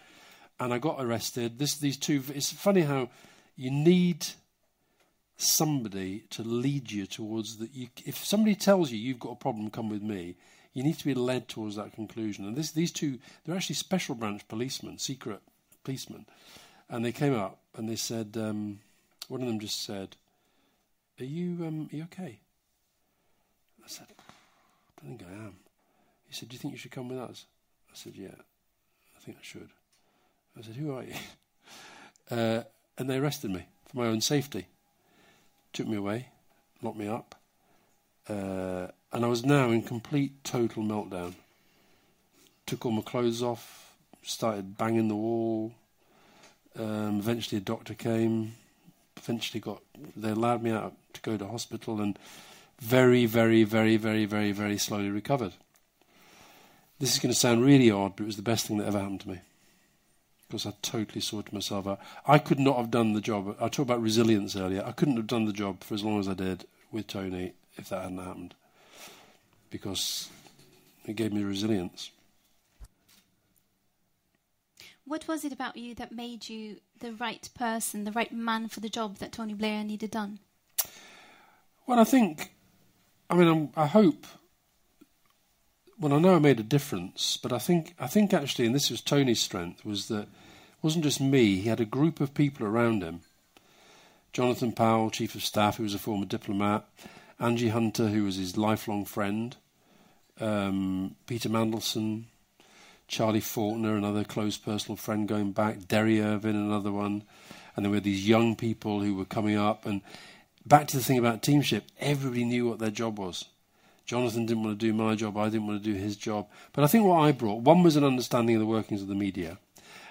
And 0.59 0.73
I 0.73 0.77
got 0.77 1.03
arrested. 1.03 1.57
This, 1.57 1.77
these 1.77 1.97
two. 1.97 2.23
It's 2.33 2.51
funny 2.51 2.81
how 2.81 3.09
you 3.55 3.71
need 3.71 4.27
somebody 5.41 6.23
to 6.31 6.43
lead 6.43 6.91
you 6.91 7.05
towards 7.05 7.57
that. 7.57 7.69
If 8.05 8.17
somebody 8.17 8.55
tells 8.55 8.91
you 8.91 8.99
you've 8.99 9.19
got 9.19 9.31
a 9.31 9.35
problem, 9.35 9.69
come 9.69 9.89
with 9.89 10.01
me. 10.01 10.35
You 10.73 10.83
need 10.83 10.97
to 10.99 11.05
be 11.05 11.13
led 11.13 11.47
towards 11.49 11.75
that 11.75 11.93
conclusion. 11.93 12.45
And 12.45 12.55
this, 12.55 12.71
these 12.71 12.91
two, 12.91 13.19
they're 13.43 13.55
actually 13.55 13.75
special 13.75 14.15
branch 14.15 14.47
policemen, 14.47 14.99
secret 14.99 15.41
policemen, 15.83 16.25
and 16.89 17.03
they 17.03 17.11
came 17.11 17.33
up 17.33 17.59
and 17.75 17.89
they 17.89 17.97
said, 17.97 18.37
um, 18.37 18.79
one 19.27 19.41
of 19.41 19.47
them 19.47 19.59
just 19.59 19.83
said, 19.83 20.17
"Are 21.19 21.25
you, 21.25 21.65
um, 21.65 21.89
are 21.91 21.95
you 21.95 22.03
okay?" 22.03 22.39
I 23.81 23.87
said, 23.87 24.07
"I 24.09 25.07
don't 25.07 25.17
think 25.17 25.29
I 25.29 25.33
am." 25.33 25.55
He 26.27 26.33
said, 26.33 26.49
"Do 26.49 26.53
you 26.53 26.59
think 26.59 26.73
you 26.73 26.77
should 26.77 26.91
come 26.91 27.07
with 27.07 27.17
us?" 27.17 27.45
I 27.89 27.95
said, 27.95 28.13
"Yeah, 28.17 28.35
I 29.15 29.19
think 29.21 29.37
I 29.37 29.43
should." 29.43 29.69
I 30.57 30.61
said, 30.61 30.75
"Who 30.75 30.93
are 30.93 31.03
you?" 31.03 31.13
Uh, 32.29 32.63
and 32.97 33.09
they 33.09 33.17
arrested 33.17 33.51
me 33.51 33.65
for 33.89 33.97
my 33.97 34.05
own 34.05 34.21
safety 34.21 34.65
took 35.73 35.87
me 35.87 35.97
away, 35.97 36.27
locked 36.81 36.97
me 36.97 37.07
up, 37.07 37.35
uh, 38.29 38.87
and 39.11 39.25
I 39.25 39.27
was 39.27 39.45
now 39.45 39.71
in 39.71 39.81
complete 39.81 40.43
total 40.43 40.83
meltdown. 40.83 41.33
Took 42.65 42.85
all 42.85 42.91
my 42.91 43.01
clothes 43.01 43.41
off, 43.41 43.95
started 44.23 44.77
banging 44.77 45.07
the 45.07 45.15
wall. 45.15 45.73
Um, 46.77 47.19
eventually, 47.19 47.57
a 47.57 47.61
doctor 47.61 47.93
came. 47.93 48.53
Eventually, 49.17 49.59
got 49.59 49.81
they 50.15 50.29
allowed 50.29 50.63
me 50.63 50.71
out 50.71 50.93
to 51.13 51.21
go 51.21 51.37
to 51.37 51.47
hospital, 51.47 51.99
and 51.99 52.17
very, 52.79 53.25
very, 53.25 53.63
very, 53.63 53.97
very, 53.97 54.25
very, 54.25 54.51
very 54.51 54.77
slowly 54.77 55.09
recovered. 55.09 55.53
This 56.99 57.13
is 57.13 57.19
going 57.19 57.33
to 57.33 57.39
sound 57.39 57.63
really 57.63 57.91
odd, 57.91 58.15
but 58.15 58.23
it 58.23 58.27
was 58.27 58.35
the 58.35 58.41
best 58.41 58.67
thing 58.67 58.77
that 58.77 58.87
ever 58.87 58.99
happened 58.99 59.21
to 59.21 59.29
me. 59.29 59.39
Because 60.51 60.65
I 60.65 60.73
totally 60.81 61.21
sorted 61.21 61.53
myself 61.53 61.87
out. 61.87 62.01
I 62.27 62.37
could 62.37 62.59
not 62.59 62.75
have 62.75 62.91
done 62.91 63.13
the 63.13 63.21
job. 63.21 63.55
I 63.57 63.69
talked 63.69 63.79
about 63.79 64.01
resilience 64.01 64.57
earlier. 64.57 64.83
I 64.85 64.91
couldn't 64.91 65.15
have 65.15 65.27
done 65.27 65.45
the 65.45 65.53
job 65.53 65.81
for 65.81 65.93
as 65.93 66.03
long 66.03 66.19
as 66.19 66.27
I 66.27 66.33
did 66.33 66.65
with 66.91 67.07
Tony 67.07 67.53
if 67.77 67.87
that 67.87 68.01
hadn't 68.01 68.17
happened, 68.17 68.53
because 69.69 70.29
it 71.05 71.15
gave 71.15 71.31
me 71.31 71.43
resilience. 71.43 72.11
What 75.05 75.25
was 75.25 75.45
it 75.45 75.53
about 75.53 75.77
you 75.77 75.95
that 75.95 76.11
made 76.11 76.49
you 76.49 76.81
the 76.99 77.13
right 77.13 77.47
person, 77.57 78.03
the 78.03 78.11
right 78.11 78.31
man 78.33 78.67
for 78.67 78.81
the 78.81 78.89
job 78.89 79.19
that 79.19 79.31
Tony 79.31 79.53
Blair 79.53 79.85
needed 79.85 80.11
done? 80.11 80.39
Well, 81.87 81.99
I 81.99 82.03
think, 82.03 82.51
I 83.29 83.35
mean, 83.35 83.47
I'm, 83.47 83.69
i 83.77 83.87
hope. 83.87 84.25
Well, 86.01 86.15
I 86.15 86.17
know 86.17 86.35
I 86.35 86.39
made 86.39 86.59
a 86.59 86.63
difference, 86.63 87.37
but 87.37 87.53
I 87.53 87.59
think, 87.59 87.93
I 87.99 88.07
think 88.07 88.33
actually, 88.33 88.65
and 88.65 88.73
this 88.73 88.89
was 88.89 89.01
Tony's 89.01 89.39
strength, 89.39 89.85
was 89.85 90.07
that 90.07 90.23
it 90.23 90.27
wasn't 90.81 91.03
just 91.03 91.21
me. 91.21 91.57
He 91.57 91.69
had 91.69 91.79
a 91.79 91.85
group 91.85 92.19
of 92.19 92.33
people 92.33 92.65
around 92.65 93.03
him. 93.03 93.21
Jonathan 94.33 94.71
Powell, 94.71 95.11
chief 95.11 95.35
of 95.35 95.43
staff, 95.43 95.77
who 95.77 95.83
was 95.83 95.93
a 95.93 95.99
former 95.99 96.25
diplomat. 96.25 96.87
Anji 97.39 97.69
Hunter, 97.69 98.07
who 98.07 98.23
was 98.23 98.37
his 98.37 98.57
lifelong 98.57 99.05
friend. 99.05 99.55
Um, 100.39 101.17
Peter 101.27 101.49
Mandelson, 101.49 102.23
Charlie 103.07 103.39
Falconer, 103.39 103.95
another 103.95 104.23
close 104.23 104.57
personal 104.57 104.95
friend 104.95 105.27
going 105.27 105.51
back, 105.51 105.87
Derry 105.87 106.19
Irvine, 106.19 106.55
another 106.55 106.91
one. 106.91 107.25
And 107.75 107.85
there 107.85 107.91
were 107.91 107.99
these 107.99 108.27
young 108.27 108.55
people 108.55 109.01
who 109.01 109.13
were 109.13 109.25
coming 109.25 109.55
up. 109.55 109.85
And 109.85 110.01
back 110.65 110.87
to 110.87 110.97
the 110.97 111.03
thing 111.03 111.19
about 111.19 111.43
teamship, 111.43 111.83
everybody 111.99 112.43
knew 112.43 112.67
what 112.67 112.79
their 112.79 112.89
job 112.89 113.19
was. 113.19 113.45
Jonathan 114.05 114.45
didn't 114.45 114.63
want 114.63 114.79
to 114.79 114.85
do 114.85 114.93
my 114.93 115.15
job, 115.15 115.37
I 115.37 115.49
didn't 115.49 115.67
want 115.67 115.83
to 115.83 115.91
do 115.91 115.97
his 115.97 116.15
job. 116.15 116.47
But 116.73 116.83
I 116.83 116.87
think 116.87 117.05
what 117.05 117.19
I 117.19 117.31
brought, 117.31 117.61
one 117.61 117.83
was 117.83 117.95
an 117.95 118.03
understanding 118.03 118.55
of 118.55 118.59
the 118.59 118.65
workings 118.65 119.01
of 119.01 119.07
the 119.07 119.15
media. 119.15 119.57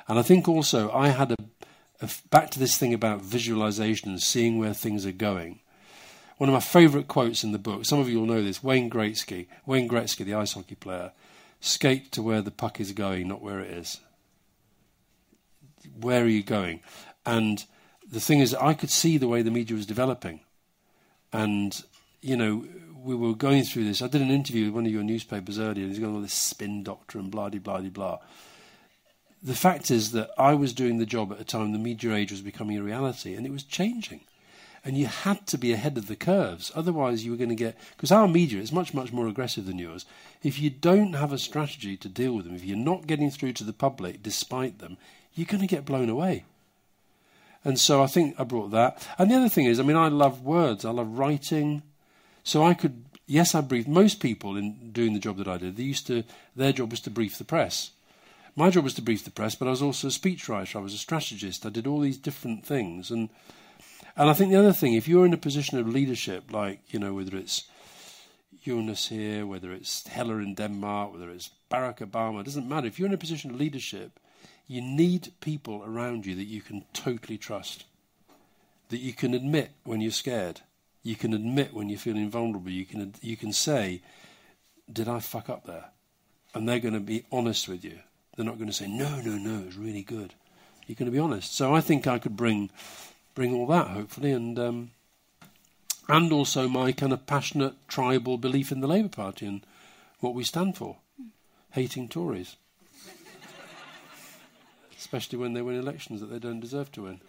And 0.09 0.19
I 0.19 0.23
think 0.23 0.49
also 0.49 0.91
I 0.91 1.09
had 1.09 1.33
a, 1.33 1.37
a 2.01 2.09
back 2.31 2.51
to 2.51 2.59
this 2.59 2.77
thing 2.77 2.95
about 2.95 3.23
visualization 3.23 4.11
and 4.11 4.23
seeing 4.23 4.59
where 4.59 4.75
things 4.75 5.07
are 5.07 5.13
going. 5.13 5.61
One 6.39 6.49
of 6.49 6.55
my 6.55 6.61
favourite 6.61 7.07
quotes 7.07 7.45
in 7.45 7.53
the 7.53 7.59
book, 7.59 7.85
some 7.85 8.01
of 8.01 8.09
you 8.09 8.19
will 8.19 8.27
know 8.27 8.43
this, 8.43 8.65
Wayne 8.65 8.89
Gretzky, 8.89 9.47
Wayne 9.67 9.89
Gretzky, 9.89 10.25
the 10.25 10.35
ice 10.35 10.55
hockey 10.55 10.75
player, 10.75 11.13
skate 11.61 12.11
to 12.13 12.23
where 12.23 12.41
the 12.41 12.51
puck 12.51 12.81
is 12.81 12.93
going, 12.93 13.29
not 13.29 13.43
where 13.43 13.61
it 13.61 13.71
is. 13.71 14.01
Where 16.01 16.25
are 16.25 16.29
you 16.29 16.43
going? 16.43 16.81
And 17.27 17.65
the 18.11 18.21
thing 18.21 18.41
is, 18.41 18.55
I 18.55 18.75
could 18.75 18.91
see 18.91 19.19
the 19.19 19.29
way 19.29 19.43
the 19.43 19.51
media 19.51 19.77
was 19.77 19.87
developing. 19.87 20.41
And, 21.33 21.81
you 22.23 22.37
know, 22.37 22.65
we 23.03 23.15
were 23.15 23.35
going 23.35 23.65
through 23.65 23.85
this. 23.85 24.03
I 24.03 24.09
did 24.09 24.23
an 24.23 24.31
interview 24.31 24.67
with 24.67 24.75
one 24.75 24.87
of 24.87 24.93
your 24.93 25.03
newspapers 25.03 25.59
earlier, 25.59 25.87
he's 25.87 25.99
going 25.99 26.15
on 26.15 26.23
this 26.23 26.35
spin 26.35 26.83
doctor 26.83 27.19
and 27.19 27.31
blah, 27.31 27.49
blah, 27.49 27.81
blah, 27.81 27.89
blah. 27.91 28.19
The 29.43 29.55
fact 29.55 29.91
is 29.91 30.13
that 30.13 30.31
I 30.37 30.55
was 30.55 30.73
doing 30.73 30.99
the 30.99 31.07
job 31.07 31.33
at 31.33 31.41
a 31.41 31.45
time 31.45 31.73
the 31.73 31.79
media 31.79 32.15
age 32.15 32.31
was 32.31 32.43
becoming 32.43 32.77
a 32.77 32.83
reality, 32.83 33.35
and 33.35 33.47
it 33.47 33.53
was 33.53 33.63
changing 33.63 34.21
and 34.85 34.97
you 34.97 35.07
had 35.07 35.47
to 35.47 35.59
be 35.59 35.73
ahead 35.73 35.99
of 35.99 36.07
the 36.07 36.17
curves. 36.17 36.73
Otherwise, 36.75 37.25
you 37.25 37.31
were 37.31 37.37
going 37.37 37.51
to 37.51 37.55
get 37.55 37.79
because 37.97 38.11
our 38.11 38.27
media 38.27 38.61
is 38.61 38.73
much 38.73 38.95
much 38.95 39.13
more 39.13 39.29
aggressive 39.29 39.67
than 39.67 39.79
yours. 39.79 40.07
If 40.43 40.59
you 40.59 40.71
don't 40.71 41.13
have 41.15 41.33
a 41.33 41.39
strategy 41.39 41.97
to 41.99 42.09
deal 42.09 42.33
with 42.35 42.47
them, 42.47 42.55
if 42.55 42.65
you're 42.65 42.77
not 42.77 43.07
getting 43.07 43.31
through 43.31 43.53
to 43.55 43.65
the 43.65 43.73
public 43.73 44.23
despite 44.23 44.79
them, 44.79 44.97
you're 45.35 45.47
going 45.47 45.61
to 45.61 45.67
get 45.67 45.85
blown 45.85 46.09
away. 46.09 46.45
And 47.63 47.79
so 47.79 48.03
I 48.03 48.07
think 48.07 48.41
I 48.41 48.45
brought 48.45 48.71
that. 48.71 49.07
And 49.19 49.31
the 49.31 49.37
other 49.37 49.51
thing 49.51 49.67
is, 49.67 49.79
I 49.79 49.83
mean, 49.83 49.97
I 49.97 50.09
love 50.09 50.43
words. 50.43 50.85
I 50.85 50.91
love 50.91 51.19
writing. 51.19 51.83
So 52.43 52.65
I 52.65 52.75
could, 52.75 53.05
yes, 53.27 53.55
I 53.55 53.61
briefed 53.61 53.89
most 53.89 54.21
people 54.21 54.57
in 54.57 54.93
doing 54.93 55.15
the 55.15 55.21
job 55.21 55.37
that 55.39 55.49
I 55.49 55.59
did. 55.59 55.77
They 55.77 55.83
used 55.85 56.07
to, 56.07 56.25
their 56.57 56.73
job 56.73 56.91
was 56.91 57.01
to 57.01 57.11
brief 57.11 57.39
the 57.39 57.45
press. 57.45 57.91
My 58.57 58.71
job 58.71 58.85
was 58.85 58.95
to 58.95 59.03
brief 59.03 59.25
the 59.25 59.31
press, 59.31 59.55
but 59.55 59.69
I 59.69 59.71
was 59.71 59.83
also 59.83 60.09
a 60.09 60.11
speechwriter. 60.11 60.77
I 60.77 60.81
was 60.81 60.95
a 60.95 60.99
strategist. 60.99 61.65
I 61.65 61.71
did 61.71 61.87
all 61.87 62.01
these 62.01 62.19
different 62.19 62.67
things, 62.67 63.11
and 63.11 63.29
and 64.17 64.29
I 64.29 64.33
think 64.35 64.51
the 64.51 64.59
other 64.59 64.73
thing, 64.73 64.95
if 64.95 65.09
you're 65.09 65.25
in 65.25 65.33
a 65.33 65.39
position 65.39 65.79
of 65.79 65.89
leadership, 65.89 66.53
like, 66.53 66.81
you 66.93 66.99
know, 66.99 67.15
whether 67.15 67.37
it's 67.37 67.69
Jonas 68.63 69.09
here, 69.09 69.47
whether 69.47 69.73
it's 69.73 70.07
Helle 70.09 70.33
in 70.33 70.55
Denmark, 70.55 71.13
whether 71.13 71.31
it's 71.31 71.51
Barack 71.71 71.99
Obama, 71.99 72.41
it 72.41 72.45
doesn't 72.45 72.69
matter. 72.69 72.87
If 72.87 72.99
you're 72.99 73.09
in 73.09 73.15
a 73.15 73.19
position 73.19 73.51
of 73.51 73.57
leadership, 73.57 74.19
you 74.67 74.83
need 74.83 75.33
people 75.41 75.83
around 75.87 76.27
you 76.27 76.35
that 76.35 76.45
you 76.45 76.61
can 76.61 76.85
totally 76.93 77.39
trust, 77.39 77.85
that 78.89 78.99
you 78.99 79.13
can 79.13 79.33
admit 79.33 79.71
when 79.85 80.01
you're 80.01 80.11
scared, 80.11 80.61
you 81.03 81.17
can 81.17 81.33
admit 81.33 81.73
when 81.73 81.89
you're 81.89 81.99
feeling 81.99 82.31
vulnerable, 82.31 82.71
you 82.71 82.85
can, 82.85 83.15
you 83.23 83.37
can 83.37 83.53
say, 83.53 84.03
Did 84.93 85.09
I 85.09 85.21
fuck 85.21 85.49
up 85.49 85.67
there? 85.67 85.87
And 86.55 86.69
they're 86.69 86.81
going 86.81 86.95
to 86.95 87.01
be 87.01 87.25
honest 87.31 87.69
with 87.69 87.85
you. 87.85 88.01
They're 88.37 88.45
not 88.45 88.59
going 88.59 88.69
to 88.69 88.73
say, 88.73 88.89
No, 88.89 89.21
no, 89.21 89.39
no, 89.39 89.65
it's 89.67 89.77
really 89.77 90.03
good. 90.03 90.35
You're 90.87 90.97
going 90.97 91.11
to 91.11 91.13
be 91.13 91.19
honest. 91.19 91.55
So 91.55 91.75
I 91.75 91.81
think 91.81 92.07
I 92.07 92.19
could 92.19 92.37
bring 92.37 92.71
bring 93.35 93.55
all 93.55 93.67
that 93.69 93.89
hopefully, 93.89 94.33
and 94.33 94.59
um, 94.59 94.91
and 96.09 96.33
also 96.33 96.69
my 96.69 96.93
kind 96.93 97.13
of 97.13 97.27
passionate 97.27 97.75
tribal 97.89 98.37
belief 98.37 98.73
in 98.73 98.81
the 98.81 98.89
Labour 98.89 99.09
Party 99.09 99.47
and 99.47 99.65
what 100.19 100.35
we 100.35 100.45
stand 100.45 100.77
for, 100.77 100.97
hating 101.71 102.09
Tories, 102.09 102.57
especially 104.99 105.39
when 105.39 105.53
they 105.55 105.63
win 105.63 105.79
elections 105.79 106.21
that 106.21 106.27
they 106.27 106.39
don't 106.39 106.61
deserve 106.61 106.91
to 106.93 107.05
win, 107.05 107.21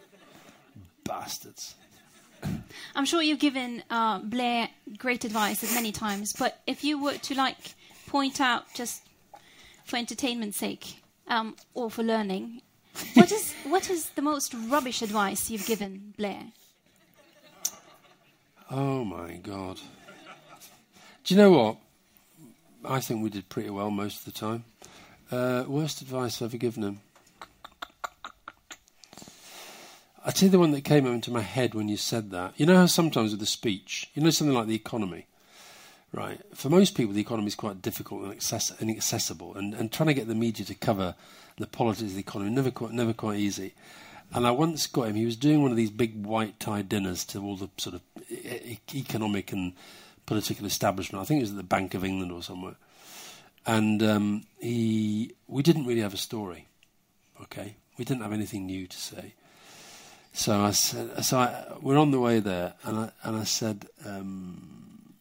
bastards. 1.03 1.75
I'm 2.95 3.05
sure 3.05 3.21
you've 3.21 3.39
given 3.39 3.83
uh, 3.89 4.19
Blair 4.19 4.69
great 4.97 5.25
advice 5.25 5.73
many 5.73 5.91
times, 5.91 6.33
but 6.33 6.59
if 6.67 6.83
you 6.83 7.01
were 7.01 7.17
to 7.17 7.35
like 7.35 7.75
point 8.07 8.41
out 8.41 8.65
just 8.73 9.03
for 9.85 9.97
entertainment's 9.97 10.57
sake 10.57 11.01
um, 11.27 11.55
or 11.73 11.89
for 11.89 12.03
learning 12.03 12.61
what 13.13 13.31
is 13.31 13.53
what 13.63 13.89
is 13.89 14.09
the 14.09 14.21
most 14.21 14.53
rubbish 14.53 15.01
advice 15.01 15.49
you've 15.49 15.65
given 15.65 16.13
Blair? 16.17 16.43
Oh 18.69 19.03
my 19.03 19.33
God! 19.35 19.79
Do 21.23 21.33
you 21.33 21.39
know 21.39 21.51
what? 21.51 21.77
I 22.83 22.99
think 22.99 23.23
we 23.23 23.29
did 23.29 23.47
pretty 23.49 23.69
well 23.69 23.91
most 23.91 24.19
of 24.19 24.25
the 24.25 24.39
time. 24.39 24.63
Uh, 25.31 25.65
worst 25.67 26.01
advice 26.01 26.41
I've 26.41 26.49
ever 26.49 26.57
given 26.57 26.83
him. 26.83 27.01
I 30.23 30.31
tell 30.31 30.47
you 30.47 30.51
the 30.51 30.59
one 30.59 30.71
that 30.71 30.83
came 30.83 31.07
into 31.07 31.31
my 31.31 31.41
head 31.41 31.73
when 31.73 31.89
you 31.89 31.97
said 31.97 32.29
that. 32.31 32.53
You 32.55 32.67
know 32.67 32.75
how 32.75 32.85
sometimes 32.85 33.31
with 33.31 33.41
a 33.41 33.47
speech, 33.47 34.09
you 34.13 34.21
know 34.21 34.29
something 34.29 34.55
like 34.55 34.67
the 34.67 34.75
economy, 34.75 35.25
right? 36.11 36.39
For 36.53 36.69
most 36.69 36.95
people, 36.95 37.13
the 37.13 37.21
economy 37.21 37.47
is 37.47 37.55
quite 37.55 37.81
difficult 37.81 38.23
and 38.23 38.33
inaccessible, 38.79 39.55
and, 39.55 39.73
and 39.73 39.91
trying 39.91 40.07
to 40.07 40.13
get 40.13 40.27
the 40.27 40.35
media 40.35 40.65
to 40.67 40.75
cover 40.75 41.15
the 41.57 41.65
politics 41.65 42.11
of 42.11 42.13
the 42.13 42.19
economy. 42.19 42.51
Never 42.51 42.69
quite, 42.69 42.91
never 42.91 43.13
quite 43.13 43.39
easy. 43.39 43.73
And 44.33 44.45
I 44.45 44.51
once 44.51 44.87
got 44.87 45.07
him. 45.07 45.15
He 45.15 45.25
was 45.25 45.35
doing 45.35 45.61
one 45.61 45.71
of 45.71 45.77
these 45.77 45.89
big 45.89 46.23
white 46.23 46.59
tie 46.59 46.83
dinners 46.83 47.25
to 47.25 47.43
all 47.43 47.57
the 47.57 47.69
sort 47.77 47.95
of 47.95 48.01
e- 48.29 48.79
economic 48.93 49.51
and 49.51 49.73
political 50.25 50.65
establishment. 50.65 51.21
I 51.21 51.25
think 51.25 51.39
it 51.39 51.43
was 51.43 51.51
at 51.51 51.57
the 51.57 51.63
Bank 51.63 51.95
of 51.95 52.05
England 52.05 52.31
or 52.31 52.43
somewhere. 52.43 52.75
And 53.65 54.01
um, 54.03 54.43
he, 54.59 55.33
we 55.47 55.63
didn't 55.63 55.85
really 55.85 56.01
have 56.01 56.13
a 56.13 56.17
story. 56.17 56.67
Okay, 57.41 57.75
we 57.97 58.05
didn't 58.05 58.21
have 58.21 58.33
anything 58.33 58.67
new 58.67 58.87
to 58.87 58.97
say. 58.97 59.33
So 60.33 60.61
I 60.61 60.71
said, 60.71 61.25
so 61.25 61.39
I, 61.39 61.65
we're 61.81 61.97
on 61.97 62.11
the 62.11 62.19
way 62.19 62.39
there, 62.39 62.73
and 62.83 62.97
I 62.97 63.11
and 63.23 63.37
I 63.37 63.43
said, 63.43 63.87
um, 64.05 65.13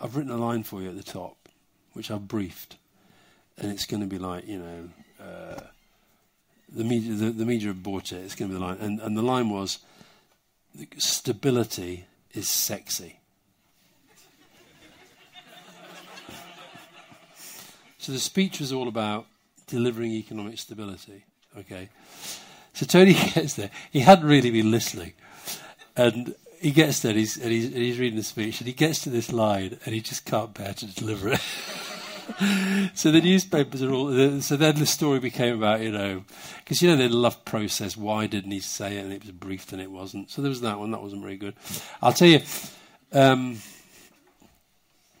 I've 0.00 0.16
written 0.16 0.30
a 0.30 0.36
line 0.36 0.62
for 0.62 0.82
you 0.82 0.90
at 0.90 0.96
the 0.96 1.02
top, 1.02 1.48
which 1.94 2.10
I've 2.10 2.28
briefed, 2.28 2.76
and 3.56 3.72
it's 3.72 3.86
going 3.86 4.02
to 4.02 4.06
be 4.06 4.18
like, 4.18 4.46
you 4.46 4.58
know. 4.58 4.88
Uh, 5.20 5.60
the 6.72 6.84
media, 6.84 7.14
the, 7.14 7.30
the 7.30 7.44
media 7.44 7.66
have 7.68 7.82
bought 7.82 8.12
it. 8.12 8.18
It's 8.18 8.34
going 8.34 8.50
to 8.50 8.54
be 8.54 8.60
the 8.60 8.64
line, 8.64 8.78
and 8.80 9.00
and 9.00 9.14
the 9.16 9.22
line 9.22 9.48
was, 9.50 9.78
"Stability 10.98 12.06
is 12.32 12.48
sexy." 12.48 13.18
so 17.98 18.12
the 18.12 18.20
speech 18.20 18.60
was 18.60 18.72
all 18.72 18.88
about 18.88 19.26
delivering 19.66 20.12
economic 20.12 20.58
stability. 20.58 21.24
Okay, 21.58 21.88
so 22.72 22.86
Tony 22.86 23.14
gets 23.34 23.54
there. 23.54 23.70
He 23.90 24.00
hadn't 24.00 24.26
really 24.26 24.50
been 24.50 24.70
listening, 24.70 25.12
and 25.96 26.34
he 26.60 26.70
gets 26.70 27.00
there. 27.00 27.10
And 27.10 27.18
he's, 27.18 27.36
and 27.36 27.50
he's, 27.50 27.66
and 27.66 27.76
he's 27.76 27.98
reading 27.98 28.18
the 28.18 28.24
speech, 28.24 28.60
and 28.60 28.66
he 28.66 28.72
gets 28.72 29.02
to 29.02 29.10
this 29.10 29.32
line, 29.32 29.78
and 29.84 29.94
he 29.94 30.00
just 30.00 30.24
can't 30.24 30.54
bear 30.54 30.74
to 30.74 30.86
deliver 30.86 31.32
it. 31.32 31.40
so 32.94 33.10
the 33.10 33.20
newspapers 33.20 33.82
are 33.82 33.90
all. 33.92 34.40
So 34.40 34.56
then 34.56 34.76
the 34.76 34.86
story 34.86 35.18
became 35.18 35.56
about 35.56 35.80
you 35.80 35.90
know, 35.90 36.24
because 36.58 36.80
you 36.82 36.90
know 36.90 36.96
they 36.96 37.08
love 37.08 37.44
process. 37.44 37.96
Why 37.96 38.26
didn't 38.26 38.52
he 38.52 38.60
say 38.60 38.96
it? 38.96 39.04
And 39.04 39.12
it 39.12 39.22
was 39.22 39.32
briefed 39.32 39.72
and 39.72 39.82
it 39.82 39.90
wasn't. 39.90 40.30
So 40.30 40.42
there 40.42 40.48
was 40.48 40.60
that 40.60 40.78
one. 40.78 40.90
That 40.92 41.02
wasn't 41.02 41.22
very 41.22 41.36
good. 41.36 41.54
I'll 42.02 42.12
tell 42.12 42.28
you. 42.28 42.40
Um, 43.12 43.58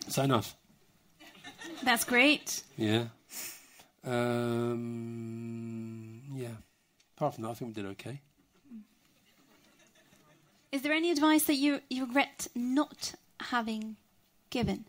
is 0.06 0.14
that? 0.14 0.54
That's 1.82 2.04
great. 2.04 2.62
Yeah. 2.76 3.04
Um, 4.04 5.00
yeah. 6.34 6.48
Apart 7.20 7.34
from 7.34 7.44
that, 7.44 7.50
I 7.50 7.52
think 7.52 7.76
we 7.76 7.82
did 7.82 7.90
okay. 7.90 8.18
Is 10.72 10.80
there 10.80 10.94
any 10.94 11.10
advice 11.10 11.44
that 11.44 11.56
you, 11.56 11.80
you 11.90 12.06
regret 12.06 12.48
not 12.54 13.12
having 13.40 13.96
given? 14.48 14.86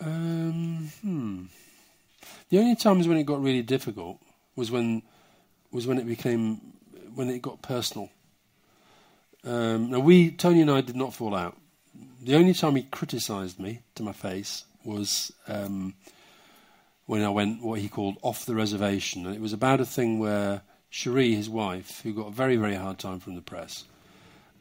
Um, 0.00 0.90
hmm. 1.00 1.44
The 2.48 2.58
only 2.58 2.74
times 2.74 3.06
when 3.06 3.18
it 3.18 3.22
got 3.22 3.40
really 3.40 3.62
difficult 3.62 4.18
was 4.56 4.72
when 4.72 5.02
was 5.70 5.86
when 5.86 5.98
it 5.98 6.08
became 6.08 6.60
when 7.14 7.30
it 7.30 7.40
got 7.40 7.62
personal. 7.62 8.10
Um, 9.44 9.90
now 9.90 10.00
we 10.00 10.32
Tony 10.32 10.62
and 10.62 10.72
I 10.72 10.80
did 10.80 10.96
not 10.96 11.14
fall 11.14 11.36
out. 11.36 11.56
The 12.20 12.34
only 12.34 12.52
time 12.52 12.74
he 12.74 12.82
criticised 12.82 13.60
me 13.60 13.82
to 13.94 14.02
my 14.02 14.12
face 14.12 14.64
was 14.84 15.30
um, 15.46 15.94
when 17.12 17.22
I 17.22 17.28
went 17.28 17.62
what 17.62 17.80
he 17.80 17.90
called 17.90 18.16
off 18.22 18.46
the 18.46 18.54
reservation, 18.54 19.26
and 19.26 19.34
it 19.34 19.40
was 19.42 19.52
about 19.52 19.80
a 19.80 19.84
thing 19.84 20.18
where 20.18 20.62
Cherie, 20.88 21.34
his 21.34 21.50
wife, 21.50 22.00
who 22.00 22.14
got 22.14 22.28
a 22.28 22.30
very 22.30 22.56
very 22.56 22.74
hard 22.74 22.98
time 22.98 23.20
from 23.20 23.34
the 23.34 23.42
press, 23.42 23.84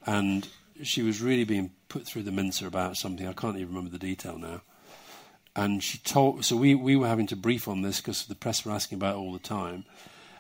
and 0.06 0.50
she 0.84 1.02
was 1.02 1.22
really 1.22 1.46
being 1.46 1.72
put 1.88 2.06
through 2.06 2.24
the 2.24 2.32
mincer 2.32 2.68
about 2.68 2.98
something. 2.98 3.26
I 3.26 3.32
can't 3.32 3.56
even 3.56 3.70
remember 3.70 3.98
the 3.98 4.06
detail 4.06 4.38
now. 4.38 4.64
And 5.56 5.82
she 5.82 5.98
told, 6.00 6.44
so 6.44 6.58
we, 6.58 6.76
we 6.76 6.98
were 6.98 7.08
having 7.08 7.28
to 7.28 7.36
brief 7.38 7.68
on 7.70 7.84
this 7.84 8.02
because 8.02 8.26
the 8.26 8.36
press 8.36 8.66
were 8.66 8.74
asking 8.74 8.98
about 8.98 9.16
it 9.16 9.20
all 9.20 9.34
the 9.34 9.40
time. 9.40 9.86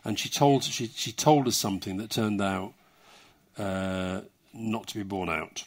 And 0.03 0.20
she 0.20 0.30
told, 0.30 0.64
she, 0.64 0.88
she 0.88 1.12
told 1.12 1.47
us 1.47 1.57
something 1.57 1.97
that 1.97 2.09
turned 2.09 2.41
out 2.41 2.74
uh, 3.57 4.22
not 4.53 4.88
to 4.88 4.95
be 4.95 5.03
borne 5.03 5.30
out. 5.30 5.64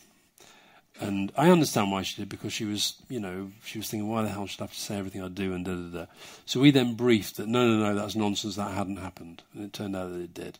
And 1.00 1.32
I 1.36 1.50
understand 1.50 1.90
why 1.90 2.02
she 2.02 2.22
did 2.22 2.28
because 2.28 2.52
she 2.52 2.64
was, 2.64 2.94
you 3.08 3.18
know, 3.18 3.50
she 3.64 3.78
was 3.78 3.88
thinking, 3.88 4.08
why 4.08 4.22
the 4.22 4.28
hell 4.28 4.46
should 4.46 4.60
I 4.60 4.64
have 4.64 4.72
to 4.72 4.80
say 4.80 4.96
everything 4.96 5.22
I 5.22 5.28
do 5.28 5.52
and 5.52 5.64
da 5.64 5.74
da 5.74 5.98
da. 5.98 6.06
So 6.46 6.60
we 6.60 6.70
then 6.70 6.94
briefed 6.94 7.36
that 7.38 7.48
no, 7.48 7.66
no, 7.66 7.78
no, 7.78 7.94
that's 7.94 8.14
nonsense, 8.14 8.56
that 8.56 8.70
hadn't 8.72 8.98
happened. 8.98 9.42
And 9.52 9.64
it 9.64 9.72
turned 9.72 9.96
out 9.96 10.12
that 10.12 10.20
it 10.20 10.34
did. 10.34 10.58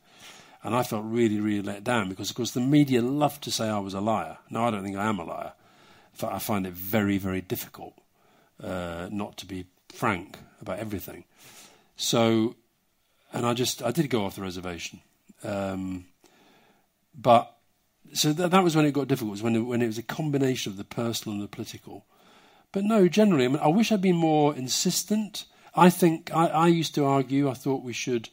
And 0.65 0.75
I 0.75 0.83
felt 0.83 1.05
really, 1.05 1.41
really 1.41 1.63
let 1.63 1.85
down 1.85 2.09
because, 2.09 2.31
of 2.31 2.37
course, 2.37 2.51
the 2.51 2.61
media 2.61 3.03
loved 3.03 3.45
to 3.45 3.51
say 3.51 3.69
I 3.69 3.79
was 3.79 3.95
a 3.95 4.01
liar. 4.01 4.39
Now, 4.51 4.67
I 4.67 4.71
don't 4.71 4.83
think 4.83 4.97
I 4.97 5.07
am 5.07 5.19
a 5.19 5.25
liar. 5.25 5.53
Fact, 6.15 6.33
I 6.33 6.39
find 6.39 6.67
it 6.67 6.73
very, 6.73 7.19
very 7.19 7.41
difficult 7.41 7.95
uh, 8.63 9.09
not 9.13 9.37
to 9.39 9.47
be 9.47 9.67
frank 9.93 10.39
about 10.61 10.79
everything. 10.79 11.25
So, 11.97 12.57
and 13.33 13.45
I 13.45 13.53
just, 13.53 13.83
I 13.83 13.91
did 13.91 14.09
go 14.11 14.25
off 14.25 14.37
the 14.37 14.43
reservation. 14.43 15.01
Um, 15.43 16.07
but, 17.15 17.54
so 18.13 18.33
th- 18.33 18.51
that 18.51 18.65
was 18.65 18.77
when 18.77 18.85
it 18.85 18.93
got 18.93 19.09
difficult, 19.09 19.33
was 19.33 19.43
when 19.43 19.57
it, 19.57 19.61
when 19.61 19.83
it 19.83 19.87
was 19.87 19.99
a 19.99 20.03
combination 20.03 20.71
of 20.71 20.77
the 20.77 20.85
personal 20.85 21.35
and 21.35 21.43
the 21.43 21.49
political. 21.49 22.05
But 22.73 22.85
no, 22.85 23.09
generally, 23.09 23.45
I, 23.45 23.49
mean, 23.49 23.59
I 23.59 23.69
wish 23.69 23.93
I'd 23.93 24.03
been 24.03 24.17
more 24.17 24.55
insistent. 24.55 25.45
I 25.75 25.91
think, 25.91 26.35
I, 26.35 26.47
I 26.49 26.67
used 26.67 26.95
to 26.97 27.05
argue, 27.05 27.49
I 27.49 27.55
thought 27.55 27.83
we 27.83 27.93
should, 27.93 28.29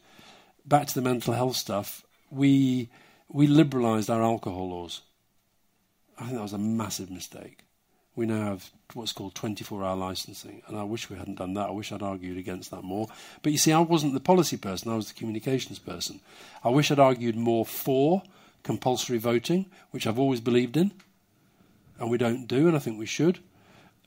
back 0.65 0.87
to 0.87 0.95
the 0.95 1.01
mental 1.01 1.33
health 1.33 1.55
stuff, 1.55 2.03
we 2.29 2.89
we 3.33 3.47
liberalised 3.47 4.13
our 4.13 4.21
alcohol 4.21 4.69
laws. 4.69 5.01
I 6.17 6.23
think 6.25 6.35
that 6.35 6.43
was 6.43 6.53
a 6.53 6.57
massive 6.57 7.09
mistake. 7.09 7.59
We 8.15 8.25
now 8.25 8.43
have 8.43 8.69
what's 8.93 9.13
called 9.13 9.35
24 9.35 9.83
hour 9.83 9.95
licensing, 9.95 10.61
and 10.67 10.77
I 10.77 10.83
wish 10.83 11.09
we 11.09 11.17
hadn't 11.17 11.37
done 11.37 11.53
that. 11.53 11.69
I 11.69 11.71
wish 11.71 11.91
I'd 11.91 12.01
argued 12.01 12.37
against 12.37 12.71
that 12.71 12.83
more. 12.83 13.07
But 13.41 13.53
you 13.53 13.57
see, 13.57 13.71
I 13.71 13.79
wasn't 13.79 14.13
the 14.13 14.19
policy 14.19 14.57
person, 14.57 14.91
I 14.91 14.95
was 14.95 15.07
the 15.07 15.13
communications 15.13 15.79
person. 15.79 16.19
I 16.63 16.69
wish 16.69 16.91
I'd 16.91 16.99
argued 16.99 17.37
more 17.37 17.65
for 17.65 18.23
compulsory 18.63 19.17
voting, 19.17 19.65
which 19.91 20.07
I've 20.07 20.19
always 20.19 20.39
believed 20.39 20.77
in, 20.77 20.91
and 21.99 22.09
we 22.09 22.17
don't 22.17 22.47
do, 22.47 22.67
and 22.67 22.75
I 22.75 22.79
think 22.79 22.99
we 22.99 23.05
should. 23.05 23.39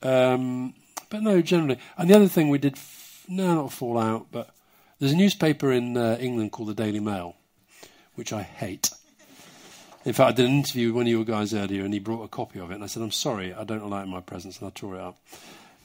Um, 0.03 0.73
but 1.09 1.21
no, 1.21 1.41
generally. 1.41 1.79
And 1.97 2.09
the 2.09 2.15
other 2.15 2.27
thing 2.27 2.49
we 2.49 2.57
did, 2.57 2.73
f- 2.73 3.25
no, 3.27 3.55
not 3.55 3.73
fall 3.73 3.97
out, 3.97 4.27
but 4.31 4.53
there's 4.99 5.13
a 5.13 5.17
newspaper 5.17 5.71
in 5.71 5.97
uh, 5.97 6.17
England 6.19 6.51
called 6.51 6.69
the 6.69 6.73
Daily 6.73 6.99
Mail 6.99 7.35
which 8.15 8.33
I 8.33 8.41
hate. 8.41 8.89
In 10.03 10.13
fact, 10.13 10.29
I 10.29 10.31
did 10.33 10.45
an 10.45 10.57
interview 10.57 10.87
with 10.87 10.95
one 10.95 11.05
of 11.05 11.11
your 11.11 11.25
guys 11.25 11.53
earlier, 11.53 11.83
and 11.83 11.93
he 11.93 11.99
brought 11.99 12.23
a 12.23 12.27
copy 12.27 12.59
of 12.59 12.71
it, 12.71 12.75
and 12.75 12.83
I 12.83 12.87
said, 12.87 13.03
"I'm 13.03 13.11
sorry, 13.11 13.53
I 13.53 13.63
don't 13.63 13.81
in 13.81 14.09
my 14.09 14.21
presence," 14.21 14.59
and 14.59 14.67
I 14.67 14.71
tore 14.71 14.95
it 14.95 15.01
up. 15.01 15.17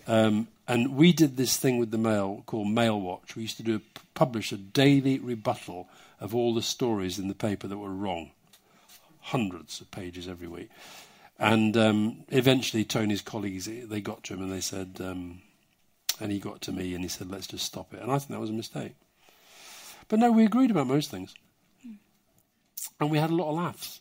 Um, 0.06 0.48
and 0.66 0.96
we 0.96 1.12
did 1.12 1.36
this 1.36 1.56
thing 1.56 1.78
with 1.78 1.90
the 1.90 1.98
Mail 1.98 2.42
called 2.46 2.68
Mail 2.68 3.00
Watch. 3.00 3.36
We 3.36 3.42
used 3.42 3.56
to 3.58 3.62
do 3.62 3.76
a, 3.76 4.00
publish 4.14 4.52
a 4.52 4.56
daily 4.56 5.18
rebuttal 5.18 5.88
of 6.20 6.34
all 6.34 6.54
the 6.54 6.62
stories 6.62 7.18
in 7.18 7.28
the 7.28 7.34
paper 7.34 7.68
that 7.68 7.78
were 7.78 7.90
wrong, 7.90 8.30
hundreds 9.20 9.80
of 9.80 9.90
pages 9.90 10.28
every 10.28 10.48
week. 10.48 10.68
And 11.38 11.76
um, 11.76 12.24
eventually, 12.28 12.84
Tony's 12.84 13.22
colleagues 13.22 13.66
they 13.66 14.00
got 14.00 14.24
to 14.24 14.34
him 14.34 14.42
and 14.42 14.52
they 14.52 14.60
said, 14.60 14.98
um, 15.00 15.40
and 16.20 16.30
he 16.30 16.38
got 16.38 16.60
to 16.62 16.72
me 16.72 16.94
and 16.94 17.02
he 17.02 17.08
said, 17.08 17.30
"Let's 17.30 17.46
just 17.46 17.64
stop 17.64 17.94
it." 17.94 18.02
And 18.02 18.12
I 18.12 18.18
think 18.18 18.30
that 18.30 18.40
was 18.40 18.50
a 18.50 18.54
mistake. 18.54 18.92
But 20.08 20.18
no, 20.18 20.30
we 20.30 20.44
agreed 20.44 20.70
about 20.70 20.86
most 20.86 21.10
things. 21.10 21.34
And 23.00 23.10
we 23.10 23.18
had 23.18 23.30
a 23.30 23.34
lot 23.34 23.48
of 23.48 23.56
laughs. 23.56 24.00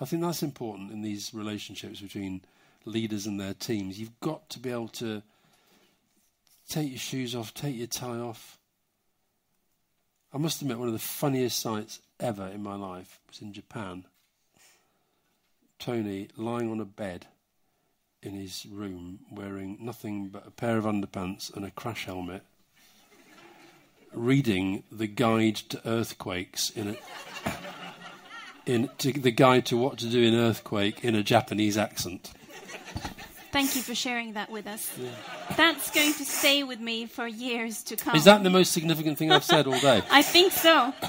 I 0.00 0.04
think 0.04 0.22
that's 0.22 0.42
important 0.42 0.90
in 0.90 1.02
these 1.02 1.32
relationships 1.34 2.00
between 2.00 2.42
leaders 2.84 3.26
and 3.26 3.38
their 3.38 3.54
teams. 3.54 4.00
You've 4.00 4.18
got 4.20 4.48
to 4.50 4.58
be 4.58 4.70
able 4.70 4.88
to 4.88 5.22
take 6.68 6.88
your 6.88 6.98
shoes 6.98 7.34
off, 7.34 7.52
take 7.52 7.76
your 7.76 7.86
tie 7.86 8.18
off. 8.18 8.58
I 10.32 10.38
must 10.38 10.62
admit, 10.62 10.78
one 10.78 10.88
of 10.88 10.94
the 10.94 10.98
funniest 10.98 11.58
sights 11.58 12.00
ever 12.18 12.46
in 12.46 12.62
my 12.62 12.76
life 12.76 13.20
was 13.28 13.42
in 13.42 13.52
Japan. 13.52 14.04
Tony 15.80 16.28
lying 16.36 16.70
on 16.70 16.78
a 16.78 16.84
bed 16.84 17.26
in 18.22 18.34
his 18.34 18.66
room 18.70 19.20
wearing 19.32 19.78
nothing 19.80 20.28
but 20.28 20.46
a 20.46 20.50
pair 20.50 20.76
of 20.76 20.84
underpants 20.84 21.54
and 21.54 21.64
a 21.64 21.70
crash 21.70 22.04
helmet, 22.04 22.42
reading 24.12 24.84
The 24.92 25.06
Guide 25.06 25.56
to 25.56 25.88
Earthquakes 25.88 26.70
in 26.70 26.88
a 26.88 26.96
in 28.66 28.90
to 28.98 29.12
the 29.12 29.30
guide 29.30 29.66
to 29.66 29.76
what 29.76 29.98
to 29.98 30.06
do 30.06 30.22
in 30.22 30.34
earthquake 30.34 31.02
in 31.02 31.14
a 31.14 31.22
Japanese 31.22 31.78
accent. 31.78 32.30
Thank 33.52 33.74
you 33.74 33.82
for 33.82 33.96
sharing 33.96 34.34
that 34.34 34.48
with 34.48 34.66
us. 34.68 34.96
Yeah. 34.96 35.10
That's 35.56 35.90
going 35.90 36.14
to 36.14 36.24
stay 36.24 36.62
with 36.62 36.78
me 36.78 37.06
for 37.06 37.26
years 37.26 37.82
to 37.84 37.96
come. 37.96 38.14
Is 38.14 38.24
that 38.24 38.44
the 38.44 38.50
most 38.50 38.70
significant 38.72 39.18
thing 39.18 39.32
I've 39.32 39.44
said 39.44 39.66
all 39.66 39.80
day? 39.80 40.02
I 40.10 40.22
think 40.22 40.52
so. 40.52 40.94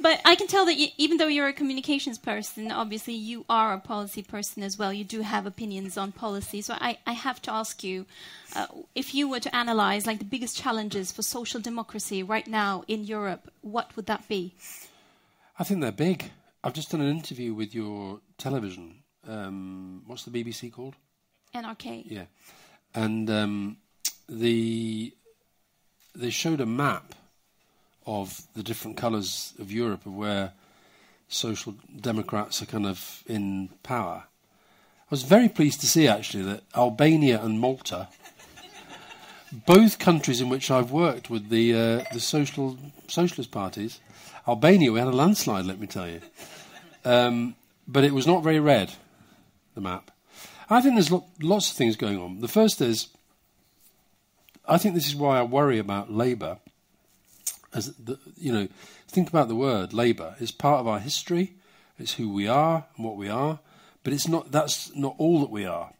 But 0.00 0.20
I 0.24 0.34
can 0.34 0.46
tell 0.46 0.66
that 0.66 0.76
you, 0.76 0.88
even 0.98 1.16
though 1.16 1.26
you're 1.26 1.48
a 1.48 1.52
communications 1.52 2.18
person, 2.18 2.70
obviously 2.70 3.14
you 3.14 3.44
are 3.48 3.72
a 3.72 3.80
policy 3.80 4.22
person 4.22 4.62
as 4.62 4.78
well. 4.78 4.92
You 4.92 5.04
do 5.04 5.22
have 5.22 5.46
opinions 5.46 5.96
on 5.96 6.12
policy. 6.12 6.60
So 6.60 6.74
I, 6.80 6.98
I 7.06 7.12
have 7.12 7.40
to 7.42 7.52
ask 7.52 7.82
you, 7.82 8.06
uh, 8.54 8.66
if 8.94 9.14
you 9.14 9.28
were 9.28 9.40
to 9.40 9.54
analyze 9.56 10.06
like 10.06 10.18
the 10.18 10.24
biggest 10.24 10.56
challenges 10.56 11.12
for 11.12 11.22
social 11.22 11.60
democracy 11.60 12.22
right 12.22 12.46
now 12.46 12.84
in 12.88 13.04
Europe, 13.04 13.50
what 13.62 13.96
would 13.96 14.06
that 14.06 14.28
be? 14.28 14.54
I 15.58 15.64
think 15.64 15.80
they're 15.80 15.92
big. 15.92 16.30
I've 16.62 16.74
just 16.74 16.90
done 16.90 17.00
an 17.00 17.08
interview 17.08 17.54
with 17.54 17.74
your 17.74 18.20
television. 18.38 19.02
Um, 19.26 20.02
what's 20.06 20.24
the 20.24 20.30
BBC 20.30 20.72
called? 20.72 20.94
NRK. 21.54 22.04
Yeah, 22.06 22.24
and 22.94 23.30
um, 23.30 23.76
the 24.28 25.14
they 26.14 26.30
showed 26.30 26.60
a 26.60 26.66
map 26.66 27.14
of 28.06 28.42
the 28.54 28.62
different 28.62 28.96
colours 28.96 29.52
of 29.58 29.72
Europe 29.72 30.06
of 30.06 30.14
where 30.14 30.52
social 31.28 31.74
democrats 32.00 32.62
are 32.62 32.66
kind 32.66 32.86
of 32.86 33.24
in 33.26 33.68
power. 33.82 34.24
I 34.26 35.10
was 35.10 35.22
very 35.22 35.48
pleased 35.48 35.80
to 35.80 35.86
see 35.86 36.08
actually 36.08 36.44
that 36.44 36.62
Albania 36.74 37.42
and 37.42 37.60
Malta, 37.60 38.08
both 39.66 39.98
countries 39.98 40.40
in 40.40 40.48
which 40.48 40.70
I've 40.70 40.90
worked 40.90 41.30
with 41.30 41.48
the 41.48 41.74
uh, 41.74 42.04
the 42.12 42.20
social 42.20 42.78
socialist 43.08 43.50
parties, 43.50 44.00
Albania 44.46 44.92
we 44.92 44.98
had 44.98 45.08
a 45.08 45.12
landslide. 45.12 45.64
Let 45.64 45.80
me 45.80 45.86
tell 45.86 46.08
you. 46.08 46.20
Um, 47.04 47.54
but 47.86 48.04
it 48.04 48.12
was 48.12 48.26
not 48.26 48.42
very 48.42 48.58
red, 48.58 48.92
the 49.74 49.80
map. 49.80 50.10
I 50.68 50.80
think 50.80 50.94
there's 50.94 51.12
lo- 51.12 51.26
lots 51.40 51.70
of 51.70 51.76
things 51.76 51.96
going 51.96 52.18
on. 52.18 52.40
The 52.40 52.48
first 52.48 52.80
is, 52.80 53.08
I 54.66 54.78
think 54.78 54.94
this 54.94 55.06
is 55.06 55.14
why 55.14 55.38
I 55.38 55.42
worry 55.42 55.78
about 55.78 56.12
Labour. 56.12 56.58
As 57.76 57.94
the, 57.96 58.18
you 58.36 58.52
know, 58.52 58.68
think 59.06 59.28
about 59.28 59.48
the 59.48 59.54
word 59.54 59.92
Labour. 59.92 60.34
It's 60.40 60.50
part 60.50 60.80
of 60.80 60.88
our 60.88 60.98
history. 60.98 61.52
It's 61.98 62.14
who 62.14 62.32
we 62.32 62.48
are 62.48 62.86
and 62.96 63.04
what 63.04 63.16
we 63.16 63.28
are. 63.28 63.60
But 64.02 64.14
it's 64.14 64.26
not. 64.26 64.50
That's 64.50 64.94
not 64.96 65.14
all 65.18 65.40
that 65.40 65.50
we 65.50 65.66
are. 65.66 65.92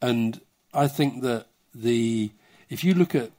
And 0.00 0.40
I 0.72 0.86
think 0.86 1.22
that 1.22 1.46
the 1.74 2.30
if 2.70 2.84
you 2.84 2.94
look 2.94 3.14
at 3.14 3.30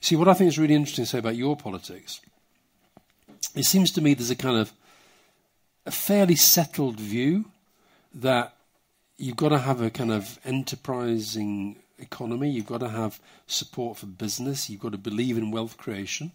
see 0.00 0.16
what 0.16 0.28
I 0.28 0.34
think 0.34 0.48
is 0.48 0.58
really 0.58 0.74
interesting 0.74 1.04
to 1.04 1.10
say 1.10 1.18
about 1.18 1.36
your 1.36 1.56
politics. 1.56 2.20
It 3.54 3.64
seems 3.64 3.90
to 3.92 4.00
me 4.00 4.14
there's 4.14 4.30
a 4.30 4.36
kind 4.36 4.56
of 4.56 4.72
a 5.86 5.90
fairly 5.90 6.36
settled 6.36 6.98
view 6.98 7.46
that 8.14 8.54
you've 9.16 9.36
got 9.36 9.50
to 9.50 9.58
have 9.58 9.80
a 9.80 9.90
kind 9.90 10.10
of 10.10 10.38
enterprising 10.44 11.76
economy, 11.98 12.50
you've 12.50 12.66
got 12.66 12.80
to 12.80 12.88
have 12.88 13.20
support 13.46 13.98
for 13.98 14.06
business, 14.06 14.68
you've 14.68 14.80
got 14.80 14.92
to 14.92 14.98
believe 14.98 15.38
in 15.38 15.50
wealth 15.50 15.76
creation. 15.76 16.32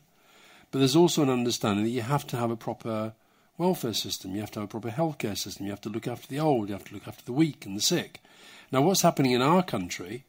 But 0.72 0.80
there's 0.80 0.95
also 0.95 1.24
an 1.24 1.30
understanding 1.30 1.86
that 1.86 1.91
you 1.91 2.01
have 2.01 2.28
to 2.28 2.38
have 2.38 2.51
a 2.51 2.57
proper 2.57 3.13
welfare 3.57 3.93
system, 3.93 4.36
you 4.36 4.41
have 4.41 4.51
to 4.51 4.59
have 4.59 4.70
a 4.70 4.80
proper 4.80 4.89
healthcare 4.89 5.38
system, 5.38 5.65
you 5.65 5.72
have 5.72 5.82
to 5.82 5.89
look 5.89 6.07
after 6.07 6.28
the 6.28 6.39
old, 6.39 6.70
you 6.70 6.74
have 6.74 6.86
to 6.86 6.93
look 6.93 7.07
after 7.07 7.26
the 7.26 7.34
weak 7.34 7.65
and 7.65 7.76
the 7.76 7.82
sick. 7.82 8.22
Now, 8.72 8.82
what's 8.82 9.01
happening 9.01 9.32
in 9.32 9.41
our 9.41 9.63
country, 9.63 10.26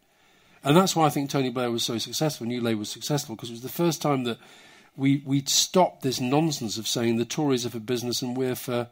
and 0.64 0.76
that's 0.76 0.96
why 0.96 1.06
I 1.06 1.10
think 1.10 1.28
Tony 1.28 1.50
Blair 1.50 1.70
was 1.70 1.84
so 1.84 1.98
successful, 1.98 2.46
New 2.46 2.60
Labour 2.60 2.78
was 2.78 2.88
successful, 2.88 3.34
because 3.34 3.50
it 3.50 3.54
was 3.54 3.62
the 3.62 3.68
first 3.68 4.00
time 4.00 4.24
that 4.24 4.38
we, 4.96 5.22
we'd 5.24 5.48
stopped 5.48 6.02
this 6.02 6.20
nonsense 6.20 6.78
of 6.78 6.88
saying 6.88 7.16
the 7.16 7.24
Tories 7.24 7.64
are 7.64 7.70
for 7.70 7.78
business 7.78 8.20
and 8.20 8.36
we're 8.36 8.56
for 8.56 8.88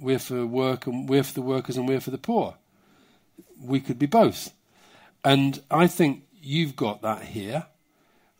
we're 0.00 0.18
for 0.18 0.46
work 0.46 0.86
and 0.86 1.08
we're 1.08 1.22
for 1.22 1.34
the 1.34 1.42
workers 1.42 1.76
and 1.76 1.88
we're 1.88 2.00
for 2.00 2.10
the 2.10 2.18
poor. 2.18 2.56
We 3.60 3.80
could 3.80 3.98
be 3.98 4.06
both. 4.06 4.52
And 5.24 5.60
I 5.70 5.86
think 5.86 6.24
you've 6.40 6.76
got 6.76 7.02
that 7.02 7.22
here. 7.22 7.66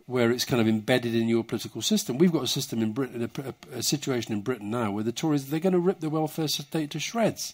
Where 0.09 0.31
it's 0.31 0.47
kind 0.47 0.59
of 0.59 0.67
embedded 0.67 1.15
in 1.15 1.29
your 1.29 1.45
political 1.45 1.83
system. 1.83 2.17
We've 2.17 2.33
got 2.33 2.43
a 2.43 2.49
system 2.49 2.81
in 2.81 2.93
Britain, 2.93 3.23
a, 3.23 3.43
a, 3.43 3.79
a 3.79 3.83
situation 3.83 4.33
in 4.33 4.41
Britain 4.41 4.71
now 4.71 4.91
where 4.91 5.05
the 5.05 5.13
Tories 5.13 5.51
they're 5.51 5.61
going 5.61 5.75
to 5.75 5.79
rip 5.79 6.01
the 6.01 6.09
welfare 6.09 6.49
state 6.49 6.91
to 6.93 6.99
shreds. 6.99 7.53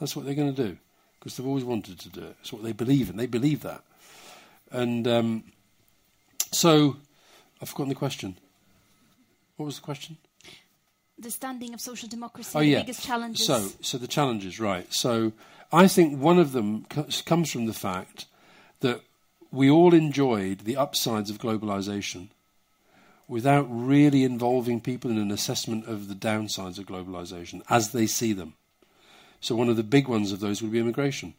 That's 0.00 0.16
what 0.16 0.24
they're 0.24 0.34
going 0.34 0.54
to 0.54 0.66
do 0.66 0.78
because 1.18 1.36
they've 1.36 1.46
always 1.46 1.62
wanted 1.62 2.00
to 2.00 2.08
do 2.08 2.22
it. 2.22 2.36
It's 2.40 2.54
what 2.54 2.62
they 2.62 2.72
believe 2.72 3.10
in. 3.10 3.18
They 3.18 3.26
believe 3.26 3.60
that. 3.60 3.82
And 4.72 5.06
um, 5.06 5.44
so, 6.52 6.96
I've 7.60 7.68
forgotten 7.68 7.90
the 7.90 7.94
question. 7.94 8.38
What 9.56 9.66
was 9.66 9.76
the 9.76 9.82
question? 9.82 10.16
The 11.18 11.30
standing 11.30 11.74
of 11.74 11.82
social 11.82 12.08
democracy, 12.08 12.52
oh, 12.54 12.60
the 12.60 12.66
yeah. 12.66 12.80
biggest 12.80 13.04
challenges. 13.04 13.46
So, 13.46 13.68
so 13.82 13.98
the 13.98 14.08
challenges, 14.08 14.58
right? 14.58 14.90
So, 14.92 15.32
I 15.70 15.86
think 15.86 16.18
one 16.18 16.38
of 16.38 16.52
them 16.52 16.86
co- 16.88 17.06
comes 17.26 17.52
from 17.52 17.66
the 17.66 17.74
fact 17.74 18.24
that 18.80 19.02
we 19.54 19.70
all 19.70 19.94
enjoyed 19.94 20.60
the 20.60 20.76
upsides 20.76 21.30
of 21.30 21.38
globalization 21.38 22.28
without 23.28 23.66
really 23.70 24.24
involving 24.24 24.80
people 24.80 25.10
in 25.10 25.18
an 25.18 25.30
assessment 25.30 25.86
of 25.86 26.08
the 26.08 26.14
downsides 26.14 26.78
of 26.78 26.86
globalization 26.86 27.62
as 27.70 27.92
they 27.92 28.06
see 28.06 28.32
them. 28.32 28.54
So, 29.40 29.54
one 29.54 29.68
of 29.68 29.76
the 29.76 29.82
big 29.82 30.08
ones 30.08 30.32
of 30.32 30.40
those 30.40 30.60
would 30.60 30.72
be 30.72 30.80
immigration. 30.80 31.34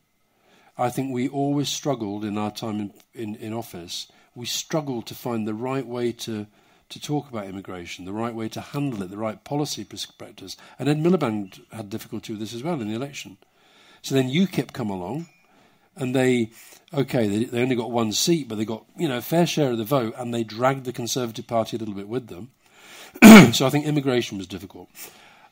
I 0.77 0.89
think 0.89 1.13
we 1.13 1.27
always 1.27 1.69
struggled 1.69 2.23
in 2.23 2.37
our 2.37 2.51
time 2.51 2.79
in, 2.79 2.93
in, 3.13 3.35
in 3.35 3.53
office. 3.53 4.07
We 4.33 4.45
struggled 4.45 5.07
to 5.07 5.15
find 5.15 5.47
the 5.47 5.53
right 5.53 5.85
way 5.85 6.11
to, 6.11 6.47
to 6.89 7.01
talk 7.01 7.29
about 7.29 7.47
immigration, 7.47 8.05
the 8.05 8.13
right 8.13 8.35
way 8.35 8.49
to 8.49 8.61
handle 8.61 9.03
it, 9.03 9.09
the 9.09 9.17
right 9.17 9.41
policy 9.43 9.83
perspectives. 9.83 10.57
And 10.77 10.89
Ed 10.89 10.99
Miliband 10.99 11.61
had 11.71 11.89
difficulty 11.89 12.33
with 12.33 12.41
this 12.41 12.53
as 12.53 12.63
well 12.63 12.81
in 12.81 12.89
the 12.89 12.95
election. 12.95 13.37
So 14.01 14.15
then 14.15 14.29
UKIP 14.29 14.73
come 14.73 14.89
along, 14.89 15.27
and 15.95 16.15
they, 16.15 16.51
okay, 16.93 17.27
they, 17.27 17.43
they 17.45 17.61
only 17.61 17.75
got 17.75 17.91
one 17.91 18.11
seat, 18.11 18.47
but 18.47 18.57
they 18.57 18.65
got 18.65 18.85
you 18.97 19.07
know 19.07 19.17
a 19.17 19.21
fair 19.21 19.45
share 19.45 19.71
of 19.71 19.77
the 19.77 19.83
vote, 19.83 20.13
and 20.17 20.33
they 20.33 20.43
dragged 20.43 20.85
the 20.85 20.93
Conservative 20.93 21.47
Party 21.47 21.77
a 21.77 21.79
little 21.79 21.93
bit 21.93 22.07
with 22.07 22.27
them. 22.27 22.51
so 23.53 23.65
I 23.65 23.69
think 23.69 23.85
immigration 23.85 24.37
was 24.37 24.47
difficult. 24.47 24.89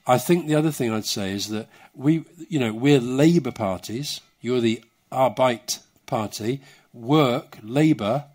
I 0.06 0.18
think 0.18 0.48
the 0.48 0.56
other 0.56 0.72
thing 0.72 0.92
I'd 0.92 1.06
say 1.06 1.32
is 1.32 1.48
that 1.50 1.68
we, 1.94 2.26
you 2.50 2.60
know, 2.60 2.74
we're 2.74 3.00
Labour 3.00 3.52
parties. 3.52 4.20
You're 4.42 4.60
the 4.60 4.84
Arbeit 5.12 5.80
Party, 6.06 6.62
work, 6.94 7.58
labour. 7.64 8.26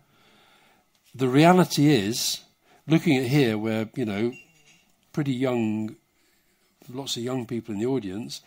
The 1.13 1.27
reality 1.27 1.87
is, 1.87 2.39
looking 2.87 3.17
at 3.17 3.27
here, 3.27 3.57
where 3.57 3.89
you 3.95 4.05
know, 4.05 4.33
pretty 5.13 5.33
young, 5.33 5.95
lots 6.91 7.17
of 7.17 7.23
young 7.23 7.45
people 7.45 7.73
in 7.73 7.79
the 7.79 7.85
audience. 7.85 8.41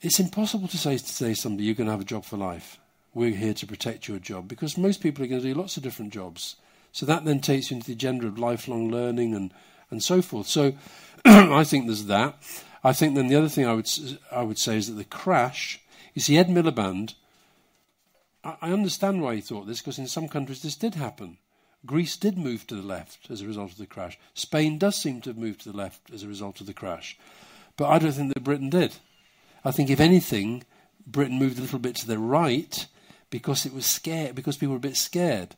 It's 0.00 0.20
impossible 0.20 0.68
to 0.68 0.78
say 0.78 0.98
to 0.98 1.04
say 1.04 1.34
somebody 1.34 1.64
you're 1.64 1.74
going 1.74 1.86
to 1.86 1.92
have 1.92 2.00
a 2.00 2.04
job 2.04 2.24
for 2.24 2.36
life. 2.36 2.78
We're 3.14 3.30
here 3.30 3.54
to 3.54 3.66
protect 3.66 4.08
your 4.08 4.18
job 4.18 4.48
because 4.48 4.76
most 4.76 5.00
people 5.00 5.24
are 5.24 5.28
going 5.28 5.40
to 5.40 5.54
do 5.54 5.58
lots 5.58 5.76
of 5.76 5.82
different 5.82 6.12
jobs. 6.12 6.56
So 6.92 7.06
that 7.06 7.24
then 7.24 7.40
takes 7.40 7.70
you 7.70 7.76
into 7.76 7.88
the 7.88 7.94
agenda 7.94 8.26
of 8.26 8.38
lifelong 8.38 8.90
learning 8.90 9.34
and, 9.34 9.52
and 9.90 10.02
so 10.02 10.20
forth. 10.20 10.46
So 10.46 10.74
I 11.24 11.64
think 11.64 11.86
there's 11.86 12.06
that. 12.06 12.36
I 12.82 12.92
think 12.92 13.14
then 13.14 13.28
the 13.28 13.36
other 13.36 13.48
thing 13.48 13.66
I 13.66 13.72
would 13.72 13.88
I 14.30 14.42
would 14.42 14.58
say 14.58 14.76
is 14.76 14.88
that 14.88 14.94
the 14.94 15.04
crash 15.04 15.80
you 16.14 16.22
see, 16.22 16.38
Ed 16.38 16.48
Miliband, 16.48 17.14
I, 18.44 18.56
I 18.62 18.72
understand 18.72 19.20
why 19.20 19.34
he 19.34 19.40
thought 19.40 19.66
this, 19.66 19.80
because 19.80 19.98
in 19.98 20.06
some 20.06 20.28
countries 20.28 20.62
this 20.62 20.76
did 20.76 20.94
happen. 20.94 21.38
Greece 21.84 22.16
did 22.16 22.38
move 22.38 22.66
to 22.68 22.76
the 22.76 22.82
left 22.82 23.30
as 23.30 23.42
a 23.42 23.46
result 23.46 23.72
of 23.72 23.78
the 23.78 23.86
crash. 23.86 24.18
Spain 24.32 24.78
does 24.78 24.96
seem 24.96 25.20
to 25.20 25.30
have 25.30 25.36
moved 25.36 25.62
to 25.62 25.72
the 25.72 25.76
left 25.76 26.10
as 26.12 26.22
a 26.22 26.28
result 26.28 26.60
of 26.60 26.66
the 26.66 26.72
crash. 26.72 27.18
But 27.76 27.90
I 27.90 27.98
don't 27.98 28.12
think 28.12 28.32
that 28.32 28.44
Britain 28.44 28.70
did. 28.70 28.94
I 29.64 29.70
think, 29.70 29.90
if 29.90 30.00
anything, 30.00 30.64
Britain 31.06 31.38
moved 31.38 31.58
a 31.58 31.62
little 31.62 31.78
bit 31.78 31.96
to 31.96 32.06
the 32.06 32.18
right 32.18 32.86
because 33.30 33.66
it 33.66 33.74
was 33.74 33.86
scared, 33.86 34.34
because 34.34 34.56
people 34.56 34.72
were 34.72 34.78
a 34.78 34.80
bit 34.80 34.96
scared. 34.96 35.56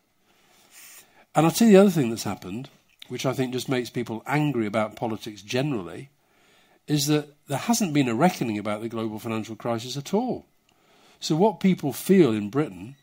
And 1.34 1.44
I'll 1.44 1.52
tell 1.52 1.68
you 1.68 1.74
the 1.74 1.80
other 1.80 1.90
thing 1.90 2.10
that's 2.10 2.24
happened, 2.24 2.70
which 3.08 3.26
I 3.26 3.32
think 3.32 3.52
just 3.52 3.68
makes 3.68 3.90
people 3.90 4.22
angry 4.26 4.66
about 4.66 4.96
politics 4.96 5.42
generally, 5.42 6.10
is 6.86 7.06
that 7.06 7.28
there 7.48 7.58
hasn't 7.58 7.92
been 7.92 8.08
a 8.08 8.14
reckoning 8.14 8.58
about 8.58 8.80
the 8.80 8.88
global 8.88 9.18
financial 9.18 9.56
crisis 9.56 9.96
at 9.96 10.14
all. 10.14 10.46
So, 11.20 11.36
what 11.36 11.60
people 11.60 11.92
feel 11.92 12.32
in 12.32 12.50
Britain, 12.50 12.96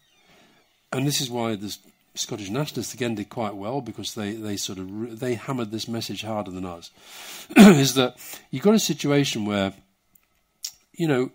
and 0.92 1.06
this 1.06 1.20
is 1.22 1.30
why 1.30 1.56
the 1.56 1.76
Scottish 2.16 2.50
nationalists 2.50 2.94
again 2.94 3.16
did 3.16 3.30
quite 3.30 3.56
well 3.56 3.82
because 3.82 4.14
they, 4.14 4.34
they 4.34 4.56
sort 4.56 4.78
of 4.78 5.20
they 5.20 5.34
hammered 5.34 5.72
this 5.72 5.88
message 5.88 6.24
harder 6.24 6.52
than 6.52 6.66
us, 6.66 6.92
is 7.58 7.96
that 7.96 8.16
you've 8.52 8.64
got 8.64 8.76
a 8.76 8.80
situation 8.80 9.46
where, 9.46 9.74
you 10.94 11.08
know, 11.08 11.32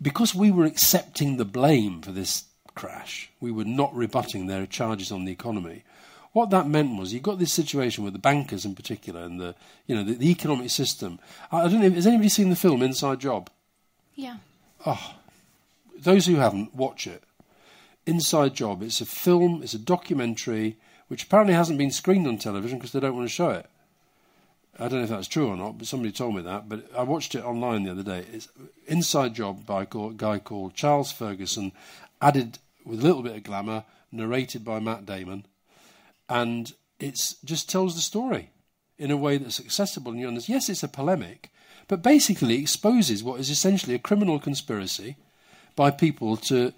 because 0.00 0.34
we 0.34 0.50
were 0.50 0.64
accepting 0.64 1.36
the 1.36 1.44
blame 1.44 2.02
for 2.02 2.12
this 2.12 2.44
crash, 2.74 3.30
we 3.40 3.50
were 3.50 3.64
not 3.64 3.94
rebutting 3.94 4.46
their 4.46 4.66
charges 4.66 5.10
on 5.12 5.24
the 5.24 5.32
economy. 5.32 5.84
What 6.32 6.50
that 6.50 6.68
meant 6.68 6.98
was 6.98 7.14
you 7.14 7.20
got 7.20 7.38
this 7.38 7.52
situation 7.52 8.04
with 8.04 8.12
the 8.12 8.18
bankers 8.18 8.64
in 8.64 8.74
particular 8.74 9.22
and 9.22 9.40
the 9.40 9.54
you 9.86 9.96
know 9.96 10.04
the, 10.04 10.14
the 10.14 10.30
economic 10.30 10.70
system. 10.70 11.18
I, 11.50 11.62
I 11.62 11.68
don't 11.68 11.80
know. 11.80 11.90
Has 11.90 12.06
anybody 12.06 12.28
seen 12.28 12.50
the 12.50 12.56
film 12.56 12.82
Inside 12.82 13.20
Job? 13.20 13.48
Yeah. 14.14 14.36
Oh, 14.84 15.14
those 15.98 16.26
who 16.26 16.36
haven't, 16.36 16.74
watch 16.74 17.06
it. 17.06 17.22
Inside 18.04 18.54
Job. 18.54 18.82
It's 18.82 19.00
a 19.00 19.06
film. 19.06 19.62
It's 19.62 19.74
a 19.74 19.78
documentary 19.78 20.76
which 21.08 21.24
apparently 21.24 21.54
hasn't 21.54 21.78
been 21.78 21.90
screened 21.90 22.26
on 22.26 22.36
television 22.36 22.78
because 22.78 22.92
they 22.92 23.00
don't 23.00 23.16
want 23.16 23.28
to 23.28 23.34
show 23.34 23.50
it. 23.50 23.66
I 24.78 24.88
don't 24.88 24.98
know 24.98 25.04
if 25.04 25.10
that's 25.10 25.28
true 25.28 25.48
or 25.48 25.56
not, 25.56 25.78
but 25.78 25.86
somebody 25.86 26.12
told 26.12 26.34
me 26.34 26.42
that. 26.42 26.68
But 26.68 26.90
I 26.96 27.02
watched 27.02 27.34
it 27.34 27.44
online 27.44 27.84
the 27.84 27.92
other 27.92 28.02
day. 28.02 28.24
It's 28.32 28.48
Inside 28.86 29.34
Job 29.34 29.64
by 29.66 29.82
a 29.82 29.86
guy 30.16 30.38
called 30.38 30.74
Charles 30.74 31.10
Ferguson, 31.12 31.72
added 32.20 32.58
with 32.84 33.00
a 33.00 33.02
little 33.02 33.22
bit 33.22 33.36
of 33.36 33.42
glamour, 33.42 33.84
narrated 34.12 34.64
by 34.64 34.78
Matt 34.80 35.06
Damon 35.06 35.46
and 36.28 36.72
it 36.98 37.34
just 37.44 37.68
tells 37.68 37.94
the 37.94 38.00
story 38.00 38.50
in 38.98 39.10
a 39.10 39.16
way 39.16 39.36
that's 39.38 39.60
accessible 39.60 40.12
and 40.12 40.20
you 40.20 40.28
understand. 40.28 40.54
Yes, 40.54 40.68
it's 40.68 40.82
a 40.82 40.88
polemic, 40.88 41.50
but 41.88 42.02
basically 42.02 42.58
exposes 42.58 43.22
what 43.22 43.40
is 43.40 43.50
essentially 43.50 43.94
a 43.94 44.00
criminal 44.00 44.38
conspiracy 44.38 45.16
by 45.74 45.90
people 45.90 46.36
to 46.36 46.72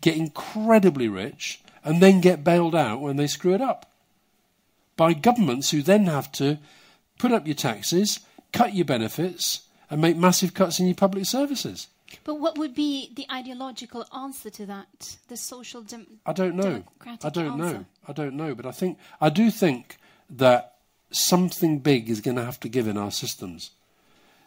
get 0.00 0.16
incredibly 0.16 1.08
rich 1.08 1.60
and 1.84 2.02
then 2.02 2.20
get 2.20 2.44
bailed 2.44 2.74
out 2.74 3.00
when 3.00 3.16
they 3.16 3.26
screw 3.26 3.54
it 3.54 3.60
up. 3.60 3.90
By 4.96 5.14
governments 5.14 5.70
who 5.70 5.82
then 5.82 6.06
have 6.06 6.30
to 6.32 6.58
put 7.18 7.32
up 7.32 7.46
your 7.46 7.54
taxes, 7.56 8.20
cut 8.52 8.74
your 8.74 8.84
benefits, 8.84 9.62
and 9.90 10.00
make 10.00 10.16
massive 10.16 10.54
cuts 10.54 10.80
in 10.80 10.86
your 10.86 10.94
public 10.94 11.26
services. 11.26 11.88
But 12.24 12.34
what 12.34 12.58
would 12.58 12.74
be 12.74 13.10
the 13.14 13.26
ideological 13.32 14.06
answer 14.14 14.50
to 14.50 14.66
that? 14.66 15.16
The 15.28 15.36
social 15.36 15.82
dem- 15.82 16.20
I 16.26 16.32
don't 16.32 16.56
know. 16.56 16.62
democratic 16.84 17.24
I 17.24 17.30
don't 17.30 17.60
answer? 17.60 17.78
know. 17.78 17.84
I 18.06 18.12
don't 18.12 18.34
know. 18.34 18.54
But 18.54 18.66
I 18.66 18.70
think 18.72 18.98
I 19.20 19.30
do 19.30 19.50
think 19.50 19.96
that 20.28 20.74
something 21.10 21.78
big 21.78 22.10
is 22.10 22.20
going 22.20 22.36
to 22.36 22.44
have 22.44 22.60
to 22.60 22.68
give 22.68 22.86
in 22.86 22.98
our 22.98 23.10
systems, 23.10 23.70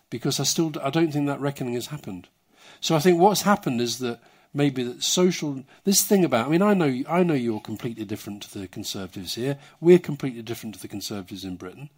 because 0.10 0.40
I 0.40 0.44
still 0.44 0.74
I 0.82 0.90
don't 0.90 1.12
think 1.12 1.26
that 1.28 1.40
reckoning 1.40 1.74
has 1.74 1.88
happened. 1.88 2.28
So 2.82 2.96
I 2.96 3.00
think 3.00 3.20
what's 3.20 3.42
happened 3.42 3.82
is 3.82 3.98
that 4.00 4.20
maybe 4.54 4.84
that 4.84 5.04
social 5.04 5.64
this 5.86 6.04
thing 6.04 6.24
about 6.24 6.48
I 6.48 6.50
mean 6.50 6.62
I 6.62 6.74
know 6.76 7.04
I 7.10 7.24
know 7.24 7.34
you're 7.34 7.60
completely 7.60 8.06
different 8.06 8.44
to 8.44 8.60
the 8.60 8.68
conservatives 8.68 9.36
here. 9.36 9.58
We're 9.82 10.00
completely 10.00 10.44
different 10.44 10.76
to 10.76 10.82
the 10.82 10.88
conservatives 10.88 11.44
in 11.44 11.56
Britain, 11.56 11.90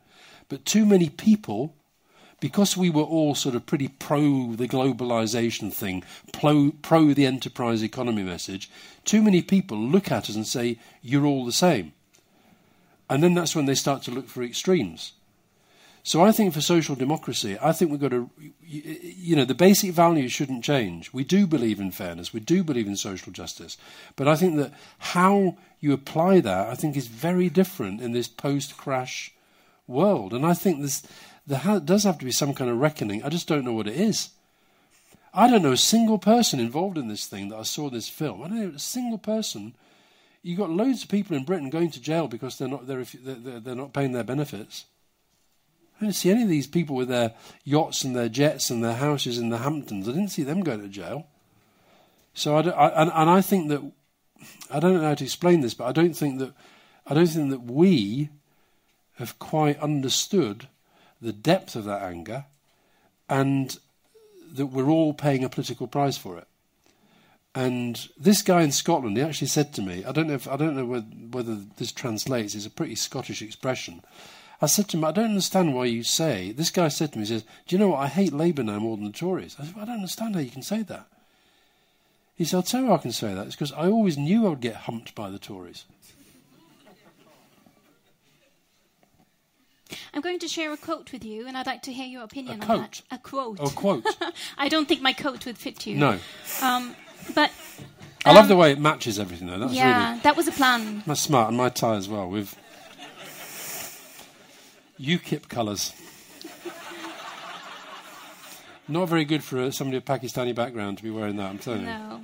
but 0.49 0.65
too 0.65 0.85
many 0.85 1.09
people 1.09 1.73
because 2.39 2.77
we 2.77 2.89
were 2.89 3.03
all 3.03 3.33
sort 3.33 3.55
of 3.55 3.65
pretty 3.65 3.87
pro 3.87 4.53
the 4.55 4.67
globalization 4.67 5.73
thing, 5.73 6.03
pro, 6.31 6.71
pro 6.81 7.13
the 7.13 7.25
enterprise 7.25 7.81
economy 7.81 8.23
message, 8.23 8.69
too 9.05 9.21
many 9.21 9.41
people 9.41 9.77
look 9.77 10.11
at 10.11 10.29
us 10.29 10.35
and 10.35 10.45
say, 10.45 10.77
you're 11.01 11.25
all 11.25 11.45
the 11.45 11.51
same. 11.51 11.93
And 13.09 13.23
then 13.23 13.33
that's 13.33 13.55
when 13.55 13.65
they 13.65 13.75
start 13.75 14.03
to 14.03 14.11
look 14.11 14.27
for 14.27 14.43
extremes. 14.43 15.13
So 16.03 16.23
I 16.23 16.31
think 16.31 16.53
for 16.53 16.61
social 16.61 16.95
democracy, 16.95 17.57
I 17.61 17.73
think 17.73 17.91
we've 17.91 17.99
got 17.99 18.11
to, 18.11 18.29
you 18.61 19.35
know, 19.35 19.43
the 19.43 19.53
basic 19.53 19.91
values 19.91 20.31
shouldn't 20.31 20.63
change. 20.63 21.11
We 21.11 21.25
do 21.25 21.45
believe 21.47 21.81
in 21.81 21.91
fairness, 21.91 22.33
we 22.33 22.39
do 22.39 22.63
believe 22.63 22.87
in 22.87 22.95
social 22.95 23.33
justice, 23.33 23.77
but 24.15 24.27
I 24.27 24.35
think 24.35 24.55
that 24.57 24.73
how 24.99 25.57
you 25.79 25.91
apply 25.91 26.39
that, 26.41 26.69
I 26.69 26.75
think, 26.75 26.95
is 26.95 27.07
very 27.07 27.49
different 27.49 27.99
in 27.99 28.13
this 28.13 28.27
post-crash 28.27 29.33
world. 29.87 30.33
And 30.33 30.45
I 30.45 30.53
think 30.53 30.81
this, 30.81 31.03
there 31.45 31.59
ha- 31.59 31.79
does 31.79 32.03
have 32.03 32.17
to 32.19 32.25
be 32.25 32.31
some 32.31 32.53
kind 32.53 32.69
of 32.69 32.77
reckoning. 32.77 33.23
I 33.23 33.29
just 33.29 33.47
don't 33.47 33.65
know 33.65 33.73
what 33.73 33.87
it 33.87 33.95
is. 33.95 34.29
I 35.33 35.49
don't 35.49 35.61
know 35.61 35.71
a 35.71 35.77
single 35.77 36.17
person 36.17 36.59
involved 36.59 36.97
in 36.97 37.07
this 37.07 37.25
thing 37.25 37.49
that 37.49 37.57
I 37.57 37.63
saw 37.63 37.89
this 37.89 38.09
film. 38.09 38.41
I 38.41 38.47
don't 38.47 38.59
know 38.59 38.75
a 38.75 38.79
single 38.79 39.17
person. 39.17 39.75
You've 40.41 40.57
got 40.57 40.69
loads 40.69 41.03
of 41.03 41.09
people 41.09 41.35
in 41.35 41.43
Britain 41.43 41.69
going 41.69 41.91
to 41.91 42.01
jail 42.01 42.27
because 42.27 42.57
they're 42.57 42.67
not 42.67 42.87
they're, 42.87 43.03
they're, 43.03 43.59
they're 43.59 43.75
not 43.75 43.93
paying 43.93 44.13
their 44.13 44.23
benefits. 44.23 44.85
I 45.97 46.05
didn't 46.05 46.15
see 46.15 46.29
any 46.29 46.43
of 46.43 46.49
these 46.49 46.67
people 46.67 46.95
with 46.95 47.07
their 47.07 47.33
yachts 47.63 48.03
and 48.03 48.15
their 48.15 48.29
jets 48.29 48.69
and 48.69 48.83
their 48.83 48.93
houses 48.93 49.39
in 49.39 49.49
the 49.49 49.57
Hamptons. 49.57 50.07
I 50.07 50.11
didn't 50.11 50.29
see 50.29 50.43
them 50.43 50.61
going 50.61 50.81
to 50.81 50.87
jail. 50.87 51.27
So 52.33 52.55
I, 52.55 52.61
I 52.69 53.01
and, 53.01 53.11
and 53.13 53.29
I 53.29 53.41
think 53.41 53.69
that 53.69 53.81
I 54.71 54.79
don't 54.79 54.93
know 54.93 55.01
how 55.01 55.15
to 55.15 55.23
explain 55.23 55.61
this, 55.61 55.73
but 55.73 55.85
I 55.85 55.91
don't 55.91 56.15
think 56.15 56.39
that 56.39 56.53
I 57.05 57.13
don't 57.13 57.27
think 57.27 57.49
that 57.49 57.63
we 57.63 58.29
have 59.17 59.39
quite 59.39 59.79
understood 59.79 60.67
the 61.21 61.33
depth 61.33 61.75
of 61.75 61.85
that 61.85 62.01
anger 62.01 62.45
and 63.29 63.77
that 64.53 64.67
we're 64.67 64.89
all 64.89 65.13
paying 65.13 65.43
a 65.43 65.49
political 65.49 65.87
price 65.87 66.17
for 66.17 66.37
it. 66.37 66.47
And 67.55 68.07
this 68.17 68.43
guy 68.43 68.61
in 68.61 68.71
Scotland, 68.71 69.17
he 69.17 69.23
actually 69.23 69.47
said 69.47 69.73
to 69.73 69.81
me, 69.81 70.05
I 70.05 70.11
don't 70.11 70.27
know 70.27 70.35
if 70.35 70.47
I 70.47 70.57
don't 70.57 70.75
know 70.75 70.85
whether, 70.85 71.05
whether 71.05 71.55
this 71.77 71.91
translates. 71.91 72.53
It's 72.53 72.67
a 72.67 72.69
pretty 72.69 72.95
Scottish 72.95 73.41
expression. 73.41 74.03
I 74.61 74.67
said 74.67 74.87
to 74.89 74.97
him, 74.97 75.05
I 75.05 75.11
don't 75.11 75.25
understand 75.25 75.73
why 75.73 75.85
you 75.85 76.03
say. 76.03 76.51
This 76.51 76.69
guy 76.69 76.87
said 76.87 77.13
to 77.13 77.19
me, 77.19 77.25
he 77.25 77.33
says, 77.33 77.43
Do 77.65 77.75
you 77.75 77.79
know 77.79 77.89
what? 77.89 77.99
I 77.99 78.07
hate 78.07 78.33
Labour 78.33 78.63
now 78.63 78.79
more 78.79 78.95
than 78.95 79.05
the 79.05 79.11
Tories. 79.11 79.55
I 79.59 79.65
said, 79.65 79.75
well, 79.75 79.83
I 79.83 79.87
don't 79.87 79.95
understand 79.97 80.35
how 80.35 80.41
you 80.41 80.51
can 80.51 80.61
say 80.61 80.83
that. 80.83 81.07
He 82.35 82.45
said, 82.45 82.57
I'll 82.57 82.63
tell 82.63 82.83
you 82.83 82.93
I 82.93 82.97
can 82.97 83.11
say 83.11 83.33
that. 83.33 83.47
It's 83.47 83.55
because 83.55 83.71
I 83.71 83.87
always 83.87 84.17
knew 84.17 84.45
I 84.45 84.49
would 84.49 84.61
get 84.61 84.75
humped 84.75 85.15
by 85.15 85.29
the 85.29 85.39
Tories. 85.39 85.85
I'm 90.13 90.21
going 90.21 90.39
to 90.39 90.47
share 90.47 90.71
a 90.73 90.77
quote 90.77 91.11
with 91.11 91.23
you, 91.23 91.47
and 91.47 91.57
I'd 91.57 91.67
like 91.67 91.83
to 91.83 91.93
hear 91.93 92.05
your 92.07 92.23
opinion 92.23 92.63
A 92.63 92.67
on 92.67 92.79
that. 92.81 93.01
A 93.11 93.17
quote. 93.17 93.57
Oh, 93.59 93.69
quote. 93.69 94.05
I 94.57 94.69
don't 94.69 94.87
think 94.87 95.01
my 95.01 95.13
coat 95.13 95.45
would 95.45 95.57
fit 95.57 95.85
you. 95.85 95.95
No. 95.97 96.19
Um, 96.61 96.95
but 97.35 97.51
I 98.25 98.33
love 98.33 98.43
Um, 98.43 98.47
the 98.49 98.55
way 98.55 98.71
it 98.71 98.79
matches 98.79 99.19
everything, 99.19 99.47
though. 99.47 99.59
That's 99.59 99.73
yeah, 99.73 100.09
really 100.11 100.21
that 100.21 100.35
was 100.37 100.47
a 100.47 100.51
plan. 100.51 101.03
that's 101.05 101.21
smart. 101.21 101.49
And 101.49 101.57
my 101.57 101.69
tie 101.69 101.95
as 101.95 102.07
well, 102.09 102.29
with 102.29 102.55
UKIP 104.99 105.47
colours. 105.49 105.93
Not 108.87 109.09
very 109.09 109.25
good 109.25 109.43
for 109.43 109.59
uh, 109.59 109.71
somebody 109.71 109.97
of 109.97 110.05
Pakistani 110.05 110.55
background 110.55 110.97
to 110.97 111.03
be 111.03 111.11
wearing 111.11 111.35
that, 111.37 111.49
I'm 111.49 111.57
telling 111.59 111.81
you. 111.81 111.87
No. 111.87 112.21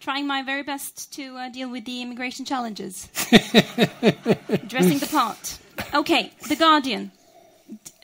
Trying 0.00 0.26
my 0.26 0.42
very 0.42 0.62
best 0.62 1.12
to 1.14 1.36
uh, 1.36 1.48
deal 1.48 1.70
with 1.70 1.86
the 1.86 2.02
immigration 2.02 2.44
challenges. 2.44 3.08
Dressing 4.66 4.98
the 4.98 5.08
part. 5.10 5.58
Okay, 5.94 6.32
The 6.48 6.56
Guardian. 6.56 7.12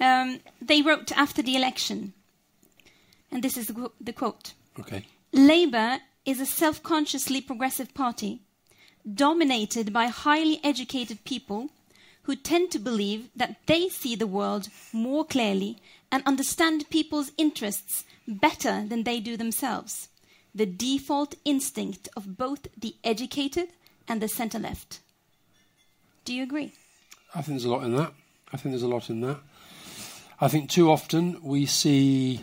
Um, 0.00 0.40
they 0.60 0.82
wrote 0.82 1.12
after 1.12 1.42
the 1.42 1.56
election, 1.56 2.14
and 3.30 3.42
this 3.42 3.56
is 3.56 3.66
the, 3.66 3.74
qu- 3.74 3.92
the 4.00 4.12
quote 4.12 4.54
Okay. 4.78 5.04
Labour 5.32 5.98
is 6.24 6.40
a 6.40 6.46
self 6.46 6.82
consciously 6.82 7.40
progressive 7.40 7.92
party 7.94 8.40
dominated 9.14 9.92
by 9.92 10.06
highly 10.06 10.60
educated 10.64 11.24
people 11.24 11.68
who 12.22 12.36
tend 12.36 12.70
to 12.70 12.78
believe 12.78 13.28
that 13.36 13.56
they 13.66 13.88
see 13.88 14.14
the 14.14 14.26
world 14.26 14.68
more 14.92 15.24
clearly 15.24 15.78
and 16.12 16.22
understand 16.26 16.88
people's 16.90 17.32
interests 17.36 18.04
better 18.26 18.84
than 18.86 19.04
they 19.04 19.20
do 19.20 19.36
themselves. 19.36 20.08
The 20.54 20.66
default 20.66 21.34
instinct 21.44 22.08
of 22.16 22.36
both 22.36 22.66
the 22.76 22.94
educated 23.04 23.68
and 24.08 24.20
the 24.20 24.28
centre 24.28 24.58
left. 24.58 25.00
Do 26.24 26.34
you 26.34 26.42
agree? 26.42 26.72
I 27.34 27.42
think 27.42 27.58
there's 27.58 27.64
a 27.64 27.70
lot 27.70 27.84
in 27.84 27.96
that. 27.96 28.12
I 28.52 28.56
think 28.56 28.72
there's 28.72 28.82
a 28.82 28.88
lot 28.88 29.08
in 29.08 29.20
that. 29.20 29.38
I 30.40 30.48
think 30.48 30.68
too 30.68 30.90
often 30.90 31.40
we 31.42 31.66
see. 31.66 32.40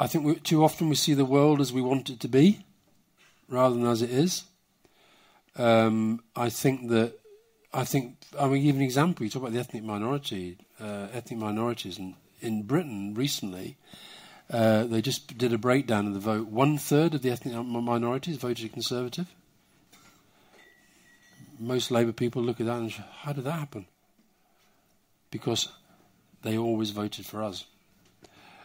I 0.00 0.06
think 0.06 0.24
we, 0.24 0.34
too 0.36 0.64
often 0.64 0.88
we 0.88 0.94
see 0.94 1.14
the 1.14 1.24
world 1.24 1.60
as 1.60 1.72
we 1.72 1.82
want 1.82 2.08
it 2.08 2.20
to 2.20 2.28
be, 2.28 2.64
rather 3.48 3.74
than 3.74 3.86
as 3.86 4.00
it 4.00 4.10
is. 4.10 4.44
Um, 5.56 6.22
I 6.34 6.48
think 6.48 6.88
that. 6.88 7.18
I 7.74 7.84
think. 7.84 8.16
I 8.38 8.48
mean, 8.48 8.62
give 8.62 8.76
an 8.76 8.82
example. 8.82 9.24
You 9.24 9.30
talk 9.30 9.42
about 9.42 9.52
the 9.52 9.60
ethnic 9.60 9.82
minority, 9.82 10.56
uh, 10.80 11.08
ethnic 11.12 11.38
minorities, 11.38 11.98
and 11.98 12.14
in 12.40 12.62
Britain 12.62 13.12
recently, 13.14 13.76
uh, 14.50 14.84
they 14.84 15.02
just 15.02 15.36
did 15.36 15.52
a 15.52 15.58
breakdown 15.58 16.06
of 16.06 16.14
the 16.14 16.20
vote. 16.20 16.46
One 16.46 16.78
third 16.78 17.12
of 17.12 17.20
the 17.20 17.30
ethnic 17.30 17.54
minorities 17.54 18.36
voted 18.36 18.72
Conservative 18.72 19.26
most 21.58 21.90
Labour 21.90 22.12
people 22.12 22.42
look 22.42 22.60
at 22.60 22.66
that 22.66 22.78
and 22.78 22.90
say, 22.90 23.04
how 23.20 23.32
did 23.32 23.44
that 23.44 23.52
happen? 23.52 23.86
Because 25.30 25.68
they 26.42 26.56
always 26.56 26.90
voted 26.90 27.26
for 27.26 27.42
us. 27.42 27.66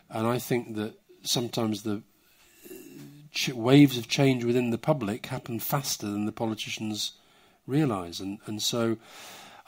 And 0.10 0.28
I 0.28 0.40
think 0.40 0.76
that 0.76 0.94
sometimes 1.24 1.84
the 1.84 2.04
ch- 3.32 3.50
waves 3.50 3.98
of 3.98 4.08
change 4.08 4.44
within 4.44 4.70
the 4.70 4.78
public 4.78 5.26
happen 5.26 5.60
faster 5.60 6.06
than 6.06 6.26
the 6.26 6.32
politicians 6.32 7.14
realise. 7.66 8.20
And, 8.20 8.40
and 8.46 8.62
so 8.62 8.98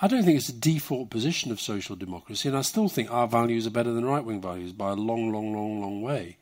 I 0.01 0.07
don't 0.07 0.23
think 0.23 0.37
it's 0.37 0.49
a 0.49 0.53
default 0.53 1.09
position 1.09 1.51
of 1.51 1.59
social 1.59 1.95
democracy. 1.95 2.47
And 2.47 2.57
I 2.57 2.61
still 2.61 2.89
think 2.89 3.11
our 3.11 3.27
values 3.27 3.65
are 3.65 3.71
better 3.71 3.93
than 3.93 4.05
right 4.05 4.23
wing 4.23 4.41
values 4.41 4.73
by 4.73 4.91
a 4.91 4.95
long, 4.95 5.31
long, 5.31 5.53
long, 5.53 5.81
long 5.81 6.01
way. 6.01 6.37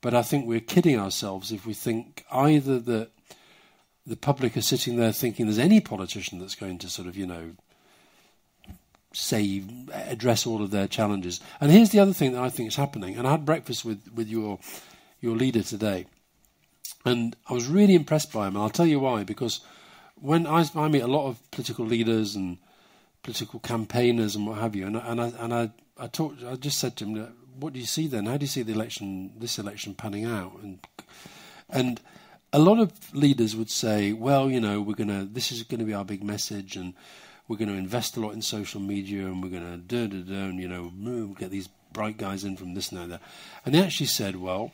But 0.00 0.14
I 0.14 0.22
think 0.22 0.46
we're 0.46 0.60
kidding 0.60 0.98
ourselves 0.98 1.52
if 1.52 1.64
we 1.64 1.74
think 1.74 2.24
either 2.32 2.80
that 2.80 3.10
the 4.06 4.16
public 4.16 4.56
are 4.56 4.62
sitting 4.62 4.96
there 4.96 5.12
thinking 5.12 5.46
there's 5.46 5.58
any 5.58 5.80
politician 5.80 6.38
that's 6.38 6.54
going 6.54 6.78
to 6.78 6.88
sort 6.88 7.08
of, 7.08 7.16
you 7.16 7.26
know, 7.26 7.52
say, 9.12 9.62
address 9.92 10.46
all 10.46 10.62
of 10.62 10.70
their 10.70 10.88
challenges. 10.88 11.40
And 11.60 11.70
here's 11.70 11.90
the 11.90 12.00
other 12.00 12.12
thing 12.12 12.32
that 12.32 12.42
I 12.42 12.48
think 12.48 12.68
is 12.68 12.76
happening. 12.76 13.16
And 13.16 13.26
I 13.26 13.32
had 13.32 13.44
breakfast 13.44 13.84
with, 13.84 14.10
with 14.14 14.28
your, 14.28 14.58
your 15.20 15.36
leader 15.36 15.62
today. 15.62 16.06
And 17.04 17.36
I 17.48 17.52
was 17.52 17.66
really 17.66 17.94
impressed 17.94 18.32
by 18.32 18.48
him. 18.48 18.56
And 18.56 18.62
I'll 18.62 18.70
tell 18.70 18.86
you 18.86 19.00
why. 19.00 19.24
Because 19.24 19.60
when 20.14 20.46
I, 20.46 20.64
I 20.74 20.88
meet 20.88 21.02
a 21.02 21.08
lot 21.08 21.28
of 21.28 21.50
political 21.50 21.84
leaders 21.84 22.34
and 22.34 22.58
political 23.22 23.60
campaigners 23.60 24.34
and 24.34 24.46
what 24.46 24.58
have 24.58 24.74
you, 24.74 24.86
and, 24.86 24.96
and, 24.96 25.20
I, 25.20 25.32
and 25.38 25.54
I, 25.54 25.70
I, 25.98 26.06
talked, 26.06 26.42
I 26.42 26.56
just 26.56 26.78
said 26.78 26.96
to 26.96 27.04
him, 27.04 27.34
what 27.58 27.72
do 27.72 27.80
you 27.80 27.86
see 27.86 28.06
then? 28.06 28.26
How 28.26 28.36
do 28.36 28.44
you 28.44 28.48
see 28.48 28.62
the 28.62 28.72
election, 28.72 29.32
this 29.38 29.58
election 29.58 29.94
panning 29.94 30.24
out? 30.24 30.52
And, 30.62 30.78
and 31.68 32.00
a 32.52 32.58
lot 32.58 32.78
of 32.78 32.92
leaders 33.14 33.56
would 33.56 33.70
say, 33.70 34.12
well, 34.12 34.50
you 34.50 34.60
know, 34.60 34.80
we're 34.80 34.94
going 34.94 35.08
to, 35.08 35.24
this 35.24 35.52
is 35.52 35.62
going 35.62 35.80
to 35.80 35.86
be 35.86 35.94
our 35.94 36.04
big 36.04 36.22
message 36.22 36.76
and 36.76 36.92
we're 37.48 37.56
going 37.56 37.70
to 37.70 37.76
invest 37.76 38.16
a 38.16 38.20
lot 38.20 38.34
in 38.34 38.42
social 38.42 38.80
media 38.80 39.24
and 39.24 39.42
we're 39.42 39.48
going 39.50 39.70
to 39.70 39.78
do, 39.78 40.06
do, 40.06 40.22
do, 40.22 40.34
and, 40.34 40.60
you 40.60 40.68
know, 40.68 40.92
move, 40.94 41.38
get 41.38 41.50
these 41.50 41.68
bright 41.92 42.18
guys 42.18 42.44
in 42.44 42.56
from 42.56 42.74
this 42.74 42.92
and 42.92 43.10
that. 43.10 43.20
And 43.64 43.74
they 43.74 43.82
actually 43.82 44.06
said, 44.06 44.36
well, 44.36 44.72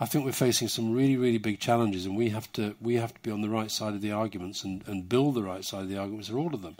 I 0.00 0.06
think 0.06 0.24
we're 0.24 0.32
facing 0.32 0.68
some 0.68 0.92
really, 0.92 1.16
really 1.16 1.38
big 1.38 1.60
challenges 1.60 2.06
and 2.06 2.16
we 2.16 2.30
have 2.30 2.52
to, 2.54 2.74
we 2.80 2.96
have 2.96 3.14
to 3.14 3.20
be 3.20 3.30
on 3.30 3.40
the 3.40 3.48
right 3.48 3.70
side 3.70 3.94
of 3.94 4.00
the 4.00 4.12
arguments 4.12 4.64
and, 4.64 4.82
and 4.86 5.08
build 5.08 5.34
the 5.34 5.42
right 5.42 5.64
side 5.64 5.82
of 5.82 5.88
the 5.88 5.98
arguments 5.98 6.28
for 6.28 6.38
all 6.38 6.54
of 6.54 6.62
them. 6.62 6.76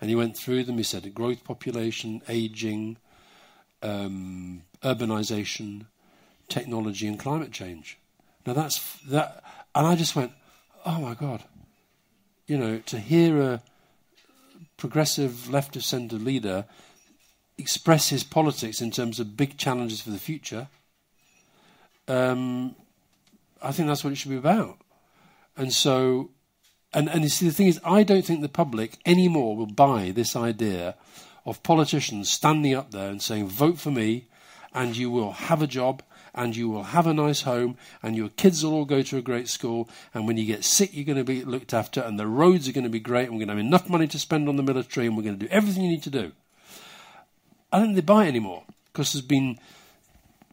And 0.00 0.08
he 0.10 0.16
went 0.16 0.38
through 0.38 0.64
them. 0.64 0.78
He 0.78 0.82
said 0.82 1.14
growth 1.14 1.44
population, 1.44 2.22
aging, 2.28 2.96
um, 3.82 4.62
urbanization, 4.82 5.86
technology, 6.48 7.06
and 7.06 7.18
climate 7.18 7.52
change. 7.52 7.98
Now 8.46 8.52
that's 8.52 8.98
that, 9.08 9.42
and 9.76 9.86
I 9.86 9.94
just 9.94 10.16
went, 10.16 10.32
oh 10.86 10.98
my 11.00 11.12
god, 11.14 11.44
you 12.46 12.56
know, 12.56 12.78
to 12.86 12.98
hear 12.98 13.40
a 13.42 13.62
progressive 14.78 15.50
left 15.50 15.76
of 15.76 15.84
centre 15.84 16.16
leader 16.16 16.64
express 17.58 18.08
his 18.08 18.24
politics 18.24 18.80
in 18.80 18.90
terms 18.90 19.20
of 19.20 19.36
big 19.36 19.58
challenges 19.58 20.00
for 20.00 20.10
the 20.10 20.18
future. 20.18 20.68
Um, 22.08 22.74
I 23.62 23.72
think 23.72 23.88
that's 23.88 24.02
what 24.02 24.12
it 24.12 24.16
should 24.16 24.30
be 24.30 24.36
about. 24.36 24.78
And 25.58 25.72
so, 25.72 26.30
and, 26.94 27.08
and 27.10 27.22
you 27.22 27.28
see, 27.28 27.46
the 27.46 27.54
thing 27.54 27.66
is, 27.66 27.80
I 27.84 28.02
don't 28.02 28.24
think 28.24 28.40
the 28.40 28.48
public 28.48 28.98
anymore 29.04 29.56
will 29.56 29.66
buy 29.66 30.10
this 30.10 30.34
idea 30.36 30.94
of 31.44 31.62
politicians 31.62 32.30
standing 32.30 32.74
up 32.74 32.92
there 32.92 33.10
and 33.10 33.20
saying, 33.20 33.48
vote 33.48 33.78
for 33.78 33.90
me, 33.90 34.28
and 34.72 34.96
you 34.96 35.10
will 35.10 35.32
have 35.32 35.60
a 35.60 35.66
job, 35.66 36.02
and 36.36 36.54
you 36.54 36.68
will 36.68 36.84
have 36.84 37.06
a 37.06 37.14
nice 37.14 37.42
home, 37.42 37.76
and 38.02 38.14
your 38.14 38.28
kids 38.28 38.62
will 38.62 38.74
all 38.74 38.84
go 38.84 39.02
to 39.02 39.16
a 39.16 39.22
great 39.22 39.48
school, 39.48 39.88
and 40.14 40.26
when 40.26 40.36
you 40.36 40.44
get 40.44 40.62
sick, 40.62 40.90
you're 40.92 41.04
going 41.04 41.18
to 41.18 41.24
be 41.24 41.44
looked 41.44 41.74
after, 41.74 42.00
and 42.02 42.18
the 42.18 42.26
roads 42.26 42.68
are 42.68 42.72
going 42.72 42.84
to 42.84 42.90
be 42.90 43.00
great, 43.00 43.28
and 43.28 43.32
we're 43.32 43.46
going 43.46 43.48
to 43.48 43.54
have 43.54 43.66
enough 43.66 43.88
money 43.88 44.06
to 44.06 44.18
spend 44.18 44.48
on 44.48 44.56
the 44.56 44.62
military, 44.62 45.06
and 45.06 45.16
we're 45.16 45.22
going 45.22 45.38
to 45.38 45.46
do 45.46 45.52
everything 45.52 45.82
you 45.82 45.90
need 45.90 46.02
to 46.02 46.10
do. 46.10 46.32
I 47.72 47.78
don't 47.78 47.88
think 47.88 47.96
they 47.96 48.02
buy 48.02 48.26
it 48.26 48.28
anymore 48.28 48.64
because 48.92 49.12
there's 49.12 49.24
been 49.24 49.58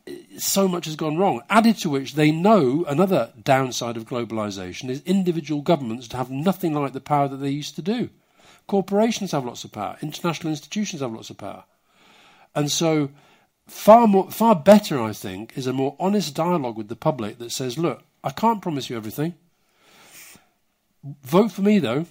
eh, 0.07 0.15
so 0.37 0.67
much 0.67 0.85
has 0.85 0.95
gone 0.95 1.17
wrong. 1.17 1.41
Added 1.49 1.77
to 1.79 1.89
which, 1.89 2.15
they 2.15 2.31
know 2.31 2.85
another 2.87 3.31
downside 3.43 3.97
of 3.97 4.05
globalization 4.05 4.89
is 4.89 5.01
individual 5.05 5.61
governments 5.61 6.11
have 6.11 6.31
nothing 6.31 6.73
like 6.73 6.93
the 6.93 7.01
power 7.01 7.27
that 7.27 7.37
they 7.37 7.49
used 7.49 7.75
to 7.75 7.81
do. 7.81 8.09
Corporations 8.67 9.31
have 9.31 9.45
lots 9.45 9.63
of 9.63 9.71
power. 9.71 9.97
International 10.01 10.51
institutions 10.51 11.01
have 11.01 11.13
lots 11.13 11.29
of 11.29 11.37
power. 11.37 11.65
And 12.55 12.71
so, 12.71 13.09
far 13.67 14.07
more, 14.07 14.29
far 14.31 14.55
better, 14.55 15.01
I 15.01 15.13
think, 15.13 15.57
is 15.57 15.67
a 15.67 15.73
more 15.73 15.95
honest 15.99 16.35
dialogue 16.35 16.77
with 16.77 16.89
the 16.89 16.95
public 16.95 17.37
that 17.39 17.51
says, 17.51 17.77
"Look, 17.77 18.03
I 18.23 18.29
can't 18.29 18.61
promise 18.61 18.89
you 18.89 18.97
everything. 18.97 19.35
Vote 21.23 21.51
for 21.51 21.61
me, 21.61 21.79
though, 21.79 22.05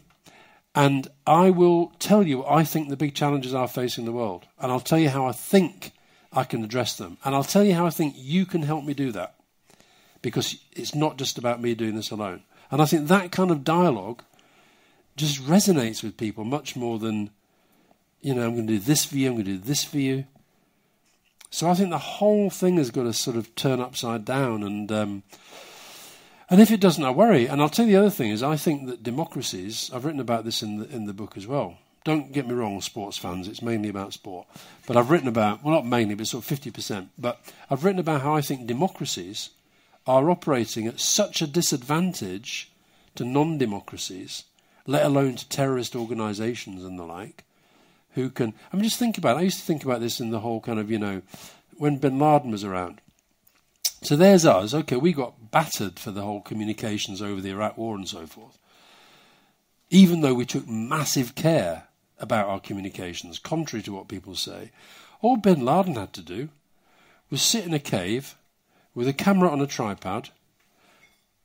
and 0.75 1.09
I 1.27 1.51
will 1.51 1.93
tell 1.99 2.27
you 2.27 2.45
I 2.45 2.65
think 2.65 2.89
the 2.89 2.97
big 2.97 3.15
challenges 3.15 3.55
are 3.55 3.69
facing 3.69 4.05
the 4.05 4.13
world, 4.13 4.47
and 4.59 4.71
I'll 4.71 4.81
tell 4.81 4.99
you 4.99 5.09
how 5.09 5.27
I 5.27 5.33
think 5.33 5.93
I 6.33 6.45
can 6.45 6.65
address 6.65 6.97
them, 6.97 7.19
and 7.25 7.35
I'll 7.35 7.45
tell 7.45 7.65
you 7.65 7.75
how 7.75 7.87
I 7.87 7.91
think 7.91 8.15
you 8.17 8.47
can 8.47 8.63
help 8.63 8.85
me 8.85 8.95
do 8.95 9.13
that, 9.13 9.35
because 10.21 10.59
it's 10.73 10.95
not 10.95 11.19
just 11.19 11.39
about 11.39 11.61
me 11.61 11.75
doing 11.75 11.97
this 11.97 12.11
alone. 12.11 12.43
And 12.71 12.81
I 12.81 12.87
think 12.87 13.09
that 13.09 13.33
kind 13.33 13.51
of 13.51 13.65
dialogue 13.65 14.23
just 15.17 15.43
resonates 15.43 16.03
with 16.03 16.17
people 16.17 16.45
much 16.45 16.75
more 16.75 16.99
than, 16.99 17.31
you 18.23 18.35
know, 18.35 18.47
I'm 18.47 18.55
going 18.55 18.67
to 18.67 18.75
do 18.75 18.79
this 18.79 19.05
for 19.05 19.17
you, 19.17 19.29
I'm 19.29 19.35
going 19.35 19.45
to 19.45 19.53
do 19.53 19.59
this 19.59 19.85
for 19.85 19.99
you. 19.99 20.25
So 21.53 21.69
I 21.69 21.75
think 21.75 21.91
the 21.91 21.99
whole 21.99 22.49
thing 22.49 22.79
has 22.79 22.91
got 22.91 23.03
to 23.03 23.13
sort 23.13 23.37
of 23.37 23.55
turn 23.55 23.79
upside 23.79 24.25
down, 24.25 24.63
and 24.63 24.91
um, 24.91 25.23
and 26.49 26.63
if 26.63 26.71
it 26.71 26.81
doesn't, 26.81 27.05
I 27.05 27.11
worry. 27.11 27.47
And 27.47 27.61
I'll 27.61 27.69
tell 27.69 27.85
you 27.85 27.93
the 27.93 28.01
other 28.01 28.11
thing 28.11 28.31
is, 28.31 28.43
I 28.43 28.57
think 28.57 28.87
that 28.87 29.03
democracies. 29.03 29.91
I've 29.93 30.07
written 30.07 30.19
about 30.19 30.47
this 30.47 30.63
in 30.63 30.79
the 30.79 30.89
in 30.89 31.05
the 31.05 31.13
book 31.13 31.37
as 31.37 31.47
well. 31.47 31.77
Don't 32.05 32.33
get 32.33 32.49
me 32.49 32.55
wrong, 32.55 32.81
sports 32.81 33.19
fans. 33.19 33.49
It's 33.49 33.61
mainly 33.61 33.91
about 33.91 34.15
sport, 34.15 34.47
but 34.87 34.97
I've 34.97 35.11
written 35.11 35.29
about 35.29 35.63
well, 35.63 35.75
not 35.75 35.87
mainly, 35.87 36.15
but 36.15 36.27
sort 36.27 36.43
of 36.43 36.49
fifty 36.49 36.71
percent. 36.71 37.11
But 37.19 37.39
I've 37.71 37.85
written 37.85 38.01
about 38.01 38.23
how 38.23 38.35
I 38.35 38.41
think 38.41 38.67
democracies 38.67 39.51
are 40.07 40.31
operating 40.31 40.87
at 40.87 41.01
such 41.01 41.43
a 41.43 41.47
disadvantage 41.47 42.73
to 43.15 43.27
non 43.27 43.59
democracies, 43.59 44.45
let 44.87 45.05
alone 45.05 45.35
to 45.37 45.49
terrorist 45.51 45.95
organizations 45.95 46.83
and 46.83 46.99
the 46.99 47.05
like, 47.05 47.45
who 48.15 48.31
can. 48.31 48.55
I 48.73 48.77
mean, 48.77 48.85
just 48.85 48.99
think 48.99 49.19
about 49.19 49.37
it. 49.37 49.41
I 49.41 49.43
used 49.43 49.59
to 49.59 49.65
think 49.65 49.85
about 49.85 50.01
this 50.01 50.21
in 50.21 50.31
the 50.31 50.41
whole 50.41 50.61
kind 50.61 50.79
of, 50.79 50.91
you 50.91 50.99
know, 50.99 51.23
when 51.77 51.99
bin 51.99 52.19
Laden 52.19 52.51
was 52.51 52.65
around. 52.65 53.01
So 54.03 54.17
there's 54.17 54.45
us. 54.45 54.75
Okay, 54.75 54.97
we 54.97 55.13
got 55.13 55.51
battered 55.51 55.99
for 55.99 56.11
the 56.11 56.23
whole 56.23 56.41
communications 56.41 57.23
over 57.23 57.41
the 57.41 57.51
Iraq 57.51 57.79
War 57.79 57.95
and 57.95 58.09
so 58.09 58.27
forth. 58.27 58.59
Even 59.91 60.21
though 60.21 60.35
we 60.35 60.47
took 60.47 60.67
massive 60.69 61.35
care 61.35 61.89
about 62.19 62.49
our 62.49 62.61
communications, 62.61 63.39
contrary 63.39 63.83
to 63.83 63.93
what 63.93 64.09
people 64.09 64.35
say, 64.35 64.71
all 65.21 65.37
bin 65.37 65.65
Laden 65.65 65.95
had 65.95 66.13
to 66.15 66.23
do 66.23 66.49
was 67.31 67.43
sit 67.43 67.65
in 67.65 67.73
a 67.73 67.79
cave 67.79 68.37
with 68.95 69.09
a 69.09 69.13
camera 69.13 69.51
on 69.51 69.61
a 69.61 69.67
tripod, 69.67 70.31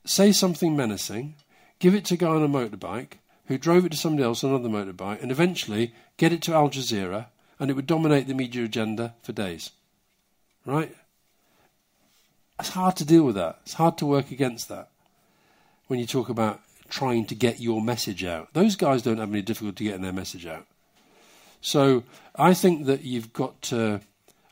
say 0.04 0.32
something 0.32 0.76
menacing, 0.76 1.34
give 1.78 1.94
it 1.94 2.04
to 2.06 2.14
a 2.14 2.16
guy 2.16 2.28
on 2.28 2.42
a 2.42 2.48
motorbike, 2.48 3.14
who 3.48 3.58
drove 3.58 3.84
it 3.84 3.90
to 3.90 3.98
somebody 3.98 4.22
else 4.22 4.44
on 4.44 4.50
another 4.50 4.68
motorbike, 4.68 5.22
and 5.22 5.32
eventually 5.32 5.92
get 6.16 6.32
it 6.32 6.42
to 6.42 6.54
Al 6.54 6.70
Jazeera, 6.70 7.26
and 7.58 7.70
it 7.70 7.74
would 7.74 7.86
dominate 7.86 8.28
the 8.28 8.34
media 8.34 8.64
agenda 8.64 9.14
for 9.22 9.32
days. 9.32 9.70
Right? 10.64 10.94
It's 12.60 12.70
hard 12.70 12.96
to 12.96 13.04
deal 13.04 13.24
with 13.24 13.36
that. 13.36 13.58
It's 13.62 13.74
hard 13.74 13.98
to 13.98 14.06
work 14.06 14.30
against 14.30 14.68
that 14.68 14.90
when 15.86 15.98
you 15.98 16.06
talk 16.06 16.28
about 16.28 16.60
trying 16.90 17.24
to 17.26 17.34
get 17.34 17.60
your 17.60 17.80
message 17.80 18.24
out. 18.24 18.52
Those 18.52 18.76
guys 18.76 19.02
don't 19.02 19.18
have 19.18 19.30
any 19.30 19.42
difficulty 19.42 19.84
getting 19.84 20.02
their 20.02 20.12
message 20.12 20.46
out. 20.46 20.66
So 21.60 22.04
I 22.36 22.54
think 22.54 22.86
that 22.86 23.02
you've 23.02 23.32
got 23.32 23.60
to, 23.62 24.00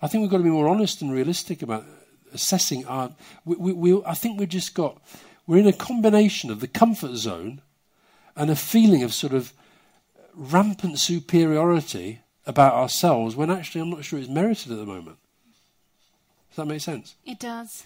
I 0.00 0.08
think 0.08 0.22
we've 0.22 0.30
got 0.30 0.38
to 0.38 0.42
be 0.42 0.50
more 0.50 0.68
honest 0.68 1.02
and 1.02 1.12
realistic 1.12 1.62
about 1.62 1.84
assessing 2.32 2.86
our. 2.86 3.12
We, 3.44 3.56
we, 3.56 3.72
we, 3.72 4.04
I 4.04 4.14
think 4.14 4.38
we've 4.38 4.48
just 4.48 4.74
got, 4.74 5.00
we're 5.46 5.58
in 5.58 5.66
a 5.66 5.72
combination 5.72 6.50
of 6.50 6.60
the 6.60 6.68
comfort 6.68 7.16
zone 7.16 7.60
and 8.36 8.50
a 8.50 8.56
feeling 8.56 9.02
of 9.02 9.14
sort 9.14 9.32
of 9.32 9.52
rampant 10.34 10.98
superiority 10.98 12.20
about 12.46 12.74
ourselves 12.74 13.34
when 13.34 13.50
actually 13.50 13.80
I'm 13.80 13.90
not 13.90 14.04
sure 14.04 14.18
it's 14.18 14.28
merited 14.28 14.70
at 14.70 14.78
the 14.78 14.86
moment. 14.86 15.16
Does 16.50 16.56
that 16.56 16.66
make 16.66 16.80
sense? 16.80 17.16
It 17.24 17.38
does. 17.38 17.84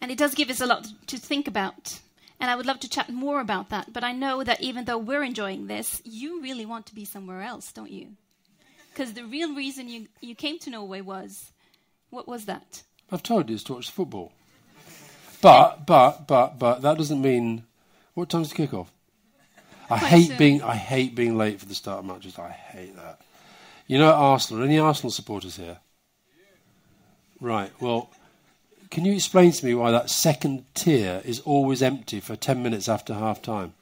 And 0.00 0.10
it 0.10 0.18
does 0.18 0.34
give 0.34 0.50
us 0.50 0.60
a 0.60 0.66
lot 0.66 0.86
to 1.06 1.16
think 1.16 1.48
about. 1.48 1.98
And 2.38 2.50
I 2.50 2.56
would 2.56 2.66
love 2.66 2.80
to 2.80 2.88
chat 2.88 3.10
more 3.10 3.40
about 3.40 3.70
that. 3.70 3.92
But 3.92 4.04
I 4.04 4.12
know 4.12 4.44
that 4.44 4.60
even 4.60 4.84
though 4.84 4.98
we're 4.98 5.22
enjoying 5.22 5.66
this, 5.66 6.02
you 6.04 6.42
really 6.42 6.66
want 6.66 6.86
to 6.86 6.94
be 6.94 7.04
somewhere 7.04 7.42
else, 7.42 7.72
don't 7.72 7.90
you? 7.90 8.08
Because 8.92 9.14
the 9.14 9.24
real 9.24 9.54
reason 9.54 9.88
you, 9.88 10.06
you 10.20 10.34
came 10.34 10.58
to 10.60 10.70
Norway 10.70 11.00
was 11.00 11.52
what 12.10 12.28
was 12.28 12.44
that? 12.44 12.82
I've 13.10 13.22
told 13.22 13.48
you 13.48 13.54
it's 13.54 13.64
to 13.64 13.74
watch 13.74 13.90
football. 13.90 14.32
But, 15.40 15.86
but, 15.86 16.26
but, 16.26 16.58
but, 16.58 16.82
that 16.82 16.96
doesn't 16.96 17.20
mean. 17.20 17.64
What 18.14 18.30
time's 18.30 18.48
the 18.50 18.54
kick-off? 18.54 18.90
I 19.88 19.98
hate 19.98 20.28
soon. 20.28 20.36
being 20.36 20.62
I 20.62 20.74
hate 20.74 21.14
being 21.14 21.36
late 21.36 21.60
for 21.60 21.66
the 21.66 21.74
start 21.74 22.00
of 22.00 22.04
matches. 22.04 22.38
I 22.38 22.50
hate 22.50 22.96
that. 22.96 23.20
You 23.86 23.98
know, 23.98 24.12
Arsenal. 24.12 24.64
Any 24.64 24.78
Arsenal 24.78 25.10
supporters 25.10 25.56
here? 25.56 25.78
Right. 27.40 27.70
Well, 27.80 28.10
can 28.90 29.04
you 29.04 29.12
explain 29.12 29.52
to 29.52 29.64
me 29.66 29.74
why 29.74 29.90
that 29.90 30.10
second 30.10 30.64
tier 30.74 31.22
is 31.24 31.40
always 31.40 31.82
empty 31.82 32.20
for 32.20 32.36
ten 32.36 32.62
minutes 32.62 32.88
after 32.88 33.14
half 33.14 33.42
time? 33.42 33.74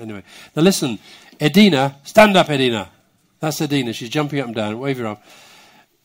Anyway, 0.00 0.22
now 0.56 0.62
listen, 0.62 0.98
Edina, 1.40 1.96
stand 2.04 2.36
up, 2.36 2.48
Edina. 2.48 2.90
That's 3.38 3.60
Edina. 3.60 3.92
She's 3.92 4.08
jumping 4.08 4.40
up 4.40 4.46
and 4.46 4.54
down. 4.54 4.78
Wave 4.78 4.98
your 4.98 5.08
arm. 5.08 5.18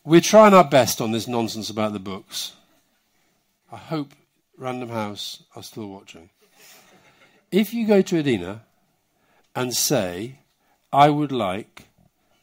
We're 0.04 0.22
trying 0.22 0.54
our 0.54 0.64
best 0.64 1.02
on 1.02 1.12
this 1.12 1.28
nonsense 1.28 1.70
about 1.70 1.94
the 1.94 2.00
books. 2.00 2.54
I 3.72 3.78
hope 3.78 4.12
Random 4.58 4.90
House 4.90 5.44
are 5.56 5.64
still 5.64 5.88
watching. 5.88 6.30
If 7.52 7.74
you 7.74 7.88
go 7.88 8.02
to 8.02 8.18
Edina 8.18 8.65
and 9.56 9.74
say, 9.74 10.40
I 10.92 11.10
would 11.10 11.32
like 11.32 11.88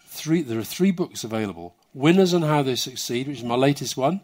three, 0.06 0.42
there 0.42 0.58
are 0.58 0.64
three 0.64 0.90
books 0.90 1.24
available 1.24 1.74
Winners 1.94 2.32
and 2.32 2.44
How 2.44 2.62
They 2.62 2.74
Succeed, 2.74 3.28
which 3.28 3.38
is 3.38 3.44
my 3.44 3.54
latest 3.54 3.96
one, 3.96 4.22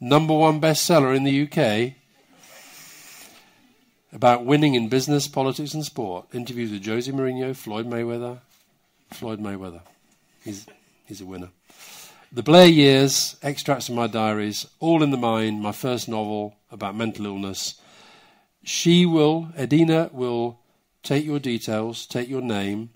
number 0.00 0.34
one 0.34 0.60
bestseller 0.60 1.14
in 1.14 1.24
the 1.24 1.42
UK, 1.42 1.94
about 4.12 4.46
winning 4.46 4.74
in 4.74 4.88
business, 4.88 5.28
politics, 5.28 5.74
and 5.74 5.84
sport. 5.84 6.26
Interviews 6.32 6.70
with 6.70 6.82
José 6.82 7.12
Mourinho, 7.12 7.54
Floyd 7.54 7.86
Mayweather. 7.86 8.40
Floyd 9.10 9.38
Mayweather. 9.38 9.82
He's, 10.42 10.66
he's 11.06 11.20
a 11.20 11.26
winner. 11.26 11.50
The 12.32 12.42
Blair 12.42 12.66
Years, 12.66 13.36
extracts 13.42 13.86
from 13.86 13.96
my 13.96 14.06
diaries, 14.06 14.66
All 14.78 15.02
in 15.02 15.10
the 15.10 15.16
Mind, 15.16 15.60
my 15.60 15.72
first 15.72 16.08
novel 16.08 16.56
about 16.70 16.96
mental 16.96 17.26
illness. 17.26 17.74
She 18.62 19.04
will, 19.04 19.48
Edina 19.56 20.10
will 20.12 20.59
take 21.02 21.24
your 21.24 21.38
details, 21.38 22.06
take 22.06 22.28
your 22.28 22.42
name. 22.42 22.90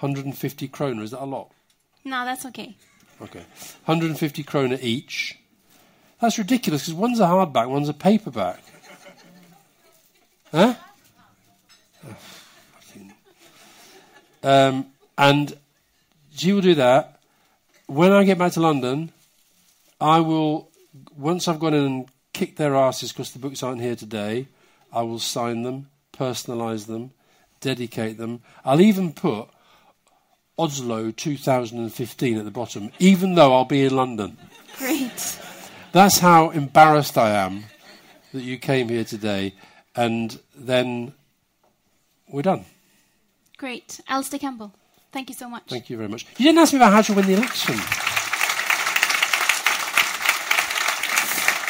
150 0.00 0.68
kroner, 0.68 1.02
is 1.02 1.12
that 1.12 1.22
a 1.22 1.24
lot? 1.24 1.50
No, 2.04 2.24
that's 2.24 2.44
okay. 2.46 2.76
Okay. 3.20 3.44
150 3.86 4.42
kroner 4.42 4.78
each. 4.80 5.38
That's 6.20 6.38
ridiculous 6.38 6.82
because 6.82 6.94
one's 6.94 7.20
a 7.20 7.24
hardback, 7.24 7.68
one's 7.68 7.88
a 7.88 7.94
paperback. 7.94 8.62
Huh? 10.50 10.74
Um, 14.42 14.86
and 15.18 15.56
she 16.36 16.52
will 16.52 16.60
do 16.60 16.76
that. 16.76 17.18
When 17.86 18.12
I 18.12 18.22
get 18.22 18.38
back 18.38 18.52
to 18.52 18.60
London, 18.60 19.10
I 20.00 20.20
will, 20.20 20.70
once 21.16 21.48
I've 21.48 21.58
gone 21.58 21.74
in 21.74 21.84
and 21.84 22.08
kicked 22.32 22.56
their 22.56 22.76
asses 22.76 23.10
because 23.10 23.32
the 23.32 23.40
books 23.40 23.64
aren't 23.64 23.80
here 23.80 23.96
today, 23.96 24.46
I 24.92 25.02
will 25.02 25.18
sign 25.18 25.62
them, 25.62 25.88
personalise 26.12 26.86
them, 26.86 27.10
dedicate 27.60 28.18
them. 28.18 28.40
I'll 28.64 28.80
even 28.80 29.12
put 29.12 29.48
Oslo 30.58 31.10
2015 31.10 32.38
at 32.38 32.44
the 32.44 32.50
bottom, 32.50 32.90
even 32.98 33.34
though 33.34 33.54
I'll 33.54 33.64
be 33.64 33.84
in 33.84 33.94
London. 33.94 34.38
Great. 34.78 35.38
That's 35.92 36.18
how 36.18 36.50
embarrassed 36.50 37.16
I 37.16 37.30
am 37.30 37.64
that 38.32 38.42
you 38.42 38.58
came 38.58 38.88
here 38.88 39.04
today, 39.04 39.54
and 39.94 40.38
then 40.54 41.14
we're 42.28 42.42
done. 42.42 42.64
Great. 43.56 44.00
Alastair 44.08 44.38
Campbell, 44.38 44.74
thank 45.12 45.28
you 45.30 45.34
so 45.34 45.48
much. 45.48 45.64
Thank 45.68 45.88
you 45.88 45.96
very 45.96 46.08
much. 46.08 46.26
You 46.36 46.44
didn't 46.44 46.58
ask 46.58 46.72
me 46.72 46.78
about 46.78 46.92
how 46.92 47.02
to 47.02 47.12
win 47.14 47.26
the 47.26 47.34
election. 47.34 47.76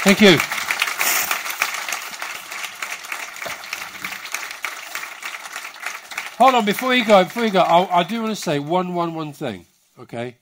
Thank 0.05 0.21
you. 0.21 0.66
Hold 6.39 6.55
on, 6.55 6.67
before 6.67 6.95
you 6.95 7.03
go, 7.03 7.25
before 7.25 7.47
you 7.47 7.51
go, 7.51 7.61
I, 7.61 8.01
I 8.01 8.03
do 8.03 8.21
want 8.21 8.37
to 8.37 8.41
say 8.41 8.59
one, 8.59 8.93
one, 8.93 9.15
one 9.15 9.33
thing. 9.33 9.65
Okay, 9.99 10.37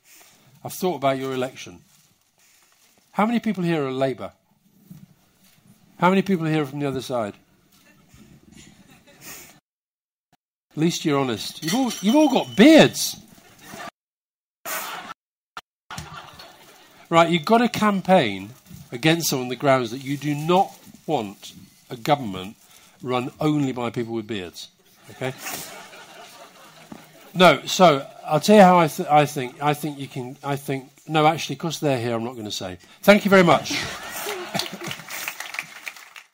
I've 0.64 0.72
thought 0.72 0.96
about 0.96 1.18
your 1.18 1.32
election. 1.32 1.82
How 3.12 3.26
many 3.26 3.38
people 3.38 3.62
here 3.62 3.86
are 3.86 3.92
Labour? 3.92 4.32
How 6.00 6.10
many 6.10 6.22
people 6.22 6.46
here 6.46 6.62
are 6.62 6.66
from 6.66 6.80
the 6.80 6.88
other 6.88 7.00
side? 7.00 7.34
At 10.72 10.76
least 10.76 11.04
you're 11.04 11.20
honest. 11.20 11.62
You've 11.62 11.74
all, 11.76 11.92
you've 12.00 12.16
all 12.16 12.28
got 12.28 12.56
beards. 12.56 13.16
Right, 17.08 17.30
you've 17.30 17.44
got 17.44 17.58
to 17.58 17.68
campaign 17.68 18.50
against 18.90 19.32
on 19.32 19.48
the 19.48 19.54
grounds 19.54 19.92
that 19.92 20.02
you 20.02 20.16
do 20.16 20.34
not 20.34 20.76
want 21.06 21.52
a 21.88 21.96
government 21.96 22.56
run 23.00 23.30
only 23.40 23.70
by 23.70 23.90
people 23.90 24.14
with 24.14 24.26
beards. 24.26 24.70
Okay? 25.10 25.32
No, 27.34 27.60
so 27.66 28.06
I'll 28.24 28.40
tell 28.40 28.56
you 28.56 28.62
how 28.62 28.78
I, 28.78 28.86
th- 28.88 29.08
I 29.08 29.26
think. 29.26 29.62
I 29.62 29.74
think 29.74 29.98
you 29.98 30.06
can. 30.08 30.36
I 30.44 30.56
think 30.56 30.90
no, 31.06 31.26
actually, 31.26 31.56
because 31.56 31.80
they're 31.80 31.98
here, 31.98 32.14
I'm 32.14 32.24
not 32.24 32.32
going 32.34 32.44
to 32.46 32.50
say. 32.50 32.78
Thank 33.02 33.24
you 33.24 33.30
very 33.30 33.42
much. 33.42 33.76